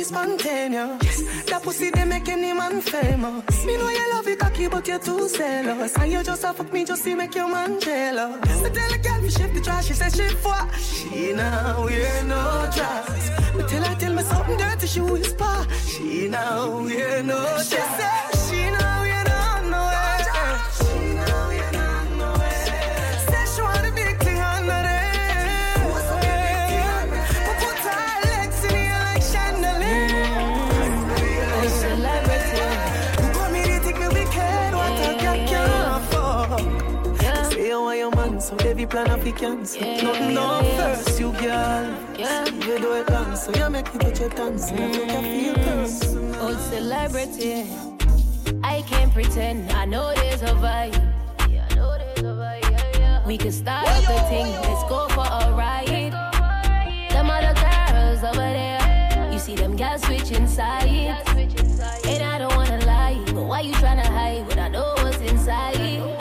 It's 0.01 0.09
spontaneous. 0.09 1.23
That 1.45 1.63
pussy 1.63 1.91
they 1.91 2.05
make 2.05 2.29
any 2.29 2.53
man 2.53 2.81
famous. 2.81 3.65
Me 3.65 3.77
know 3.77 3.91
you 3.91 4.13
love 4.13 4.27
it 4.27 4.39
cocky, 4.39 4.67
but 4.69 4.87
you're 4.89 4.99
too 4.99 5.29
zealous. 5.29 5.97
And 5.97 6.11
you 6.13 6.23
just 6.23 6.43
fuck 6.43 6.73
me 6.73 6.85
just 6.85 7.05
to 7.05 7.17
make 7.17 7.35
your 7.35 7.49
man 7.49 7.81
jealous. 7.81 8.63
I 8.65 8.69
tell 8.71 8.95
a 8.95 8.99
girl 8.99 9.21
we 9.23 9.31
shift 9.31 9.55
the 9.55 9.61
trash, 9.61 9.87
she 9.87 9.95
say 9.95 10.11
she 10.11 10.35
fuck. 10.37 10.73
She 10.75 11.33
now 11.33 11.85
wear 11.85 12.25
no 12.25 12.71
dress. 12.75 13.55
Me 13.55 13.63
tell 13.69 13.85
her 13.85 13.95
tell 14.01 14.15
me 14.15 14.23
something 14.23 14.57
dirty, 14.57 14.87
she 14.87 15.01
whisper. 15.01 15.67
She 15.87 16.29
now 16.29 16.81
wear 16.83 17.23
no 17.23 17.39
dress. 17.43 17.71
She 17.71 17.77
say 17.77 18.30
plan 38.91 39.11
of 39.11 39.25
the 39.25 39.33
cancel. 39.33 39.81
Nothing 39.81 40.35
no 40.35 40.63
first, 40.77 41.21
you 41.21 41.33
girl. 41.35 41.87
You 42.19 42.79
do 42.79 42.93
it 42.95 43.09
long, 43.09 43.37
so 43.37 43.53
you 43.55 43.71
make 43.71 43.93
me 43.95 44.01
touch 44.01 44.19
your 44.19 44.29
dance. 44.31 44.73
Make 44.73 44.95
you 44.95 45.07
can 45.07 45.23
feel 45.23 45.55
mm. 45.55 45.65
person. 45.65 46.35
Old 46.37 46.59
celebrity. 46.59 47.67
I 48.65 48.83
can't 48.83 49.13
pretend. 49.13 49.71
I 49.73 49.85
know 49.85 50.13
there's 50.17 50.43
a 50.43 50.55
vibe. 50.65 50.99
We 53.27 53.39
can 53.39 53.53
start 53.53 53.87
up 53.87 54.03
the 54.03 54.21
thing. 54.29 54.51
Let's 54.67 54.83
go 54.89 55.07
for 55.11 55.21
a 55.21 55.55
ride. 55.55 56.13
Them 57.11 57.31
other 57.31 57.55
girls 57.55 58.25
over 58.25 58.49
there. 58.59 59.31
You 59.33 59.39
see 59.39 59.55
them 59.55 59.77
girls 59.77 60.03
switching 60.03 60.49
sides. 60.49 61.31
And 62.07 62.23
I 62.25 62.39
don't 62.39 62.57
wanna 62.57 62.85
lie, 62.85 63.23
but 63.27 63.45
why 63.45 63.61
you 63.61 63.73
tryna 63.75 64.05
hide? 64.05 64.49
But 64.49 64.59
I 64.59 64.69
know 64.69 64.95
what's 64.99 65.19
inside. 65.19 66.20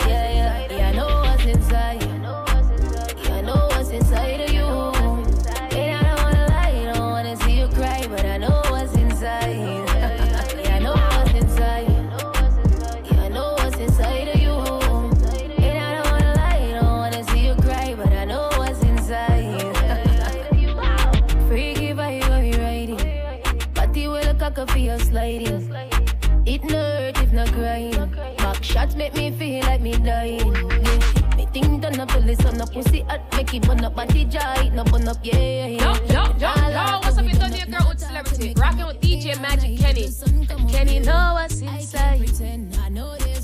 Shots 28.90 28.96
make 28.96 29.14
me 29.14 29.30
feel 29.30 29.64
like 29.66 29.80
me 29.80 29.92
dying. 29.92 30.54
Yeah. 30.54 31.36
Me 31.36 31.46
think 31.52 31.80
done 31.80 32.00
up 32.00 32.08
to 32.08 32.18
listen 32.20 32.60
up 32.60 32.72
pussy 32.72 33.02
hot 33.02 33.20
make 33.36 33.54
it 33.54 33.62
burn 33.62 33.84
up 33.84 33.94
body 33.94 34.24
joy 34.24 34.70
no 34.74 34.82
burn 34.84 35.06
up 35.06 35.16
yeah 35.22 35.66
Yo, 35.66 35.94
yo, 36.06 36.24
yo, 36.38 36.52
yo, 36.70 36.98
what's 36.98 37.16
up? 37.16 37.24
It's 37.24 37.38
Donny, 37.38 37.58
your 37.58 37.66
girl 37.66 37.88
with 37.88 38.00
celebrity. 38.00 38.54
Rocking 38.56 38.86
with 38.86 39.00
DJ 39.00 39.40
Magic 39.40 39.78
Kenny. 39.78 40.08
And 40.50 40.68
Kenny 40.68 40.98
know 40.98 41.34
what's 41.34 41.60
inside. 41.60 42.20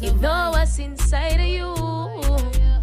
You 0.01 0.15
know 0.15 0.51
what's 0.53 0.79
inside 0.79 1.41
of 1.41 1.47
you. 1.47 1.75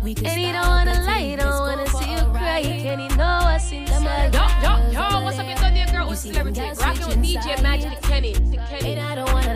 And 0.06 0.40
he 0.40 0.52
don't 0.52 0.68
wanna 0.68 1.04
lie, 1.04 1.36
don't 1.36 1.60
wanna 1.60 1.88
see 1.88 2.12
you 2.12 2.22
cry. 2.32 2.62
Can 2.62 2.82
Kenny 2.82 3.08
know 3.10 3.40
what's 3.44 3.72
inside. 3.72 4.34
Yo, 4.34 4.42
yo, 4.62 4.92
yo, 4.92 5.24
what's 5.24 5.38
up? 5.38 5.46
It's 5.48 5.62
your 5.62 5.86
girl 5.88 6.10
with 6.10 6.20
celebrity. 6.20 6.62
Rocking 6.80 7.08
with 7.08 7.18
DJ 7.18 7.62
Magic 7.62 8.02
Kenny. 8.04 8.34
And 8.34 9.00
I 9.00 9.16
don't 9.16 9.32
wanna 9.34 9.56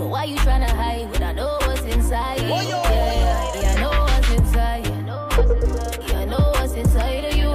but 0.00 0.08
why 0.08 0.24
you 0.24 0.36
tryna 0.36 0.66
hide 0.66 1.10
when 1.12 1.22
I 1.22 1.32
know 1.32 1.58
what's 1.66 1.82
inside? 1.82 2.40
Yeah, 2.40 2.62
yeah, 2.62 3.60
yeah, 3.60 3.72
I 3.72 3.80
know 3.82 3.90
what's 4.08 4.30
inside. 4.30 4.86
Yeah, 6.08 6.20
I 6.20 6.24
know 6.24 6.52
what's 6.56 6.72
inside 6.72 7.24
of 7.26 7.36
you. 7.36 7.50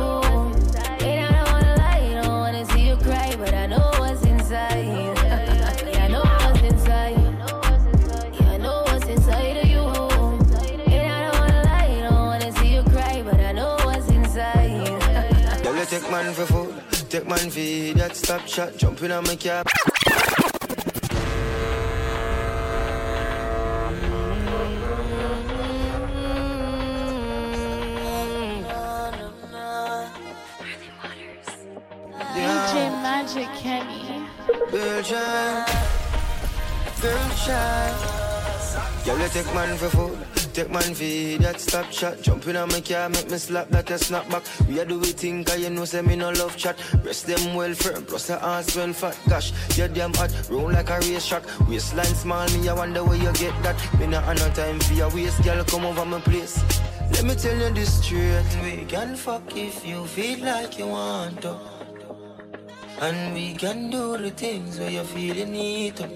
And 1.06 1.26
I 1.26 1.32
don't 1.34 1.50
wanna 1.54 1.76
lie, 1.84 2.22
don't 2.22 2.40
wanna 2.46 2.66
see 2.68 2.88
you 2.88 2.98
cry, 2.98 3.36
but 3.36 3.52
I 3.52 3.66
know 3.66 3.90
what's 3.98 4.24
inside. 4.26 4.86
Yeah, 4.86 6.04
I 6.04 6.08
know 6.08 6.22
what's 6.22 6.62
inside. 6.62 7.18
Yeah, 8.38 8.52
I 8.52 8.58
know 8.58 8.84
what's 8.90 9.08
inside 9.08 9.58
of 9.64 9.68
you. 9.74 9.84
And 10.94 11.12
I 11.16 11.20
don't 11.26 11.40
wanna 11.42 11.64
lie, 11.64 11.94
don't 12.08 12.26
wanna 12.30 12.52
see 12.60 12.76
you 12.76 12.84
cry, 12.84 13.24
but 13.24 13.40
I 13.40 13.52
know 13.54 13.76
what's 13.86 14.08
inside. 14.10 14.86
You 15.66 15.86
take 15.86 16.10
man 16.12 16.32
for 16.34 16.46
food, 16.46 16.76
take 17.10 17.28
man 17.28 17.50
for 17.50 17.98
that 18.00 18.16
stop 18.16 18.48
shot, 18.48 18.78
jumping 18.78 19.12
on 19.12 19.24
my 19.24 19.36
cab. 19.36 19.66
DJ 33.36 33.48
Kenny. 33.58 34.24
Girl 34.72 35.04
shine, 35.04 35.66
girl 39.04 39.20
you 39.20 39.28
take 39.28 39.54
man 39.54 39.78
for 39.78 39.90
food, 39.90 40.18
take 40.54 40.72
man 40.72 40.94
for 40.96 41.44
that 41.44 41.60
stop 41.60 41.92
shot. 41.92 42.22
Jumping 42.22 42.56
on 42.56 42.70
my 42.70 42.80
car, 42.80 43.10
make 43.10 43.30
me 43.30 43.38
slap 43.38 43.68
that 43.72 43.92
a 43.92 43.98
snap 43.98 44.30
back. 44.30 44.44
We 44.70 44.80
a 44.80 44.86
do 44.86 45.00
we 45.00 45.08
think, 45.08 45.48
cause 45.48 45.60
you 45.60 45.70
know 45.70 45.84
say 45.84 46.02
me 46.02 46.16
no 46.16 46.30
love 46.32 46.56
chat. 46.56 46.78
Breast 47.04 47.28
them 47.28 47.56
well 47.56 47.74
firm, 47.74 48.06
plus 48.06 48.28
the 48.28 48.42
ass 48.42 48.74
well 48.74 48.94
fat. 48.94 49.20
Gosh, 49.28 49.52
you 49.78 49.90
damn 49.90 50.14
hot, 50.14 50.32
roll 50.50 50.72
like 50.72 50.90
a 50.90 51.00
race 51.00 51.28
track. 51.28 51.44
Waistline 51.68 52.16
small, 52.16 52.48
me 52.52 52.70
I 52.70 52.74
wonder 52.74 53.04
where 53.04 53.18
you 53.18 53.34
get 53.34 53.62
that. 53.64 54.00
Me 54.00 54.08
not 54.08 54.24
have 54.24 54.40
no 54.40 54.50
time 54.54 54.80
for 54.80 54.94
your 54.94 55.14
waist, 55.14 55.44
girl, 55.44 55.62
come 55.66 55.86
over 55.86 56.06
my 56.06 56.22
place. 56.22 56.64
Let 57.12 57.26
me 57.26 57.36
tell 57.36 57.58
you 57.58 57.74
this 57.74 58.02
straight, 58.02 58.46
we 58.64 58.86
can 58.86 59.18
fuck 59.18 59.58
if 59.58 59.86
you 59.86 60.06
feel 60.06 60.40
like 60.40 60.80
you 60.80 60.88
want 60.88 61.42
to. 61.42 61.75
And 63.02 63.34
we 63.34 63.54
can 63.54 63.90
do 63.90 64.18
the 64.18 64.32
things 64.32 64.80
where 64.80 64.90
you 64.90 65.04
feel 65.04 65.36
you 65.36 65.46
need 65.46 65.98
to. 65.98 66.10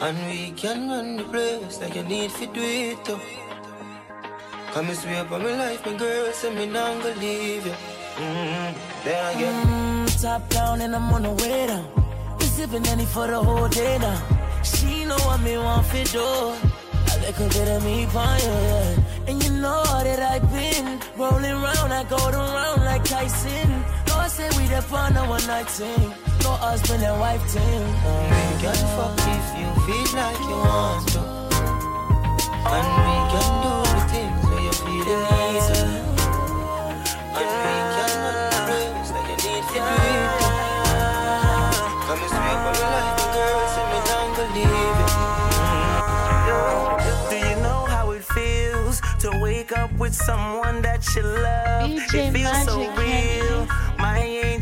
And 0.00 0.16
we 0.26 0.50
can 0.50 0.90
run 0.90 1.16
the 1.16 1.24
place 1.24 1.80
like 1.80 1.94
you 1.96 2.02
need 2.02 2.30
to 2.32 2.46
do 2.46 2.60
it 2.60 3.02
to. 3.06 3.18
Come 4.72 4.88
and 4.88 4.96
swear 4.98 5.24
for 5.24 5.38
my 5.38 5.56
life, 5.56 5.86
my 5.86 5.96
girl, 5.96 6.32
say 6.32 6.54
me 6.54 6.66
not 6.66 7.02
gonna 7.02 7.14
leave 7.14 7.64
you. 7.64 7.72
Mm-hmm. 7.72 9.04
Then 9.04 9.36
again. 9.36 9.66
Mm, 9.66 10.22
top 10.22 10.48
down 10.50 10.82
and 10.82 10.94
I'm 10.94 11.10
on 11.12 11.22
the 11.22 11.30
way 11.30 11.66
down. 11.66 11.86
We 12.38 12.44
sipping 12.44 12.86
any 12.88 13.06
for 13.06 13.26
the 13.26 13.42
whole 13.42 13.68
day 13.68 13.98
now. 13.98 14.20
She 14.62 15.06
know 15.06 15.16
what 15.24 15.40
me 15.40 15.56
want 15.56 15.86
for 15.86 16.04
do. 16.12 16.20
A 16.20 17.16
little 17.24 17.48
bit 17.48 17.68
of 17.68 17.84
me 17.84 18.06
pon 18.12 18.38
you, 18.38 18.44
yeah. 18.44 19.28
And 19.28 19.42
you 19.42 19.50
know 19.50 19.82
that 19.82 20.20
I've 20.20 20.52
been 20.52 21.00
rolling 21.16 21.56
round, 21.62 21.90
I 21.92 22.04
go 22.04 22.18
around 22.18 22.84
like 22.84 23.04
Tyson. 23.04 24.01
No, 24.22 24.26
I 24.26 24.28
say 24.28 24.46
we 24.56 24.68
the 24.68 24.78
on 24.94 25.16
a 25.16 25.24
one 25.28 25.44
night 25.48 25.68
thing. 25.68 26.14
No 26.44 26.50
husband 26.54 27.02
and 27.02 27.18
wife 27.18 27.42
thing. 27.50 27.82
And 28.06 28.54
we 28.54 28.62
can 28.62 28.78
fuck 28.94 29.18
if 29.18 29.46
you 29.58 29.66
feel 29.82 30.10
like 30.14 30.38
you 30.46 30.58
want 30.62 31.08
to. 31.10 31.22
And 32.70 32.86
we 33.02 33.18
can 33.34 33.50
do 33.66 33.74
the 33.82 34.02
things 34.14 34.38
where 34.46 34.62
you 34.62 34.74
feel 34.78 35.02
the 35.10 35.18
need 35.26 35.62
to. 35.74 35.82
And 37.34 37.50
we 37.66 37.74
can 37.98 38.14
run 38.22 38.38
the 38.54 38.62
race 38.70 39.10
like 39.10 39.26
you 39.26 39.38
need 39.42 39.64
to 39.74 39.82
do. 39.82 40.14
Come 42.06 42.22
and 42.22 42.30
swear 42.30 42.54
for 42.62 42.78
my 42.78 42.86
life, 42.94 43.18
my 43.18 43.26
girl, 43.34 43.62
say 43.74 43.84
me 43.90 43.98
not 44.06 44.26
gonna 44.38 44.54
leave. 44.54 45.02
Do 47.26 47.36
you 47.42 47.56
know 47.66 47.80
how 47.90 48.06
it 48.12 48.22
feels 48.22 48.96
to 49.18 49.28
wake 49.42 49.72
up 49.76 49.90
with 49.98 50.14
someone 50.14 50.80
that 50.82 51.02
you 51.16 51.22
love? 51.22 51.90
DJ 51.90 52.14
it 52.14 52.32
feels 52.32 52.62
so 52.66 52.78
real. 52.94 53.66
My 53.66 53.81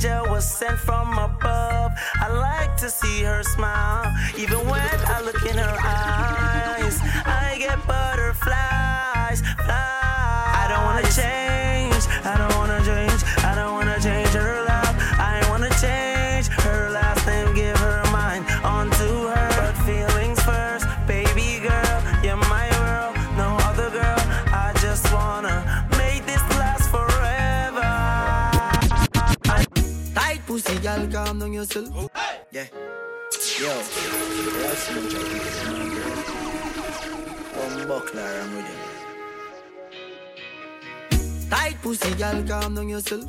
angel 0.00 0.32
was 0.32 0.48
sent 0.48 0.78
from 0.78 1.12
above. 1.18 1.92
I 2.14 2.28
like 2.32 2.74
to 2.78 2.88
see 2.88 3.22
her 3.22 3.42
smile, 3.42 4.10
even 4.38 4.58
when 4.60 4.98
I 5.06 5.20
look 5.20 5.42
in 5.44 5.58
her 5.58 5.76
eyes. 5.78 6.98
I 7.26 7.56
get 7.58 7.86
butterflies. 7.86 9.40
Fly. 9.40 10.52
I 10.56 10.66
don't 10.70 10.84
wanna 10.84 11.12
change. 11.12 11.49
Calm 31.30 31.38
down 31.38 31.52
yourself. 31.52 32.10
Yeah. 32.50 32.66
Yo, 33.60 33.68
that's 34.62 34.90
you, 34.90 35.00
One 37.54 37.86
buckler, 37.86 38.22
I'm 38.22 38.56
with 38.56 38.68
you. 41.12 41.48
Tight 41.48 41.76
pussy, 41.82 42.14
girl, 42.14 42.42
calm 42.48 42.74
down 42.74 42.88
yourself. 42.88 43.24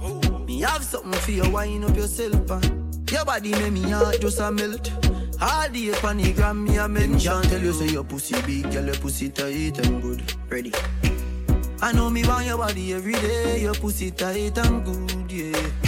Me 0.48 0.62
have 0.62 0.84
something 0.84 1.14
for 1.22 1.32
you, 1.32 1.48
wind 1.52 1.86
up 1.86 1.96
yourself, 1.96 2.50
man. 2.50 2.92
Your 3.12 3.24
body 3.24 3.52
make 3.52 3.74
me 3.74 3.92
heart 3.92 4.20
just 4.20 4.40
a 4.40 4.52
melt. 4.52 4.92
All 5.40 5.70
day 5.70 5.94
on 6.04 6.18
the 6.18 6.34
gram, 6.34 6.64
me 6.64 6.78
a 6.78 6.88
mention. 6.88 7.42
Tell 7.44 7.62
you 7.62 7.74
say 7.74 7.90
your 7.90 8.04
pussy 8.04 8.42
big, 8.42 8.72
girl, 8.72 8.86
your 8.86 8.96
pussy 8.96 9.30
tight 9.30 9.78
and 9.86 10.02
good. 10.02 10.24
Ready. 10.50 10.74
I 11.84 11.92
know 11.92 12.10
me 12.10 12.26
want 12.26 12.48
your 12.48 12.58
body 12.58 12.94
every 12.94 13.14
day. 13.14 13.62
Your 13.62 13.76
pussy 13.76 14.10
tight 14.10 14.58
and 14.58 14.84
good, 14.86 15.32
yeah. 15.32 15.81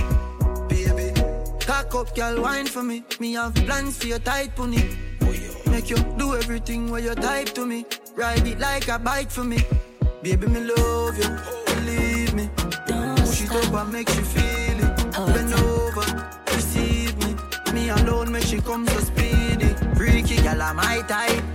Cock 1.66 1.96
up, 1.96 2.14
girl, 2.14 2.42
wine 2.42 2.68
for 2.68 2.84
me. 2.84 3.04
Me 3.22 3.34
have 3.34 3.56
plans 3.56 3.98
for 3.98 4.08
your 4.08 4.20
tight 4.20 4.54
pony. 4.56 4.84
Make 5.68 5.90
you 5.90 5.98
do 6.18 6.36
everything 6.36 6.92
where 6.92 7.00
you 7.00 7.16
type 7.16 7.50
to 7.56 7.66
me. 7.66 7.86
Ride 8.16 8.46
it 8.46 8.60
like 8.60 8.90
a 8.90 9.00
bike 9.00 9.32
for 9.32 9.46
me. 9.46 9.60
Baby, 10.22 10.48
me 10.48 10.60
love 10.60 11.18
you. 11.18 11.30
Believe 11.66 12.34
me. 12.34 12.50
Push 13.16 13.44
it 13.44 13.52
up 13.52 13.74
and 13.74 13.94
make 13.94 14.10
you 14.14 14.24
feel 14.24 14.78
it. 14.78 15.12
Bend 15.34 15.54
over, 15.54 16.30
receive 16.54 17.16
me. 17.20 17.36
Me 17.74 17.90
alone 17.90 18.32
make 18.32 18.44
she 18.44 18.60
come 18.60 18.86
so 18.88 19.00
speedy. 19.00 19.74
Freaky 19.96 20.36
girl, 20.42 20.62
I'm 20.62 20.76
my 20.76 21.02
type. 21.08 21.53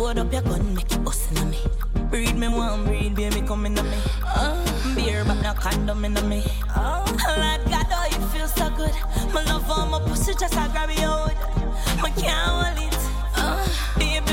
Load 0.00 0.16
up 0.16 0.32
your 0.32 0.40
gun, 0.40 0.74
make 0.74 0.90
it 0.90 1.04
bust 1.04 1.30
in 1.30 1.50
me. 1.50 1.58
Breed 2.08 2.34
me 2.34 2.48
one, 2.48 2.84
breed 2.84 3.14
baby 3.14 3.42
come 3.42 3.66
in 3.66 3.74
me. 3.74 3.98
Uh, 4.24 4.56
beer 4.94 5.22
but 5.26 5.34
no 5.42 5.52
condom 5.52 6.06
in 6.06 6.14
the 6.14 6.22
me. 6.22 6.42
Oh, 6.74 7.04
Lord 7.06 7.60
God, 7.70 7.86
oh 7.92 8.08
you 8.10 8.26
feel 8.28 8.48
so 8.48 8.70
good. 8.70 8.94
My 9.34 9.44
love 9.44 9.70
on 9.70 9.90
my 9.90 10.00
pussy 10.00 10.32
just 10.40 10.56
I 10.56 10.68
grab 10.68 10.90
you 10.90 11.04
out. 11.04 11.36
Me 12.02 12.10
can't 12.16 12.48
hold 12.48 12.78
it. 12.82 12.98
Uh, 13.36 13.68
baby, 13.98 14.29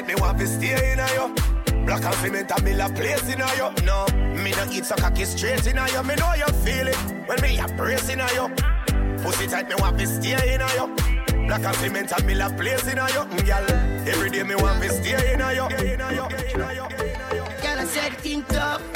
tight, 0.00 0.08
me 0.08 0.20
want 0.20 0.38
to 0.38 0.46
stay 0.46 0.92
in 0.92 0.98
you. 0.98 1.84
Black 1.84 2.04
and 2.04 2.14
cement, 2.16 2.52
I 2.52 2.60
build 2.60 2.80
a 2.80 2.88
place 2.94 3.28
in 3.32 3.38
you. 3.38 3.84
No, 3.84 4.06
me 4.42 4.52
no 4.52 4.64
eat 4.70 4.84
so 4.84 4.94
cocky 4.96 5.24
straight 5.24 5.66
in 5.66 5.76
you. 5.76 6.02
Me 6.02 6.14
know 6.16 6.32
you 6.34 6.46
feel 6.64 6.88
it 6.88 6.96
when 7.26 7.40
me 7.40 7.58
a 7.58 7.66
pressing 7.68 8.20
on 8.20 8.28
you. 8.34 8.54
Pussy 9.22 9.46
tight, 9.46 9.68
me 9.68 9.74
want 9.78 9.98
to 9.98 10.06
stay 10.06 10.54
in 10.54 10.60
you. 10.60 11.46
Black 11.46 11.64
and 11.64 11.76
cement, 11.76 12.12
I 12.12 12.20
build 12.20 12.40
a 12.40 12.50
place 12.56 12.86
in 12.86 12.96
you. 12.96 13.02
Mm, 13.02 13.46
girl, 13.46 14.08
every 14.08 14.30
day 14.30 14.42
me 14.42 14.54
want 14.54 14.82
to 14.82 14.90
stay 14.90 15.34
in. 15.34 15.40
In 15.40 15.46
in 15.46 16.00
you. 16.16 16.86
Girl, 17.62 17.78
I 17.78 17.84
said 17.86 18.12
think 18.18 18.46
tough. 18.48 18.89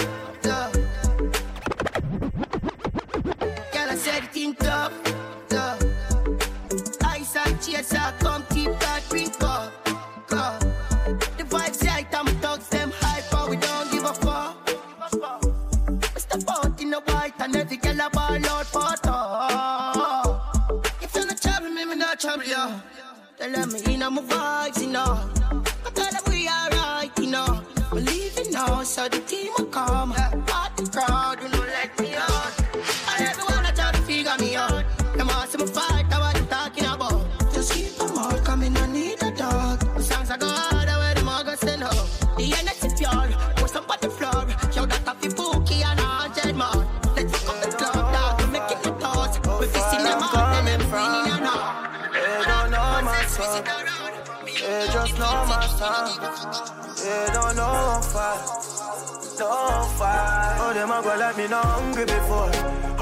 A 60.95 61.03
go 61.03 61.17
like 61.17 61.37
me 61.37 61.49
not 61.49 61.65
hungry 61.65 62.05
before. 62.05 62.51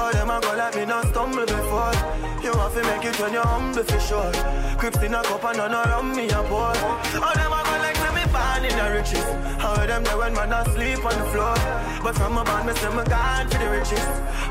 All 0.01 0.11
them 0.11 0.29
a 0.29 0.41
go 0.41 0.55
like 0.55 0.75
me 0.75 0.85
not 0.85 1.05
stumble 1.07 1.45
before. 1.45 1.93
You 2.41 2.51
want 2.57 2.73
to 2.73 2.81
make 2.83 3.05
it 3.05 3.19
when 3.19 3.33
you're 3.33 3.45
humble 3.45 3.83
for 3.83 3.99
sure. 3.99 4.31
Crips 4.77 5.01
in 5.03 5.13
a 5.13 5.21
cup 5.23 5.43
and 5.43 5.57
none 5.57 5.73
around 5.73 6.15
me 6.15 6.25
a 6.29 6.41
pour. 6.49 6.73
Oh, 6.73 7.33
them 7.37 7.53
a 7.53 7.59
go 7.67 7.75
like 7.85 7.99
me 8.03 8.09
me 8.17 8.25
born 8.33 8.63
in 8.65 8.75
the 8.79 8.87
riches. 8.97 9.27
How 9.61 9.85
them 9.85 10.03
there 10.03 10.17
when 10.17 10.33
man 10.33 10.53
asleep 10.53 11.05
on 11.05 11.17
the 11.19 11.25
floor. 11.31 11.55
But 12.03 12.15
from 12.15 12.37
a 12.37 12.43
band, 12.43 12.67
me 12.67 12.73
say 12.73 12.89
me 12.89 13.03
gone 13.03 13.47
for 13.49 13.57
the 13.59 13.69
riches. 13.69 14.07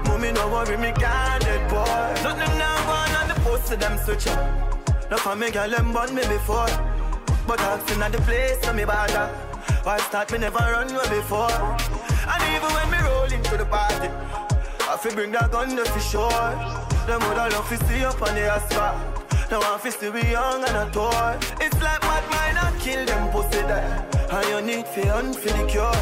Mommy 0.07 0.31
no 0.33 0.49
worry, 0.49 0.77
me 0.77 0.93
can't 0.93 1.43
dead 1.43 1.69
boy. 1.69 1.85
Nothing 2.23 2.59
now 2.59 2.87
gone 2.87 3.15
on 3.21 3.29
the 3.29 3.35
post 3.43 3.67
to 3.69 3.77
them 3.77 3.99
switch 3.99 4.27
up. 4.29 5.11
No 5.11 5.17
for 5.17 5.35
me 5.35 5.51
girl 5.51 5.71
them 5.71 5.93
born 5.93 6.15
me 6.15 6.23
before. 6.23 6.71
But 7.47 7.61
asking 7.61 8.03
at 8.03 8.13
the 8.13 8.21
place 8.23 8.61
so 8.63 8.73
me 8.73 8.85
bother. 8.85 9.27
Why 9.83 9.99
start 9.99 10.31
me 10.31 10.39
never 10.39 10.59
run 10.59 10.89
you 10.89 11.03
before? 11.11 11.51
Even 12.55 12.71
when 12.77 12.91
me 12.91 12.99
rolling 13.09 13.43
to 13.43 13.57
the 13.57 13.65
party, 13.65 14.09
I 14.89 14.97
feel 15.01 15.15
bring 15.15 15.33
that 15.33 15.51
gun 15.51 15.77
to 15.77 16.01
sure. 16.01 16.29
Them 17.07 17.21
woulda 17.25 17.49
love 17.51 17.69
to 17.69 17.77
see 17.87 18.05
up 18.05 18.21
on 18.21 18.35
the 18.35 18.45
asphalt. 18.53 19.23
Now 19.51 19.61
I 19.61 19.79
feel 19.79 19.93
still 19.93 20.13
be 20.13 20.21
young 20.21 20.63
and 20.65 20.77
a 20.77 20.91
toy. 20.93 21.37
It's 21.61 21.81
like 21.83 22.03
what 22.03 22.25
mine 22.31 22.57
I 22.57 22.73
kill 22.79 23.05
them 23.05 23.31
pussy 23.33 23.63
there. 23.69 24.09
And 24.31 24.49
you 24.49 24.61
need 24.61 24.87
fi 24.87 25.03
hunt 25.07 25.37
for 25.37 25.49
the 25.49 25.65
cure. 25.67 25.93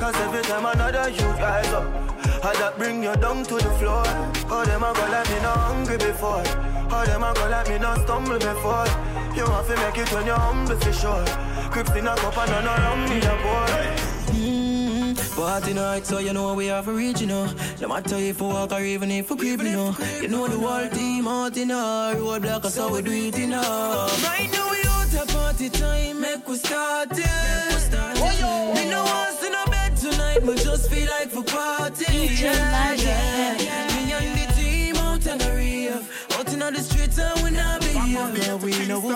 Cause 0.00 0.16
every 0.16 0.42
time 0.42 0.66
another 0.66 1.10
you 1.10 1.26
rise 1.38 1.72
up, 1.72 1.86
I 2.44 2.52
that 2.58 2.74
bring 2.76 3.02
you 3.04 3.14
down 3.16 3.44
to 3.44 3.54
the 3.54 3.70
floor. 3.78 4.02
Oh, 4.50 4.64
them 4.64 4.82
a 4.82 4.92
go 4.94 5.06
let 5.10 5.28
me 5.30 5.38
not 5.42 5.58
hungry 5.58 5.96
before. 5.98 6.42
Oh, 6.90 7.04
them 7.06 7.22
a 7.22 7.32
go 7.34 7.46
let 7.48 7.68
me 7.68 7.78
not 7.78 8.02
stumble 8.02 8.38
before. 8.38 8.86
You 9.36 9.44
want 9.46 9.66
to 9.68 9.76
make 9.76 9.98
it 9.98 10.12
when 10.12 10.26
you're 10.26 10.36
humble 10.36 10.76
for 10.76 10.92
sure. 10.92 11.24
Crips 11.70 11.94
in 11.94 12.06
a 12.06 12.16
cup 12.16 12.36
and 12.36 12.50
none 12.50 12.66
around 12.66 13.10
me, 13.10 13.18
a 13.18 13.34
boy. 13.46 14.01
Party 15.42 15.74
night, 15.74 16.06
so 16.06 16.18
you 16.20 16.32
know 16.32 16.54
we 16.54 16.66
have 16.66 16.86
a 16.86 16.92
reach, 16.92 17.20
you 17.20 17.26
know. 17.26 17.52
No 17.80 17.88
matter 17.88 18.14
if 18.14 18.40
we 18.40 18.46
walk 18.46 18.70
or 18.70 18.80
even 18.80 19.10
if 19.10 19.28
we 19.28 19.36
creep, 19.36 19.60
you 19.60 19.70
know. 19.70 19.96
You 20.20 20.28
know 20.28 20.46
the 20.46 20.56
whole 20.56 20.88
team 20.88 21.26
out 21.26 21.56
in 21.56 21.72
our 21.72 22.14
road 22.14 22.42
block, 22.42 22.64
so 22.66 22.92
we 22.92 23.02
do 23.02 23.10
it, 23.10 23.36
you 23.36 23.48
know. 23.48 24.08
Right 24.22 24.48
now 24.52 24.70
we 24.70 24.78
out 24.86 25.12
a 25.12 25.26
party 25.32 25.68
time, 25.68 26.20
make 26.20 26.46
we 26.46 26.56
start 26.56 27.08
it. 27.10 27.26
Oh. 27.26 28.72
Me 28.74 28.88
no 28.88 29.02
want 29.02 29.40
to 29.40 29.50
no 29.50 29.64
bed 29.66 29.96
tonight, 29.96 30.40
but 30.46 30.58
just 30.58 30.88
feel 30.88 31.10
like 31.10 31.28
for 31.28 31.42
party. 31.42 32.04
DJ 32.04 32.52
Magic. 32.70 33.06
yeah. 33.06 33.88
Me 33.96 34.12
and 34.12 34.38
the 34.38 34.54
team 34.54 34.96
out 34.96 35.26
on 35.26 35.38
the 35.38 35.52
reef. 35.56 36.38
Out 36.38 36.52
in 36.52 36.60
the 36.60 36.80
streets 36.80 37.18
and 37.18 37.42
we 37.42 37.50
not 37.50 37.80
be 37.80 37.88
here. 37.88 38.32
Yeah, 38.36 38.54
we 38.54 38.70
know 38.86 39.00
we 39.00 39.12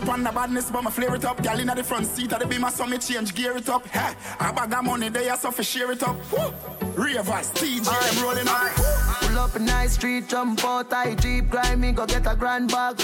up 0.00 0.08
on 0.08 0.22
the 0.22 0.30
badness, 0.30 0.70
but 0.70 0.82
my 0.82 0.90
flare 0.90 1.14
it 1.14 1.24
up. 1.24 1.42
Gal 1.42 1.58
in 1.58 1.66
the 1.66 1.84
front 1.84 2.06
seat 2.06 2.32
of 2.32 2.40
the 2.40 2.46
beamer, 2.46 2.70
so 2.70 2.86
me 2.86 2.98
change 2.98 3.34
gear 3.34 3.56
it 3.56 3.68
up. 3.68 3.86
Ha, 3.88 4.14
I 4.38 4.52
bag 4.52 4.72
of 4.72 4.84
money 4.84 5.08
there, 5.08 5.36
so 5.36 5.50
for 5.50 5.62
share 5.62 5.90
it 5.92 6.02
up. 6.02 6.16
Woo. 6.32 6.52
Ravers, 6.96 7.50
TJ, 7.52 7.84
them 7.84 8.22
rolling 8.22 8.48
up. 8.48 8.72
Pull 9.20 9.38
up 9.38 9.56
in 9.56 9.64
nice 9.64 9.94
street, 9.94 10.28
jump 10.28 10.64
out, 10.64 10.92
I 10.92 11.14
jeep, 11.14 11.50
grind 11.50 11.80
me, 11.80 11.92
go 11.92 12.06
get 12.06 12.26
a 12.26 12.36
grand 12.36 12.70
bag. 12.70 13.00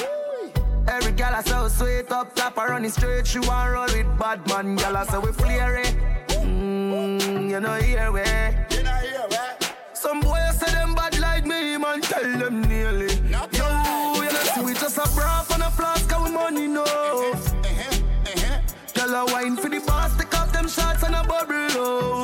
Every 0.88 1.12
gal 1.12 1.34
I 1.34 1.42
so 1.42 1.68
sweet 1.68 2.10
up 2.10 2.34
top, 2.34 2.58
I 2.58 2.66
running 2.68 2.90
straight, 2.90 3.26
she 3.26 3.40
want 3.40 3.72
roll 3.72 3.86
with 3.86 4.18
bad 4.18 4.46
man, 4.48 4.76
gal 4.76 4.96
I 4.96 5.04
say 5.06 5.18
we 5.18 5.32
flare 5.32 5.76
it. 5.76 5.96
Mm, 6.28 7.50
you 7.50 7.60
know 7.60 7.74
here 7.74 8.12
we. 8.12 8.20
You 8.76 8.82
know 8.82 8.94
here 8.94 9.26
we. 9.28 9.36
Some 9.94 10.20
boys 10.20 10.58
say 10.58 10.72
them 10.72 10.94
bad 10.94 11.18
like 11.18 11.44
me, 11.44 11.76
man, 11.76 12.00
tell 12.00 12.22
them 12.22 12.62
nearly. 12.62 13.14
Yo, 13.30 13.46
you 13.52 13.58
know 13.58 14.62
we 14.64 14.74
just 14.74 14.96
a 14.98 15.02
braff 15.02 15.45
money 16.50 16.68
no. 16.68 16.84
Gal 18.94 19.14
a 19.14 19.24
wine 19.32 19.56
for 19.56 19.68
the 19.68 19.80
boss, 19.80 20.16
take 20.16 20.34
off 20.38 20.52
them 20.52 20.68
shots 20.68 21.02
and 21.02 21.14
a 21.14 21.22
bubble. 21.24 21.74
Oh. 21.74 22.16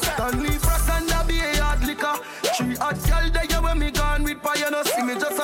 Stanley 0.00 0.58
Frost 0.58 0.90
and 0.90 1.10
a 1.10 1.24
be 1.26 1.40
a 1.40 1.56
hard 1.62 1.84
liquor. 1.84 2.14
Three 2.56 2.76
hot 2.76 2.98
gal 3.06 3.30
there 3.30 3.62
when 3.62 3.78
me 3.78 3.90
gone 3.90 4.22
with 4.22 4.40
fire, 4.42 4.70
no 4.70 4.82
see 4.84 5.02
me 5.02 5.14
just 5.14 5.37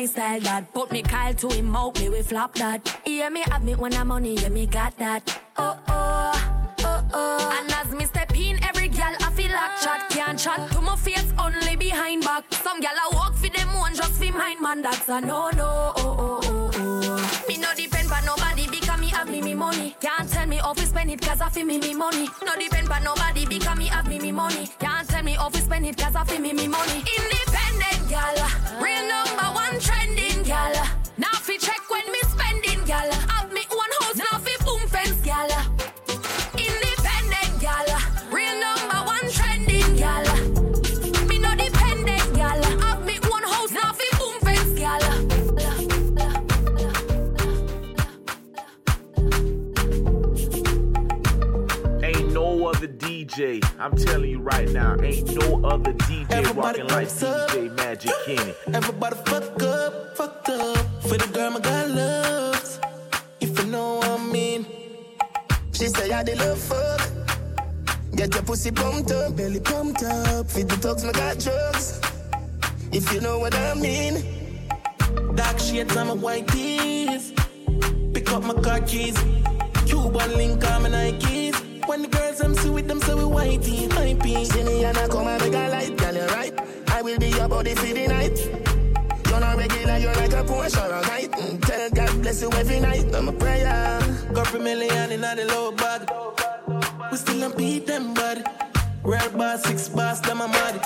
my 0.00 0.06
style 0.06 0.40
that. 0.40 0.72
Put 0.72 0.92
me 0.92 1.02
Kyle 1.02 1.34
to 1.34 1.48
him 1.48 1.76
out, 1.76 2.00
me 2.00 2.08
we 2.08 2.22
flop 2.22 2.54
that. 2.54 2.80
Yeah, 3.04 3.28
me 3.28 3.42
have 3.50 3.62
me 3.62 3.74
when 3.74 3.92
I'm 3.94 4.08
money, 4.08 4.34
yeah, 4.34 4.48
me 4.48 4.66
got 4.66 4.96
that. 4.98 5.22
Oh 5.58 5.78
oh, 5.88 6.74
oh 6.78 7.04
oh. 7.12 7.58
And 7.58 7.70
as 7.72 7.92
me 7.92 8.06
step 8.06 8.34
in, 8.34 8.62
every 8.64 8.88
gal 8.88 9.14
I 9.20 9.30
feel 9.32 9.52
like 9.52 9.74
chat 9.82 10.08
can't 10.08 10.38
chat 10.38 10.70
to 10.72 10.80
my 10.80 10.96
face 10.96 11.32
only 11.38 11.76
behind 11.76 12.24
back. 12.24 12.44
Some 12.50 12.80
gal 12.80 12.94
I 12.96 13.10
walk 13.12 13.34
for 13.34 13.50
them 13.50 13.68
one 13.74 13.94
just 13.94 14.12
for 14.12 14.32
mine, 14.32 14.62
man. 14.62 14.80
That's 14.82 15.06
a 15.08 15.20
no 15.20 15.50
no. 15.50 15.92
Oh 15.96 16.16
oh 16.24 16.40
oh 16.44 16.70
oh. 16.74 17.44
Me 17.48 17.58
no 17.58 17.68
depend 17.76 18.08
but 18.08 18.24
nobody 18.24 18.66
because 18.70 18.98
me 19.00 19.08
have 19.08 19.28
me 19.28 19.42
me 19.42 19.54
money. 19.54 19.96
Can't 20.00 20.28
tell 20.30 20.46
me 20.46 20.56
how 20.56 20.72
to 20.72 20.86
spend 20.86 21.10
it 21.10 21.20
cause 21.20 21.42
I 21.42 21.50
feel 21.50 21.66
me 21.66 21.78
me 21.78 21.92
money. 21.94 22.26
No 22.46 22.56
depend 22.56 22.88
but 22.88 23.02
nobody 23.02 23.44
because 23.44 23.76
me 23.76 23.86
have 23.88 24.08
me 24.08 24.18
me 24.18 24.32
money. 24.32 24.66
Can't 24.78 25.06
tell 25.08 25.22
me 25.22 25.32
how 25.32 25.50
to 25.50 25.58
spend 25.58 25.84
it 25.84 25.98
cause 25.98 26.16
I 26.16 26.24
feel 26.24 26.40
me 26.40 26.54
me 26.54 26.68
money. 26.68 27.04
Independent 27.18 27.49
gal, 28.10 28.34
real 28.82 29.06
number 29.06 29.48
one 29.54 29.78
trending 29.78 30.42
gal. 30.42 30.74
Now 31.16 31.38
fi 31.46 31.56
check 31.58 31.88
when 31.88 32.04
me 32.10 32.18
spending 32.22 32.84
gal. 32.84 33.08
Have 33.30 33.52
me 33.52 33.62
own 33.70 33.90
house 34.00 34.16
now 34.16 34.38
fi 34.38 34.54
boom 34.64 34.88
fence 34.88 35.20
gal. 35.24 35.69
Other 52.80 52.92
DJ. 52.94 53.62
I'm 53.78 53.94
telling 53.94 54.30
you 54.30 54.40
right 54.40 54.68
now, 54.70 54.96
ain't 55.02 55.34
no 55.38 55.62
other 55.66 55.92
DJ 55.92 56.30
Everybody 56.30 56.80
rocking 56.80 56.96
like 56.96 57.08
up. 57.22 57.50
DJ 57.50 57.76
Magic 57.76 58.12
Kenny. 58.24 58.54
Everybody 58.72 59.16
fuck 59.26 59.62
up, 59.62 60.16
fucked 60.16 60.48
up. 60.48 60.78
For 61.02 61.18
the 61.18 61.28
girl 61.34 61.50
my 61.50 61.60
God 61.60 61.90
loves. 61.90 62.80
If 63.38 63.58
you 63.58 63.66
know 63.66 63.96
what 63.96 64.08
I 64.08 64.32
mean. 64.32 64.64
She 65.72 65.88
say 65.88 66.10
I 66.10 66.22
the 66.22 66.36
love 66.36 66.58
fuck. 66.58 68.16
Get 68.16 68.32
your 68.34 68.44
pussy 68.44 68.70
pumped 68.70 69.10
up, 69.10 69.36
belly 69.36 69.60
pumped 69.60 70.02
up. 70.02 70.50
Feed 70.50 70.70
the 70.70 70.76
dogs, 70.76 71.04
my 71.04 71.12
got 71.12 71.38
drugs. 71.38 72.00
If 72.92 73.12
you 73.12 73.20
know 73.20 73.38
what 73.40 73.54
I 73.54 73.74
mean. 73.74 74.24
Dark 75.34 75.58
shades 75.58 75.94
on 75.98 76.06
my 76.06 76.14
white 76.14 76.48
tees. 76.48 77.34
Pick 78.14 78.32
up 78.32 78.42
my 78.42 78.54
car 78.54 78.80
keys. 78.80 79.18
Cuban 79.84 80.32
link 80.38 80.64
on 80.70 80.84
my 80.84 80.88
Nikes. 80.88 81.39
When 82.40 82.52
the 82.52 82.56
girls 82.56 82.64
them 82.64 82.64
see 82.64 82.70
with 82.70 82.88
them, 82.88 83.00
say 83.00 83.14
we 83.14 83.22
whitey, 83.22 83.92
high 83.92 84.14
pee. 84.14 84.44
See 84.46 84.62
me 84.62 84.84
and 84.84 84.96
I 84.96 85.08
come 85.08 85.26
and 85.26 85.42
make 85.42 85.52
a 85.52 85.68
light, 85.68 85.96
girl, 85.96 86.14
you 86.14 86.26
right. 86.26 86.90
I 86.90 87.02
will 87.02 87.18
be 87.18 87.28
your 87.28 87.48
body 87.48 87.74
for 87.74 87.86
the 87.86 88.06
night. 88.08 88.38
You're 89.28 89.40
not 89.40 89.56
regular, 89.56 89.98
you're 89.98 90.14
like 90.14 90.32
a 90.32 90.44
Porsche 90.44 90.88
or 90.88 90.94
a 90.94 91.02
kite. 91.02 91.32
Mm, 91.32 91.60
Tell 91.66 91.90
God 91.90 92.22
bless 92.22 92.40
you 92.40 92.50
every 92.52 92.80
night. 92.80 93.14
I'm 93.14 93.28
a 93.28 93.32
prayer. 93.32 94.00
Couple 94.34 94.60
million 94.60 95.12
in 95.12 95.20
the 95.20 95.44
low 95.48 95.72
bag. 95.72 96.08
We 97.10 97.18
still 97.18 97.40
don't 97.40 97.56
beat 97.58 97.86
them, 97.86 98.14
bud. 98.14 98.44
Rare 99.04 99.30
bar, 99.30 99.58
six 99.58 99.88
bars, 99.88 100.20
them 100.20 100.40
a 100.40 100.48
mad. 100.48 100.80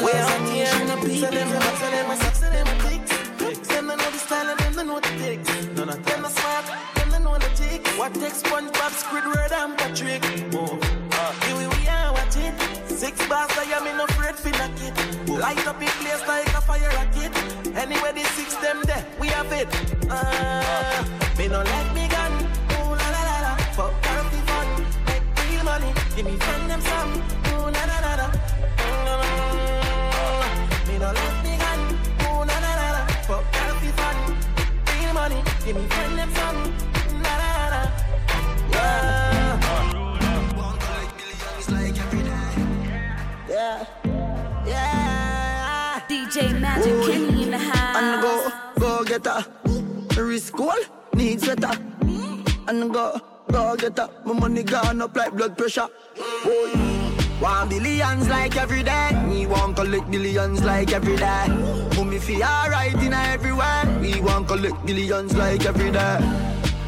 We 0.00 0.12
on 0.12 0.46
here, 0.46 0.86
no 0.86 0.96
beat 1.02 1.20
them, 1.22 1.34
them, 1.34 1.48
them, 1.50 2.40
them, 2.40 2.78
ticks. 2.88 3.68
Them 3.68 3.86
don't 3.88 3.98
know 3.98 4.10
the 4.10 4.18
style, 4.18 4.48
and 4.48 4.60
them 4.60 4.74
don't 4.74 4.86
know 4.86 5.00
the 5.00 5.08
ticks. 5.18 5.66
None 5.76 5.88
of 5.88 6.04
them 6.04 6.24
are 6.24 6.30
smart, 6.30 6.66
them 6.94 7.10
don't 7.10 7.24
know 7.24 7.38
the 7.38 7.50
ticks. 7.56 7.98
What 7.98 8.14
takes 8.14 8.42
SpongeBob, 8.42 8.92
Squidward, 9.02 9.52
and 9.52 9.76
Patrick? 9.76 10.54
Oh, 10.54 10.99
Six 13.10 13.26
bars, 13.26 13.50
I 13.58 13.64
am 13.74 13.82
in 13.88 13.98
afraid 13.98 14.36
for 14.36 14.50
knock 14.50 14.70
it. 14.86 14.94
Light 15.28 15.66
up 15.66 15.82
in 15.82 15.88
place 15.98 16.24
like 16.28 16.46
a 16.46 16.60
fire 16.60 16.88
rocket. 16.94 17.32
Anyway, 17.76 18.12
the 18.14 18.22
six 18.36 18.54
them 18.62 18.80
there, 18.84 19.04
we 19.18 19.26
have 19.26 19.50
it. 19.50 19.66
Uh, 20.08 21.02
me 21.36 21.48
no 21.48 21.58
like 21.58 21.92
me 21.92 22.06
gun. 22.06 22.32
Ooh 22.70 22.94
la 22.94 23.08
la 23.10 23.22
la 23.28 23.36
la. 23.46 23.56
Fuck 23.74 23.92
healthy 24.06 24.38
fun. 24.46 24.68
Make 25.08 25.24
real 25.42 25.64
money. 25.64 25.92
Give 26.14 26.24
me 26.24 26.36
friend 26.36 26.70
them 26.70 26.80
some. 26.82 27.12
Ooh 27.50 27.66
la 27.74 27.82
la 27.90 27.98
la 28.06 28.12
la. 28.20 28.26
Mm, 28.78 30.86
Me 30.86 30.94
no 31.02 31.10
like 31.10 31.38
me 31.42 31.58
gun. 31.58 31.80
Ooh 32.30 32.46
la 32.46 32.56
la 32.62 32.72
la 32.78 32.88
la. 32.94 33.02
Fuck 33.26 33.42
healthy 33.56 33.90
fun. 33.98 34.16
Real 34.86 35.12
money. 35.14 35.42
Give 35.64 35.74
me 35.74 35.82
friend 35.88 36.16
them 36.16 36.30
some. 36.36 36.79
Ooh. 46.86 47.06
Kenny 47.06 47.42
in 47.44 47.50
the 47.50 47.58
house. 47.58 47.96
And 47.96 48.22
go, 48.22 48.52
go 48.78 49.04
get 49.04 49.26
her. 49.26 49.44
Risk 50.22 50.54
goal, 50.54 50.72
need 51.14 51.40
sweater. 51.40 51.72
And 52.68 52.92
go, 52.92 53.20
go 53.50 53.76
get 53.76 53.98
her. 53.98 54.08
My 54.24 54.32
money 54.32 54.62
gone 54.62 55.02
up 55.02 55.16
like 55.16 55.32
blood 55.36 55.56
pressure. 55.56 55.88
Boy. 56.44 56.90
Want 57.40 57.70
billions 57.70 58.28
like 58.28 58.56
every 58.56 58.82
day. 58.82 59.10
We 59.28 59.46
want 59.46 59.76
collect 59.76 60.10
billions 60.10 60.62
like 60.62 60.92
every 60.92 61.16
day. 61.16 61.46
Mummy 61.96 62.18
feel 62.18 62.42
alright 62.42 62.94
in 62.94 63.14
everywhere. 63.14 63.98
We 64.00 64.20
want 64.20 64.46
collect 64.48 64.84
billions 64.84 65.34
like 65.34 65.64
every 65.64 65.90
day. 65.90 66.18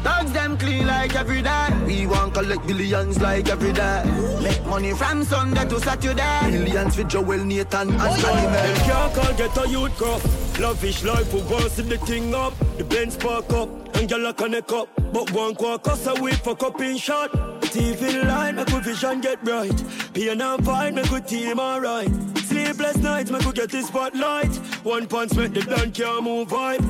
Dogs 0.03 0.33
them 0.33 0.57
clean 0.57 0.85
like 0.85 1.15
every 1.15 1.41
day. 1.41 1.67
We 1.85 2.07
want 2.07 2.33
collect 2.33 2.67
billions 2.67 3.21
like 3.21 3.47
every 3.49 3.71
day. 3.71 4.03
Make 4.41 4.65
money 4.65 4.91
from 4.93 5.23
Sunday 5.23 5.65
to 5.69 5.79
Saturday. 5.79 6.51
Billions 6.51 6.95
for 6.95 7.03
Joel, 7.03 7.45
Nathan, 7.45 7.89
and 7.89 8.01
oh, 8.01 8.17
Them 8.17 8.35
Animal. 8.35 8.85
can't 8.85 9.13
call 9.15 9.33
get 9.33 9.57
a 9.57 9.69
youth 9.69 9.95
crop. 9.97 10.21
Lavish 10.59 11.03
life, 11.03 11.33
we 11.33 11.41
worse 11.43 11.77
the 11.77 11.97
thing 11.99 12.35
up. 12.35 12.53
The 12.77 12.83
Benz 12.83 13.15
park 13.15 13.51
up, 13.53 13.69
and 13.95 14.09
gyal 14.09 14.29
a 14.29 14.33
connect 14.33 14.71
up. 14.73 14.89
But 15.13 15.31
one 15.31 15.55
quarter 15.55 15.81
cost 15.81 16.07
a 16.07 16.21
week 16.21 16.35
for 16.35 16.55
cupping 16.55 16.97
shot. 16.97 17.31
TV 17.61 18.27
line, 18.27 18.55
make 18.57 18.67
we 18.67 18.79
vision 18.81 19.21
get 19.21 19.41
bright. 19.43 19.83
Pain 20.13 20.41
and 20.41 20.65
fight, 20.65 20.93
make 20.93 21.09
we 21.11 21.21
team 21.21 21.59
alright. 21.59 22.11
Sleepless 22.39 22.97
nights, 22.97 23.31
make 23.31 23.45
we 23.45 23.53
get 23.53 23.71
this 23.71 23.87
spotlight. 23.87 24.53
One 24.83 25.07
punch 25.07 25.33
make 25.35 25.53
the 25.53 25.61
done 25.61 25.91
can't 25.91 26.23
move 26.23 26.49
vibe. 26.49 26.83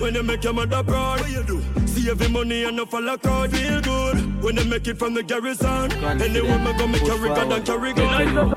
When 0.00 0.14
they 0.14 0.22
make 0.22 0.42
your 0.42 0.52
mother 0.52 0.82
proud, 0.82 1.20
what 1.20 1.30
you 1.30 1.42
do? 1.42 1.65
See 2.06 2.12
every 2.12 2.28
money 2.28 2.62
and 2.62 2.76
no 2.76 2.86
follow 2.86 3.16
crowd 3.16 3.50
feel 3.50 3.80
good. 3.80 4.40
When 4.40 4.54
they 4.54 4.64
make 4.64 4.86
it 4.86 4.96
from 4.96 5.14
the 5.14 5.24
garrison, 5.24 5.90
anyone 6.22 6.62
me 6.62 6.72
go 6.78 6.86
make 6.86 7.04
carry 7.04 7.28
God 7.30 7.52
and 7.52 7.66
carry 7.66 7.92
gun. 7.94 8.54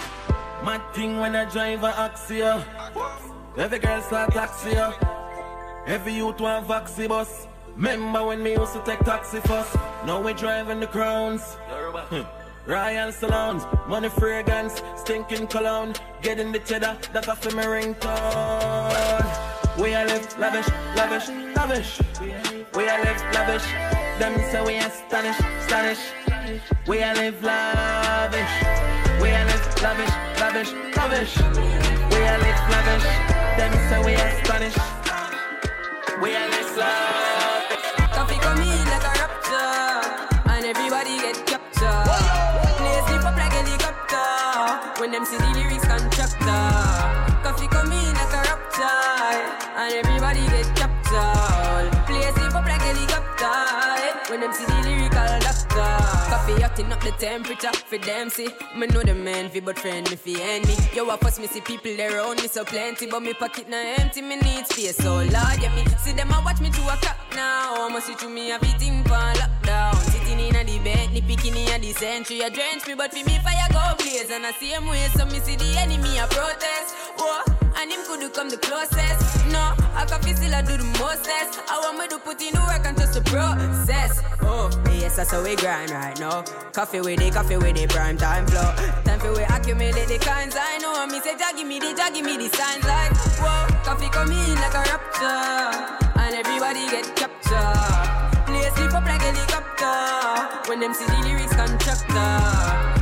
Mad 0.64 0.82
thing 0.93 1.18
when 1.18 1.36
I 1.36 1.45
drive 1.45 1.84
a 1.84 1.91
Axia. 1.93 2.64
Every 3.58 3.80
girl 3.80 4.02
start 4.04 4.34
taxi. 4.34 4.74
ya. 4.74 4.93
Every 5.88 6.14
youth 6.14 6.39
want 6.39 6.68
vaxi 6.68 7.08
bus. 7.08 7.47
Remember 7.76 8.24
when 8.24 8.43
me 8.43 8.52
used 8.52 8.74
to 8.74 8.84
take 8.84 9.00
taxi 9.00 9.39
first? 9.39 9.76
Now 10.06 10.22
we 10.22 10.34
driving 10.34 10.80
the 10.80 10.86
crowns. 10.86 11.58
Royal 12.68 13.12
salons, 13.12 13.64
money 13.88 14.10
fragrance, 14.10 14.84
stinking 14.95 15.47
cologne, 15.47 15.95
getting 16.22 16.52
the 16.52 16.60
cheddar, 16.60 17.00
that 17.14 17.28
a 17.28 17.36
for 17.36 17.56
me 17.56 17.64
ringtone. 17.64 19.26
We 19.82 19.95
a 19.95 20.06
live 20.06 20.38
lavish, 20.38 20.68
lavish, 20.95 21.30
lavish. 21.56 22.49
We 22.76 22.84
a 22.84 22.98
live 23.04 23.22
lavish. 23.34 23.66
Them 24.20 24.36
say 24.52 24.62
we 24.62 24.78
astonish, 24.78 25.40
astonish. 25.60 26.00
We 26.88 27.02
a 27.02 27.14
live 27.16 27.42
lavish. 27.42 28.54
We 29.22 29.30
a 29.30 29.44
live 29.46 29.82
lavish, 29.82 30.14
lavish, 30.40 30.72
lavish. 30.96 31.38
We 31.38 32.20
a 32.30 32.36
live 32.46 32.62
lavish. 32.70 33.08
Them 33.58 33.74
say 33.90 34.00
we 34.06 34.14
astonish. 34.14 34.78
We 36.22 36.30
a 36.36 36.44
live 36.54 36.78
lavish. 36.78 37.86
Coffee 38.14 38.40
come 38.40 38.62
in 38.62 38.86
like 38.94 39.04
a 39.04 39.14
raptor, 39.18 40.50
and 40.52 40.66
everybody 40.66 41.18
get 41.18 41.38
captured. 41.48 42.06
Play 42.78 43.02
slip 43.08 43.26
up 43.26 43.36
like 43.36 43.54
helicopter 43.54 45.02
when 45.02 45.12
them 45.12 45.26
see 45.26 45.38
the 45.38 45.59
Coffee 56.80 56.94
up 56.94 57.02
the 57.02 57.12
temperature 57.12 57.74
for 57.74 57.98
them 57.98 58.30
see. 58.30 58.48
Me 58.78 58.88
know 58.88 59.02
the 59.02 59.14
man 59.14 59.50
fi 59.50 59.60
but 59.60 59.78
friend 59.78 60.10
me 60.10 60.16
fi 60.16 60.42
enemy. 60.42 60.76
Yo, 60.96 61.10
I 61.10 61.18
first 61.18 61.42
me 61.42 61.48
see 61.48 61.60
people 61.60 61.92
around 62.00 62.42
me 62.42 62.48
so 62.48 62.64
plenty, 62.64 63.06
but 63.06 63.22
me 63.22 63.34
pocket 63.34 63.68
na 63.68 63.78
empty. 63.98 64.22
Me 64.22 64.38
need 64.38 64.66
space 64.66 64.96
so 64.96 65.16
Lord, 65.16 65.30
yeah 65.30 65.76
me 65.76 65.86
see 65.98 66.14
them 66.14 66.32
a 66.32 66.42
watch 66.46 66.62
me 66.62 66.70
to 66.70 66.82
a 66.84 66.96
clock 66.96 67.18
now. 67.36 67.82
Almost 67.82 68.08
see 68.08 68.14
through 68.14 68.30
me 68.30 68.52
everything 68.52 69.04
for 69.04 69.10
lockdown. 69.10 70.19
Sitting 70.30 70.46
in 70.46 70.56
a 70.56 70.64
the 70.64 70.78
bed, 70.84 71.10
ni 71.12 71.22
picking 71.22 71.56
in 71.58 71.82
the 71.82 71.92
century. 71.92 72.42
A 72.42 72.52
drench 72.52 72.86
me, 72.86 72.94
but 72.94 73.10
for 73.10 73.26
me 73.26 73.40
fire 73.42 73.66
go 73.74 73.82
blaze 73.98 74.30
and 74.30 74.46
I 74.46 74.52
same 74.52 74.86
way. 74.86 75.08
So 75.18 75.26
me 75.26 75.40
see 75.40 75.56
the 75.56 75.66
enemy 75.80 76.20
a 76.20 76.28
protest. 76.30 76.94
Whoa, 77.18 77.42
and 77.78 77.90
him 77.90 78.06
could 78.06 78.22
come 78.32 78.48
the 78.48 78.58
closest. 78.58 79.26
No, 79.50 79.74
I 79.98 80.06
coffee 80.06 80.34
still 80.34 80.54
I 80.54 80.62
do 80.62 80.78
the 80.78 80.86
mostest. 81.02 81.58
I 81.66 81.82
want 81.82 81.98
me 81.98 82.08
to 82.10 82.20
put 82.20 82.40
in 82.44 82.54
the 82.54 82.62
work 82.62 82.86
and 82.86 82.96
just 82.96 83.16
the 83.16 83.22
process. 83.22 84.22
Oh, 84.44 84.70
yes, 85.02 85.16
that's 85.18 85.32
how 85.32 85.42
we 85.42 85.56
grind 85.56 85.90
right 85.90 86.20
now. 86.20 86.44
Coffee 86.74 87.02
with 87.02 87.22
it, 87.22 87.34
coffee 87.34 87.58
with 87.58 87.82
it, 87.82 87.90
prime 87.90 88.18
time 88.18 88.46
flow. 88.46 88.70
Time 89.06 89.20
for 89.20 89.34
we 89.34 89.42
accumulate 89.50 90.10
the 90.14 90.20
kinds 90.20 90.56
I 90.56 90.78
know. 90.78 91.08
Me 91.08 91.22
say, 91.22 91.38
Jah 91.40 91.58
give 91.58 91.66
me 91.66 91.80
the, 91.80 91.96
Jah 91.98 92.14
give 92.14 92.24
me 92.24 92.38
the 92.38 92.54
signs 92.54 92.86
like, 92.86 93.18
whoa, 93.42 93.66
coffee 93.82 94.10
come 94.10 94.30
in 94.30 94.56
like 94.62 94.78
a 94.78 94.84
rapture, 94.94 96.22
and 96.22 96.36
everybody 96.38 96.86
get 96.94 97.16
captured. 97.18 98.19
Play 98.70 98.86
sleep 98.86 98.94
up 98.94 99.06
like 99.06 99.22
helicopter 99.22 100.70
when 100.70 100.80
them 100.80 100.94
see 100.94 101.06
the 101.06 101.18
lyrics 101.26 101.56
contractor. 101.56 102.38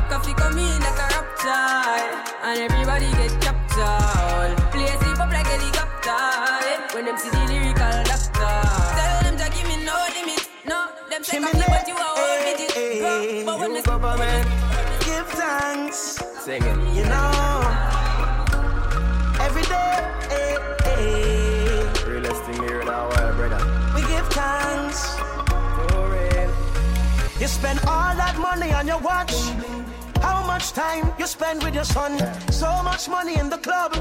Coffee 0.08 0.34
come 0.34 0.58
in 0.58 0.80
like 0.80 0.96
a 0.96 1.08
rapture, 1.12 2.08
and 2.44 2.60
everybody 2.72 3.12
get 3.12 3.36
captured. 3.42 4.56
Play 4.72 4.88
sleep 4.88 5.20
up 5.20 5.30
like 5.30 5.46
helicopter 5.46 6.96
when 6.96 7.04
them 7.04 7.18
see 7.18 7.30
the 7.30 7.44
lyrical 7.52 8.04
doctor. 8.08 8.56
Tell 8.96 9.24
them 9.24 9.38
Jah 9.38 9.50
give 9.52 9.68
me 9.68 9.84
no 9.84 9.98
limit, 10.16 10.48
no. 10.66 10.88
Them 11.10 11.24
say 11.26 11.40
coffee, 11.40 11.66
but 11.68 11.86
you 11.86 11.96
are 11.96 12.16
all 12.16 12.40
midget. 12.46 12.72
Go, 13.02 13.46
but 13.46 13.60
when 13.60 13.74
You 13.74 13.74
me 13.74 13.82
government, 13.82 14.48
give 15.04 15.28
thanks. 15.36 16.24
Sing 16.40 16.64
it. 16.64 16.96
You 16.96 17.04
know, 17.12 17.60
every 19.42 19.64
day, 19.64 20.00
eh, 20.32 20.56
eh, 20.86 22.08
Realest 22.08 22.42
thing 22.44 22.64
here 22.64 22.80
in 22.80 22.88
our 22.88 23.10
world, 23.10 23.36
brother. 23.36 23.87
You 27.40 27.48
spend 27.48 27.80
all 27.82 28.16
that 28.16 28.36
money 28.40 28.74
on 28.74 28.88
your 28.88 28.98
watch. 28.98 29.34
How 30.22 30.46
much 30.48 30.72
time 30.72 31.14
you 31.20 31.28
spend 31.28 31.64
with 31.64 31.76
your 31.76 31.84
son? 31.84 32.18
So 32.52 32.66
much 32.82 33.08
money 33.08 33.38
in 33.38 33.50
the 33.50 33.60
club. 33.60 33.94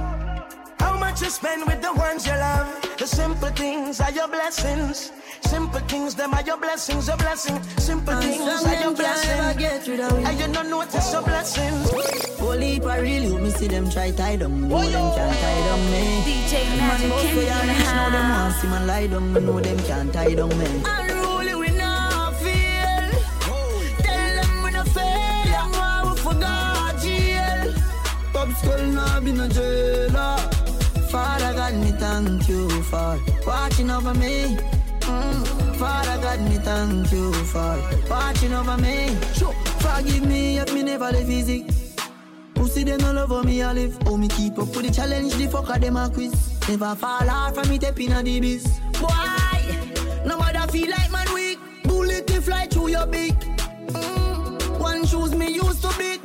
How 0.80 0.96
much 0.98 1.20
you 1.20 1.28
spend 1.28 1.66
with 1.66 1.82
the 1.82 1.92
ones 1.92 2.26
you 2.26 2.32
love? 2.32 2.66
The 2.96 3.06
simple 3.06 3.50
things 3.50 4.00
are 4.00 4.10
your 4.10 4.28
blessings. 4.28 5.12
Simple 5.42 5.80
things, 5.80 6.14
them 6.14 6.32
are 6.32 6.42
your 6.42 6.56
blessings, 6.56 7.08
your 7.08 7.18
blessing. 7.18 7.62
Simple 7.76 8.14
And 8.14 8.24
things 8.24 8.38
some 8.38 8.70
are 8.70 8.80
your 8.80 8.94
them 8.94 9.04
can't 9.04 9.26
ever 9.26 9.58
blessings. 9.58 9.86
get 9.86 9.86
rid 9.86 10.00
of 10.00 10.18
it. 10.18 10.26
And 10.26 10.40
you 10.40 10.54
don't 10.54 10.70
notice 10.70 11.12
your 11.12 11.22
blessings. 11.22 11.90
Holy 12.40 12.80
for 12.80 13.02
real, 13.02 13.22
you 13.22 13.38
me 13.38 13.50
see 13.50 13.68
them 13.68 13.90
try 13.90 14.12
tie 14.12 14.36
down. 14.36 14.62
Me 14.62 14.68
know 14.68 14.80
them 14.80 15.14
can't 15.14 15.38
tie 15.38 15.60
down 15.68 15.90
me. 15.90 16.02
DJ 16.24 16.52
Man, 16.78 16.88
Magic 16.88 17.10
both 17.10 17.22
Kenny 17.22 17.38
way 17.38 17.50
I 17.50 17.60
in 17.60 17.66
the 17.66 17.74
reach 17.74 17.84
them 17.84 18.30
want 18.30 18.54
see 18.54 18.68
man 18.68 18.86
lie 18.86 19.06
down. 19.06 19.32
Me 19.34 19.40
know 19.40 19.60
them 19.60 19.78
can't 19.80 20.12
tie 20.12 20.34
down 20.34 20.58
me. 20.58 21.15
Now 29.06 29.20
be 29.20 29.32
no 29.32 29.48
jailer. 29.48 30.36
Father 31.10 31.52
God, 31.54 31.74
me 31.74 31.92
thank 31.92 32.48
you 32.48 32.68
for 32.90 33.18
watching 33.46 33.90
over 33.90 34.14
me. 34.14 34.56
Mm. 35.00 35.76
Father 35.76 36.20
God, 36.22 36.40
me 36.48 36.56
thank 36.58 37.12
you 37.12 37.32
for 37.52 37.78
watching 38.10 38.52
over 38.52 38.76
me. 38.76 39.16
Sure. 39.34 39.54
Forgive 39.82 40.26
me 40.26 40.58
if 40.58 40.72
me 40.74 40.82
never 40.82 41.10
live 41.12 41.30
easy. 41.30 41.66
Who 42.58 42.66
see 42.68 42.84
them 42.84 43.00
no 43.00 43.12
love 43.12 43.30
how 43.30 43.42
me 43.42 43.62
I 43.62 43.72
live? 43.72 43.96
How 44.04 44.16
me 44.16 44.28
keep 44.28 44.58
up 44.58 44.68
with 44.74 44.86
the 44.86 44.92
challenge, 44.92 45.34
the 45.34 45.46
fucker 45.46 45.80
them 45.80 45.96
a 45.96 46.10
quiz. 46.10 46.34
Never 46.68 46.94
fall 46.96 47.30
off 47.30 47.54
from 47.54 47.68
me 47.68 47.78
tapping 47.78 48.12
on 48.12 48.24
the 48.24 48.40
biz. 48.40 48.66
Boy, 49.00 50.36
matter 50.38 50.72
feel 50.72 50.90
like 50.90 51.10
man 51.12 51.32
weak. 51.34 51.58
Bullet 51.84 52.26
they 52.26 52.40
fly 52.40 52.66
through 52.66 52.88
your 52.88 53.06
beak. 53.06 53.38
Mm. 53.88 54.78
One 54.80 55.06
shoes 55.06 55.34
me 55.34 55.52
used 55.52 55.82
to 55.82 55.98
beat. 55.98 56.15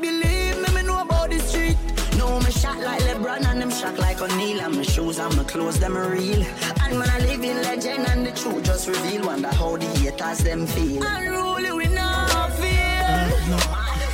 Like 2.82 3.02
LeBron 3.02 3.46
and 3.46 3.62
them 3.62 3.70
shot 3.70 3.98
like 4.00 4.22
O'Neal. 4.22 4.62
And 4.62 4.76
my 4.76 4.84
shoes 4.84 5.20
and 5.20 5.36
my 5.36 5.44
clothes, 5.44 5.80
them 5.80 5.98
real. 5.98 6.44
And 6.84 7.00
man, 7.00 7.10
I 7.10 7.20
live 7.20 7.44
in 7.44 7.62
legend 7.62 8.08
and 8.08 8.26
the 8.26 8.32
truth 8.32 8.64
just 8.64 8.88
reveal. 8.88 9.26
Wonder 9.26 9.50
how 9.50 9.78
the 9.78 9.86
haters 9.86 10.40
them 10.40 10.68
feel. 10.68 11.04
Unruly, 11.04 11.72
we 11.72 11.88
not 11.88 12.52
feel. 12.54 13.60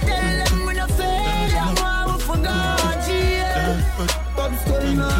Tell 0.08 0.46
them 0.46 0.66
we 0.66 0.74
not 0.74 0.92
fail. 0.92 1.50
Them 1.56 1.76
why 1.76 2.14
we 2.14 2.22
forgot 2.22 3.08
jail. 3.08 4.08
Pop 4.36 4.54
skull 4.62 4.94
now 4.94 5.18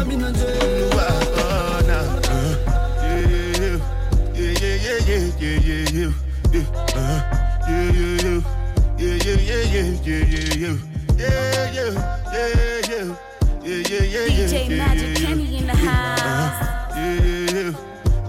be 13.68 13.82
no 13.82 13.82
jail. 13.82 14.48
DJ 14.48 14.76
Magic 14.78 15.16
Kenny 15.16 15.58
in 15.58 15.66
the 15.66 15.76
house. 15.76 16.20
Uh-huh. 16.20 16.94
Yeah, 16.96 17.20
yeah, 17.20 17.70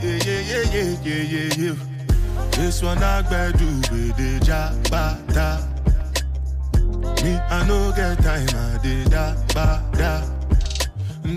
yeah, 0.01 0.41
yeah, 0.43 0.63
yeah, 0.73 0.97
yeah, 1.03 1.23
yeah, 1.33 1.53
yeah. 1.57 1.75
This 2.51 2.83
one 2.83 3.01
I 3.01 3.21
better 3.21 3.57
do 3.57 3.65
with 3.65 4.17
the 4.17 4.39
jabata. 4.45 5.65
Me, 7.23 7.35
I 7.35 7.67
no 7.67 7.91
get 7.95 8.17
time, 8.21 8.47
I 8.49 8.79
did 8.83 9.09
da 9.11 9.35
ba 9.53 9.83
da. 9.93 10.23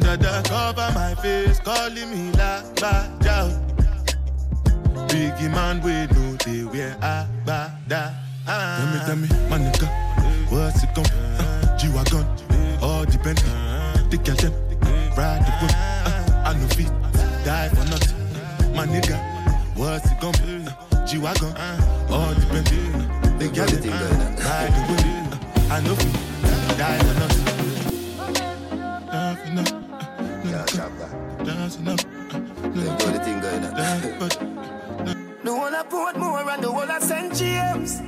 Dada 0.00 0.42
cover 0.48 0.90
my 0.94 1.14
face, 1.16 1.60
calling 1.60 2.10
me 2.10 2.32
la 2.32 2.62
ba 2.80 3.08
da. 3.20 3.50
Biggie 5.08 5.50
man, 5.50 5.80
we 5.82 6.06
know 6.14 6.36
they 6.44 6.64
wear 6.64 6.96
a 7.02 7.26
ba 7.46 7.72
da. 7.88 8.10
Tell 8.46 8.86
me, 8.86 8.98
tell 9.06 9.16
me, 9.16 9.28
my 9.48 9.58
nigga, 9.58 9.88
what's 10.50 10.82
it 10.82 10.94
gon' 10.94 11.04
uh, 11.06 11.78
G-Wagon, 11.78 12.26
all 12.82 13.04
depend. 13.04 13.40
The 14.12 14.18
girl 14.18 14.36
them, 14.36 14.52
ride 15.16 15.40
the 15.40 15.52
whip. 15.62 15.72
Uh, 15.72 16.44
I 16.44 16.52
no 16.52 16.66
fit, 16.76 16.92
die 17.46 17.68
for 17.70 17.84
nothing. 17.88 18.76
My 18.76 18.84
nigga, 18.84 19.16
what's 19.74 20.04
it 20.04 20.20
gon' 20.20 20.32
be? 20.32 20.68
Uh, 20.68 21.06
G-Wagon, 21.06 21.56
all 22.12 22.34
depend. 22.34 22.66
The 23.40 23.48
girl 23.48 23.64
them, 23.64 23.88
ride 24.36 24.68
the 24.76 24.82
whip. 24.92 25.00
Uh, 25.00 25.72
I 25.72 25.80
no 25.80 25.94
fit, 25.96 26.12
die 26.76 26.98
for 26.98 27.14
nothing. 27.20 27.44
Die. 29.08 29.70
Yeah, 30.44 30.64
chop 30.66 30.92
that. 30.98 31.12
Die 31.46 31.68
for 31.70 31.80
nothing. 31.80 32.10
Them 32.28 32.98
got 32.98 33.12
the 33.14 33.20
thing 33.24 33.40
going 33.40 33.64
on. 33.64 33.72
The 35.42 35.52
one 35.56 35.74
I 35.74 35.82
put 35.84 36.18
more 36.18 36.50
and 36.50 36.62
the 36.62 36.70
one 36.70 36.90
I 36.90 36.98
St. 36.98 37.34
James. 37.34 38.02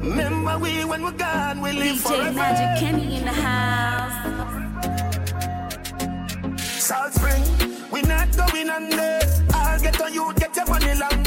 Remember 0.00 0.58
we 0.58 0.86
when 0.86 1.02
we're 1.02 1.12
gone, 1.12 1.60
we 1.60 1.72
live 1.72 1.96
DJ 1.96 2.08
forever. 2.08 2.32
Magic 2.32 2.80
Kenny 2.80 3.16
in 3.18 3.24
the 3.26 3.30
house. 3.30 4.13
I'll 8.76 9.80
get 9.80 10.00
on 10.00 10.12
you, 10.12 10.34
get 10.34 10.56
your 10.56 10.66
money 10.66 10.94
longer. 10.98 11.23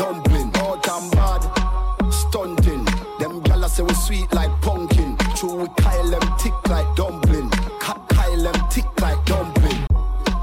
Dumpling. 0.00 0.50
Out 0.54 0.88
and 0.88 1.10
bad, 1.12 1.42
stunting. 2.10 2.84
Them 3.20 3.42
gyal 3.44 3.68
say 3.68 3.82
we 3.82 3.94
sweet 3.94 4.32
like 4.32 4.50
pumpkin. 4.62 5.16
True, 5.36 5.56
we 5.62 5.68
Kyle 5.76 6.10
them 6.10 6.26
tick 6.38 6.54
like 6.68 6.88
dumpling. 6.96 7.50
Ka- 7.84 8.02
Kyle 8.08 8.42
them 8.42 8.58
thick 8.70 8.88
like 9.02 9.22
dumpling. 9.26 9.86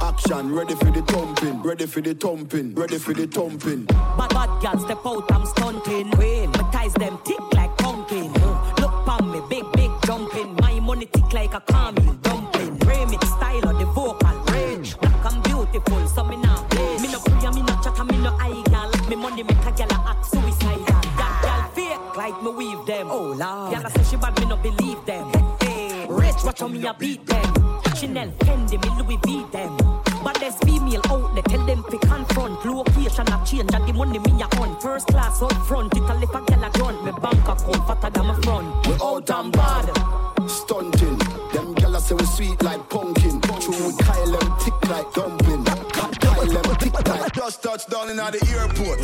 Action, 0.02 0.54
ready 0.54 0.76
for 0.76 0.92
the 0.92 1.02
thumping, 1.02 1.62
ready 1.64 1.86
for 1.88 2.02
the 2.02 2.14
thumping, 2.14 2.76
ready 2.76 2.98
for 3.00 3.14
the 3.14 3.26
thumping. 3.26 3.86
Bad 4.18 4.30
bad 4.30 4.52
girls 4.62 4.84
step 4.86 5.06
out, 5.06 5.32
I'm 5.32 5.46
stunting. 5.48 6.12
Queen, 6.12 6.52
my 6.52 6.64
ties 6.72 6.94
them 6.94 7.18
tick 7.26 7.42
like 7.54 7.76
pumpkin. 7.78 8.32
Look 8.82 8.94
pon 9.08 9.32
me, 9.32 9.42
big 9.50 9.66
big 9.74 9.92
jumping. 10.06 10.56
My 10.62 10.80
money 10.80 11.08
tick 11.08 11.34
like 11.34 11.54
a 11.56 11.62
caramel 11.62 12.17
rich, 26.58 26.62
watch 26.62 26.62
how 26.62 26.68
me 26.68 26.88
a 26.88 26.94
beat 26.94 27.26
them. 27.26 27.54
Chanel, 27.96 28.32
Fendi, 28.40 28.78
me 28.84 29.04
Louis 29.04 29.20
V 29.26 29.46
them. 29.52 29.78
But 30.24 30.40
there's 30.40 30.56
female 30.58 31.02
out 31.10 31.34
there, 31.34 31.44
tell 31.44 31.66
them 31.66 31.84
to 31.90 31.98
confront. 32.00 32.66
Location 32.66 33.28
a 33.28 33.46
change, 33.46 33.74
and 33.74 33.88
the 33.88 33.94
money 33.94 34.20
me 34.20 34.42
a 34.42 34.46
on. 34.60 34.80
First 34.80 35.08
class 35.08 35.42
up 35.42 35.54
front, 35.68 35.96
it 35.96 36.02
a 36.02 36.14
lip 36.16 36.34
a 36.34 36.42
gal 36.46 36.64
a 36.64 36.70
grunt. 36.72 37.04
Me 37.06 37.12
bank 37.22 37.48
account 37.48 37.88
fatter 37.88 38.10
than 38.10 38.28
my 38.28 38.36
front. 38.42 38.88
We 38.88 38.94
out 39.02 39.30
and 39.30 39.52
bad, 39.52 40.50
stunting. 40.50 41.18
Them 41.54 41.76
gyal 41.76 42.00
say 42.00 42.16
we 42.16 42.26
sweet 42.26 42.62
like 42.64 42.88
pumpkin. 42.90 43.42
True, 43.42 43.88
we 43.88 43.98
Kyle 44.04 44.32
them 44.32 44.58
thick 44.60 44.90
like 44.90 45.14
dumpling. 45.14 45.64
Ka- 45.66 46.12
Kyle 46.20 46.46
them 46.46 46.76
thick 46.78 47.08
like. 47.08 47.34
Just 47.34 47.64
touched 47.64 47.90
down 47.90 48.10
in 48.10 48.18
the 48.18 48.42
airport. 48.58 49.00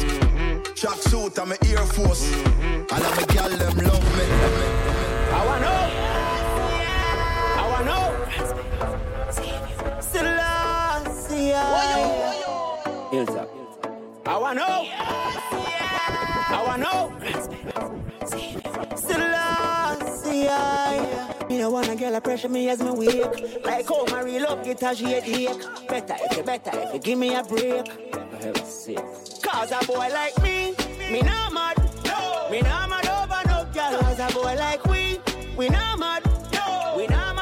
Track 0.75 0.97
suit 0.97 1.37
and 1.37 1.49
my 1.49 1.57
Air 1.65 1.85
Force. 1.85 2.31
And 2.33 2.91
I'm 2.91 2.99
a 2.99 3.25
gyal 3.27 3.57
them 3.57 3.77
love 3.85 4.17
me. 4.17 4.25
I 5.33 5.45
wanna 5.45 5.61
know. 5.61 5.82
Selassie. 11.53 12.41
Hilltop. 13.11 13.49
I 14.25 14.37
wanna 14.37 14.59
know. 14.59 14.87
I 16.49 16.63
wanna 16.65 16.83
know. 16.83 17.13
Selassie. 18.95 20.49
Me 21.47 21.59
no 21.59 21.69
wanna 21.69 21.95
girl 21.95 22.15
a 22.15 22.21
pressure 22.21 22.49
me 22.49 22.69
as 22.69 22.81
me 22.81 22.89
weak. 22.91 23.63
Like 23.63 23.87
how 23.87 24.05
my 24.05 24.21
real 24.23 24.43
love 24.43 24.63
get 24.63 24.81
a 24.81 24.95
headache. 24.95 25.61
Better 25.87 26.15
if 26.21 26.37
you 26.37 26.43
better 26.43 26.71
if 26.73 26.93
you 26.93 26.99
give 26.99 27.19
me 27.19 27.35
a 27.35 27.43
break. 27.43 27.85
Cause 29.43 29.71
a 29.71 29.85
boy 29.85 30.09
like 30.11 30.41
me, 30.41 30.73
me 31.11 31.21
not 31.21 31.53
mad. 31.53 31.77
No. 32.05 32.49
Me 32.49 32.61
not 32.61 32.89
mad 32.89 33.07
over 33.07 33.41
no 33.47 33.65
girl. 33.71 33.99
Cause 34.01 34.19
a 34.19 34.33
boy 34.33 34.55
like 34.55 34.83
we, 34.85 35.19
we 35.55 35.69
not 35.69 35.99
mad. 35.99 36.23
No. 36.51 36.95
We 36.97 37.05
not 37.07 37.32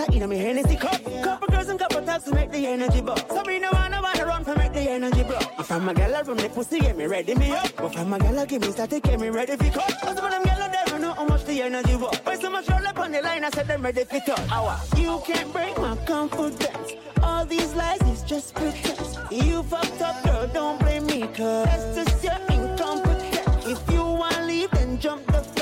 ice 0.00 0.06
chaser 0.06 0.22
in 0.22 0.28
me 0.28 0.38
Hennessy 0.38 0.76
cup. 0.76 1.04
Couple 1.22 1.48
girls 1.48 1.68
and 1.68 1.78
couple 1.78 2.02
taps 2.02 2.24
to 2.24 2.34
make 2.34 2.50
the 2.50 2.66
energy 2.66 3.00
buck. 3.00 3.28
So 3.28 3.42
me 3.42 3.58
no 3.58 3.70
wanna 3.72 4.00
wanna 4.02 4.26
run 4.26 4.44
for 4.44 4.54
make 4.56 4.72
the 4.72 4.90
energy 4.90 5.22
bro. 5.22 5.38
If 5.58 5.70
I'm 5.70 5.88
a 5.88 5.94
gal 5.94 6.24
from 6.24 6.38
the 6.38 6.48
pussy 6.48 6.80
get 6.80 6.96
me 6.96 7.06
ready 7.06 7.34
me 7.34 7.50
up. 7.52 7.70
But 7.76 7.94
from 7.94 8.12
a 8.12 8.18
gal 8.18 8.46
give 8.46 8.62
me 8.62 8.70
static 8.70 9.02
get 9.02 9.20
me 9.20 9.28
ready 9.30 9.56
for 9.56 9.70
cut. 9.70 10.00
Cause 10.00 10.18
of 10.18 10.30
them 10.30 10.42
gal 10.42 10.70
never 10.70 10.98
know 10.98 11.12
how 11.12 11.24
much 11.24 11.44
the 11.44 11.62
energy 11.62 11.96
was. 11.96 12.16
Why 12.24 12.36
so 12.36 12.50
much 12.50 12.68
roll 12.68 12.86
up 12.86 12.98
on 12.98 13.12
the 13.12 13.22
line 13.22 13.44
I 13.44 13.50
said 13.50 13.66
them 13.66 13.82
ready 13.82 14.04
for. 14.04 14.20
Hour. 14.50 14.80
You 14.96 15.20
can't 15.26 15.52
break 15.52 15.76
my 15.78 15.96
confidence. 16.06 16.92
All 17.22 17.44
these 17.44 17.74
lies 17.74 18.00
is 18.02 18.22
just 18.22 18.54
pretense. 18.54 19.18
You 19.30 19.62
fucked 19.62 20.02
up 20.02 20.22
girl 20.24 20.46
don't 20.48 20.78
blame 20.80 21.06
me 21.06 21.22
cause 21.22 21.66
that's 21.66 22.10
just 22.10 22.24
your 22.24 22.38
incompetence. 22.50 23.66
If 23.66 23.92
you 23.92 24.02
wanna 24.02 24.46
leave 24.46 24.70
then 24.72 24.98
jump 24.98 25.26
the 25.26 25.53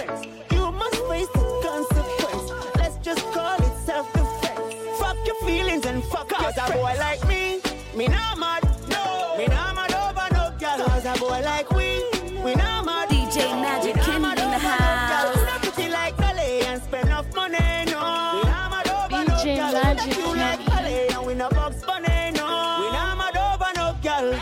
boy 6.72 6.94
like 6.98 7.26
me, 7.28 7.60
me 7.94 8.08
not 8.08 8.38
mad. 8.38 8.62
No. 8.88 9.36
Me 9.38 9.46
not 9.46 9.74
mad 9.74 9.92
over 9.94 10.28
no 10.34 10.52
girl. 10.58 10.86
Cause 10.86 11.04
a 11.04 11.14
boy 11.18 11.40
like 11.44 11.70
we, 11.70 12.04
we 12.42 12.54
not 12.54 12.84
mad. 12.84 13.08
DJ 13.08 13.60
Magic 13.60 13.94
Kenny 13.96 14.28
in 14.28 14.34
the 14.34 14.56
over 14.56 15.46
no 15.46 15.58
pretty 15.62 15.90
like 15.90 16.16
Dolly 16.16 16.62
and 16.66 16.82
spend 16.82 17.06
enough 17.06 17.34
money. 17.34 17.58
No. 17.86 18.40
We 18.42 18.50
not 18.50 18.70
mad 18.70 18.88
over 18.88 19.24
no 19.24 19.34
DJ 19.36 19.56
girl. 19.56 19.72
Magic 19.72 20.12
cute 20.14 20.36
like. 20.36 20.64
Dolly 20.66 21.08
and 21.08 21.26
we 21.26 21.34
no 21.34 21.48
box 21.50 21.82
bunny. 21.84 22.30
No. 22.32 22.48
We 22.80 22.86
not 22.96 23.18
mad 23.18 23.36
over 23.36 23.72
no 23.76 23.96
girl. 24.02 24.38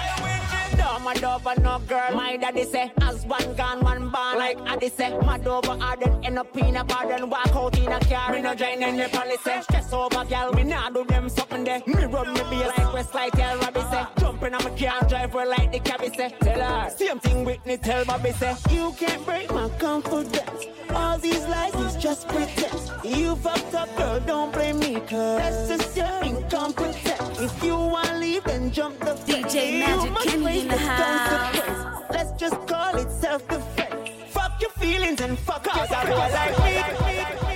Don't 0.77 1.05
mad 1.05 1.25
over 1.25 1.61
no 1.61 1.79
girl. 1.87 2.15
My 2.15 2.37
daddy 2.37 2.65
say, 2.65 2.93
as 3.03 3.25
one 3.27 3.55
gone, 3.55 3.81
one 3.81 4.09
born. 4.11 4.39
Like 4.39 4.59
say, 4.97 5.17
mad 5.19 5.47
over 5.47 5.73
her, 5.73 5.97
then 5.97 6.25
end 6.25 6.39
up 6.39 6.57
in 6.57 6.77
a 6.77 6.85
bar, 6.85 7.07
then 7.07 7.29
walk 7.29 7.55
out 7.55 7.79
in 7.79 7.93
a 7.93 8.01
car. 8.01 8.33
Me 8.33 8.41
no 8.41 8.55
join 8.55 8.83
any 8.83 9.09
policy. 9.09 9.63
Stress 9.63 9.93
over 9.93 10.25
girl, 10.25 10.53
me 10.53 10.65
nah 10.65 10.91
do 10.91 11.05
something 11.31 11.65
there. 11.65 11.83
Me 11.87 12.05
run 12.05 12.33
me 12.33 12.41
be 12.51 12.57
like 12.57 12.93
Westlight, 12.93 13.33
tell 13.33 13.59
Robbie 13.59 13.81
say. 13.91 14.07
Jumping 14.19 14.55
on 14.55 14.65
my 14.65 14.71
car, 14.71 15.09
drive 15.09 15.33
her 15.33 15.47
like 15.47 15.73
the 15.73 15.81
cabby 15.81 16.09
say. 16.15 16.35
Tell 16.41 16.61
her, 16.61 16.91
same 16.91 17.19
thing 17.21 17.45
Whitney 17.45 17.77
tell 17.77 18.05
Bobby 18.05 18.33
say. 18.33 18.55
You 18.71 18.93
can't 18.99 19.25
break 19.25 19.51
my 19.53 19.69
confidence. 19.79 20.67
All 20.91 21.19
these 21.19 21.45
lies 21.47 21.75
is 21.75 21.97
just 21.97 22.29
pretense. 22.29 22.91
You 23.05 23.37
fucked 23.37 23.75
up, 23.75 23.95
girl, 23.97 24.21
don't 24.21 24.53
blame 24.53 24.79
me, 24.79 24.95
cause 25.01 25.39
that's 25.39 25.69
just 25.69 25.97
your 25.97 26.25
incompetence. 26.25 27.41
If 27.41 27.63
you 27.63 27.77
wanna 27.77 28.19
leave, 28.19 28.45
then 28.45 28.71
jump 28.71 28.99
the 29.01 29.15
fence. 29.15 29.55
DJ 29.55 29.81
Magic 29.81 30.15
Kenny 30.17 30.61
in 30.61 30.69
the 30.69 30.77
house. 30.77 32.05
Let's 32.11 32.33
just 32.33 32.67
call 32.67 32.97
it 32.97 33.11
self-defense. 33.11 34.11
Fuck 34.31 34.61
your 34.61 34.71
feelings 34.71 35.21
and 35.21 35.39
fuck 35.39 35.65
Cause 35.65 35.91
a 35.91 36.07
boy 36.07 36.17
like 36.17 37.43
me, 37.43 37.50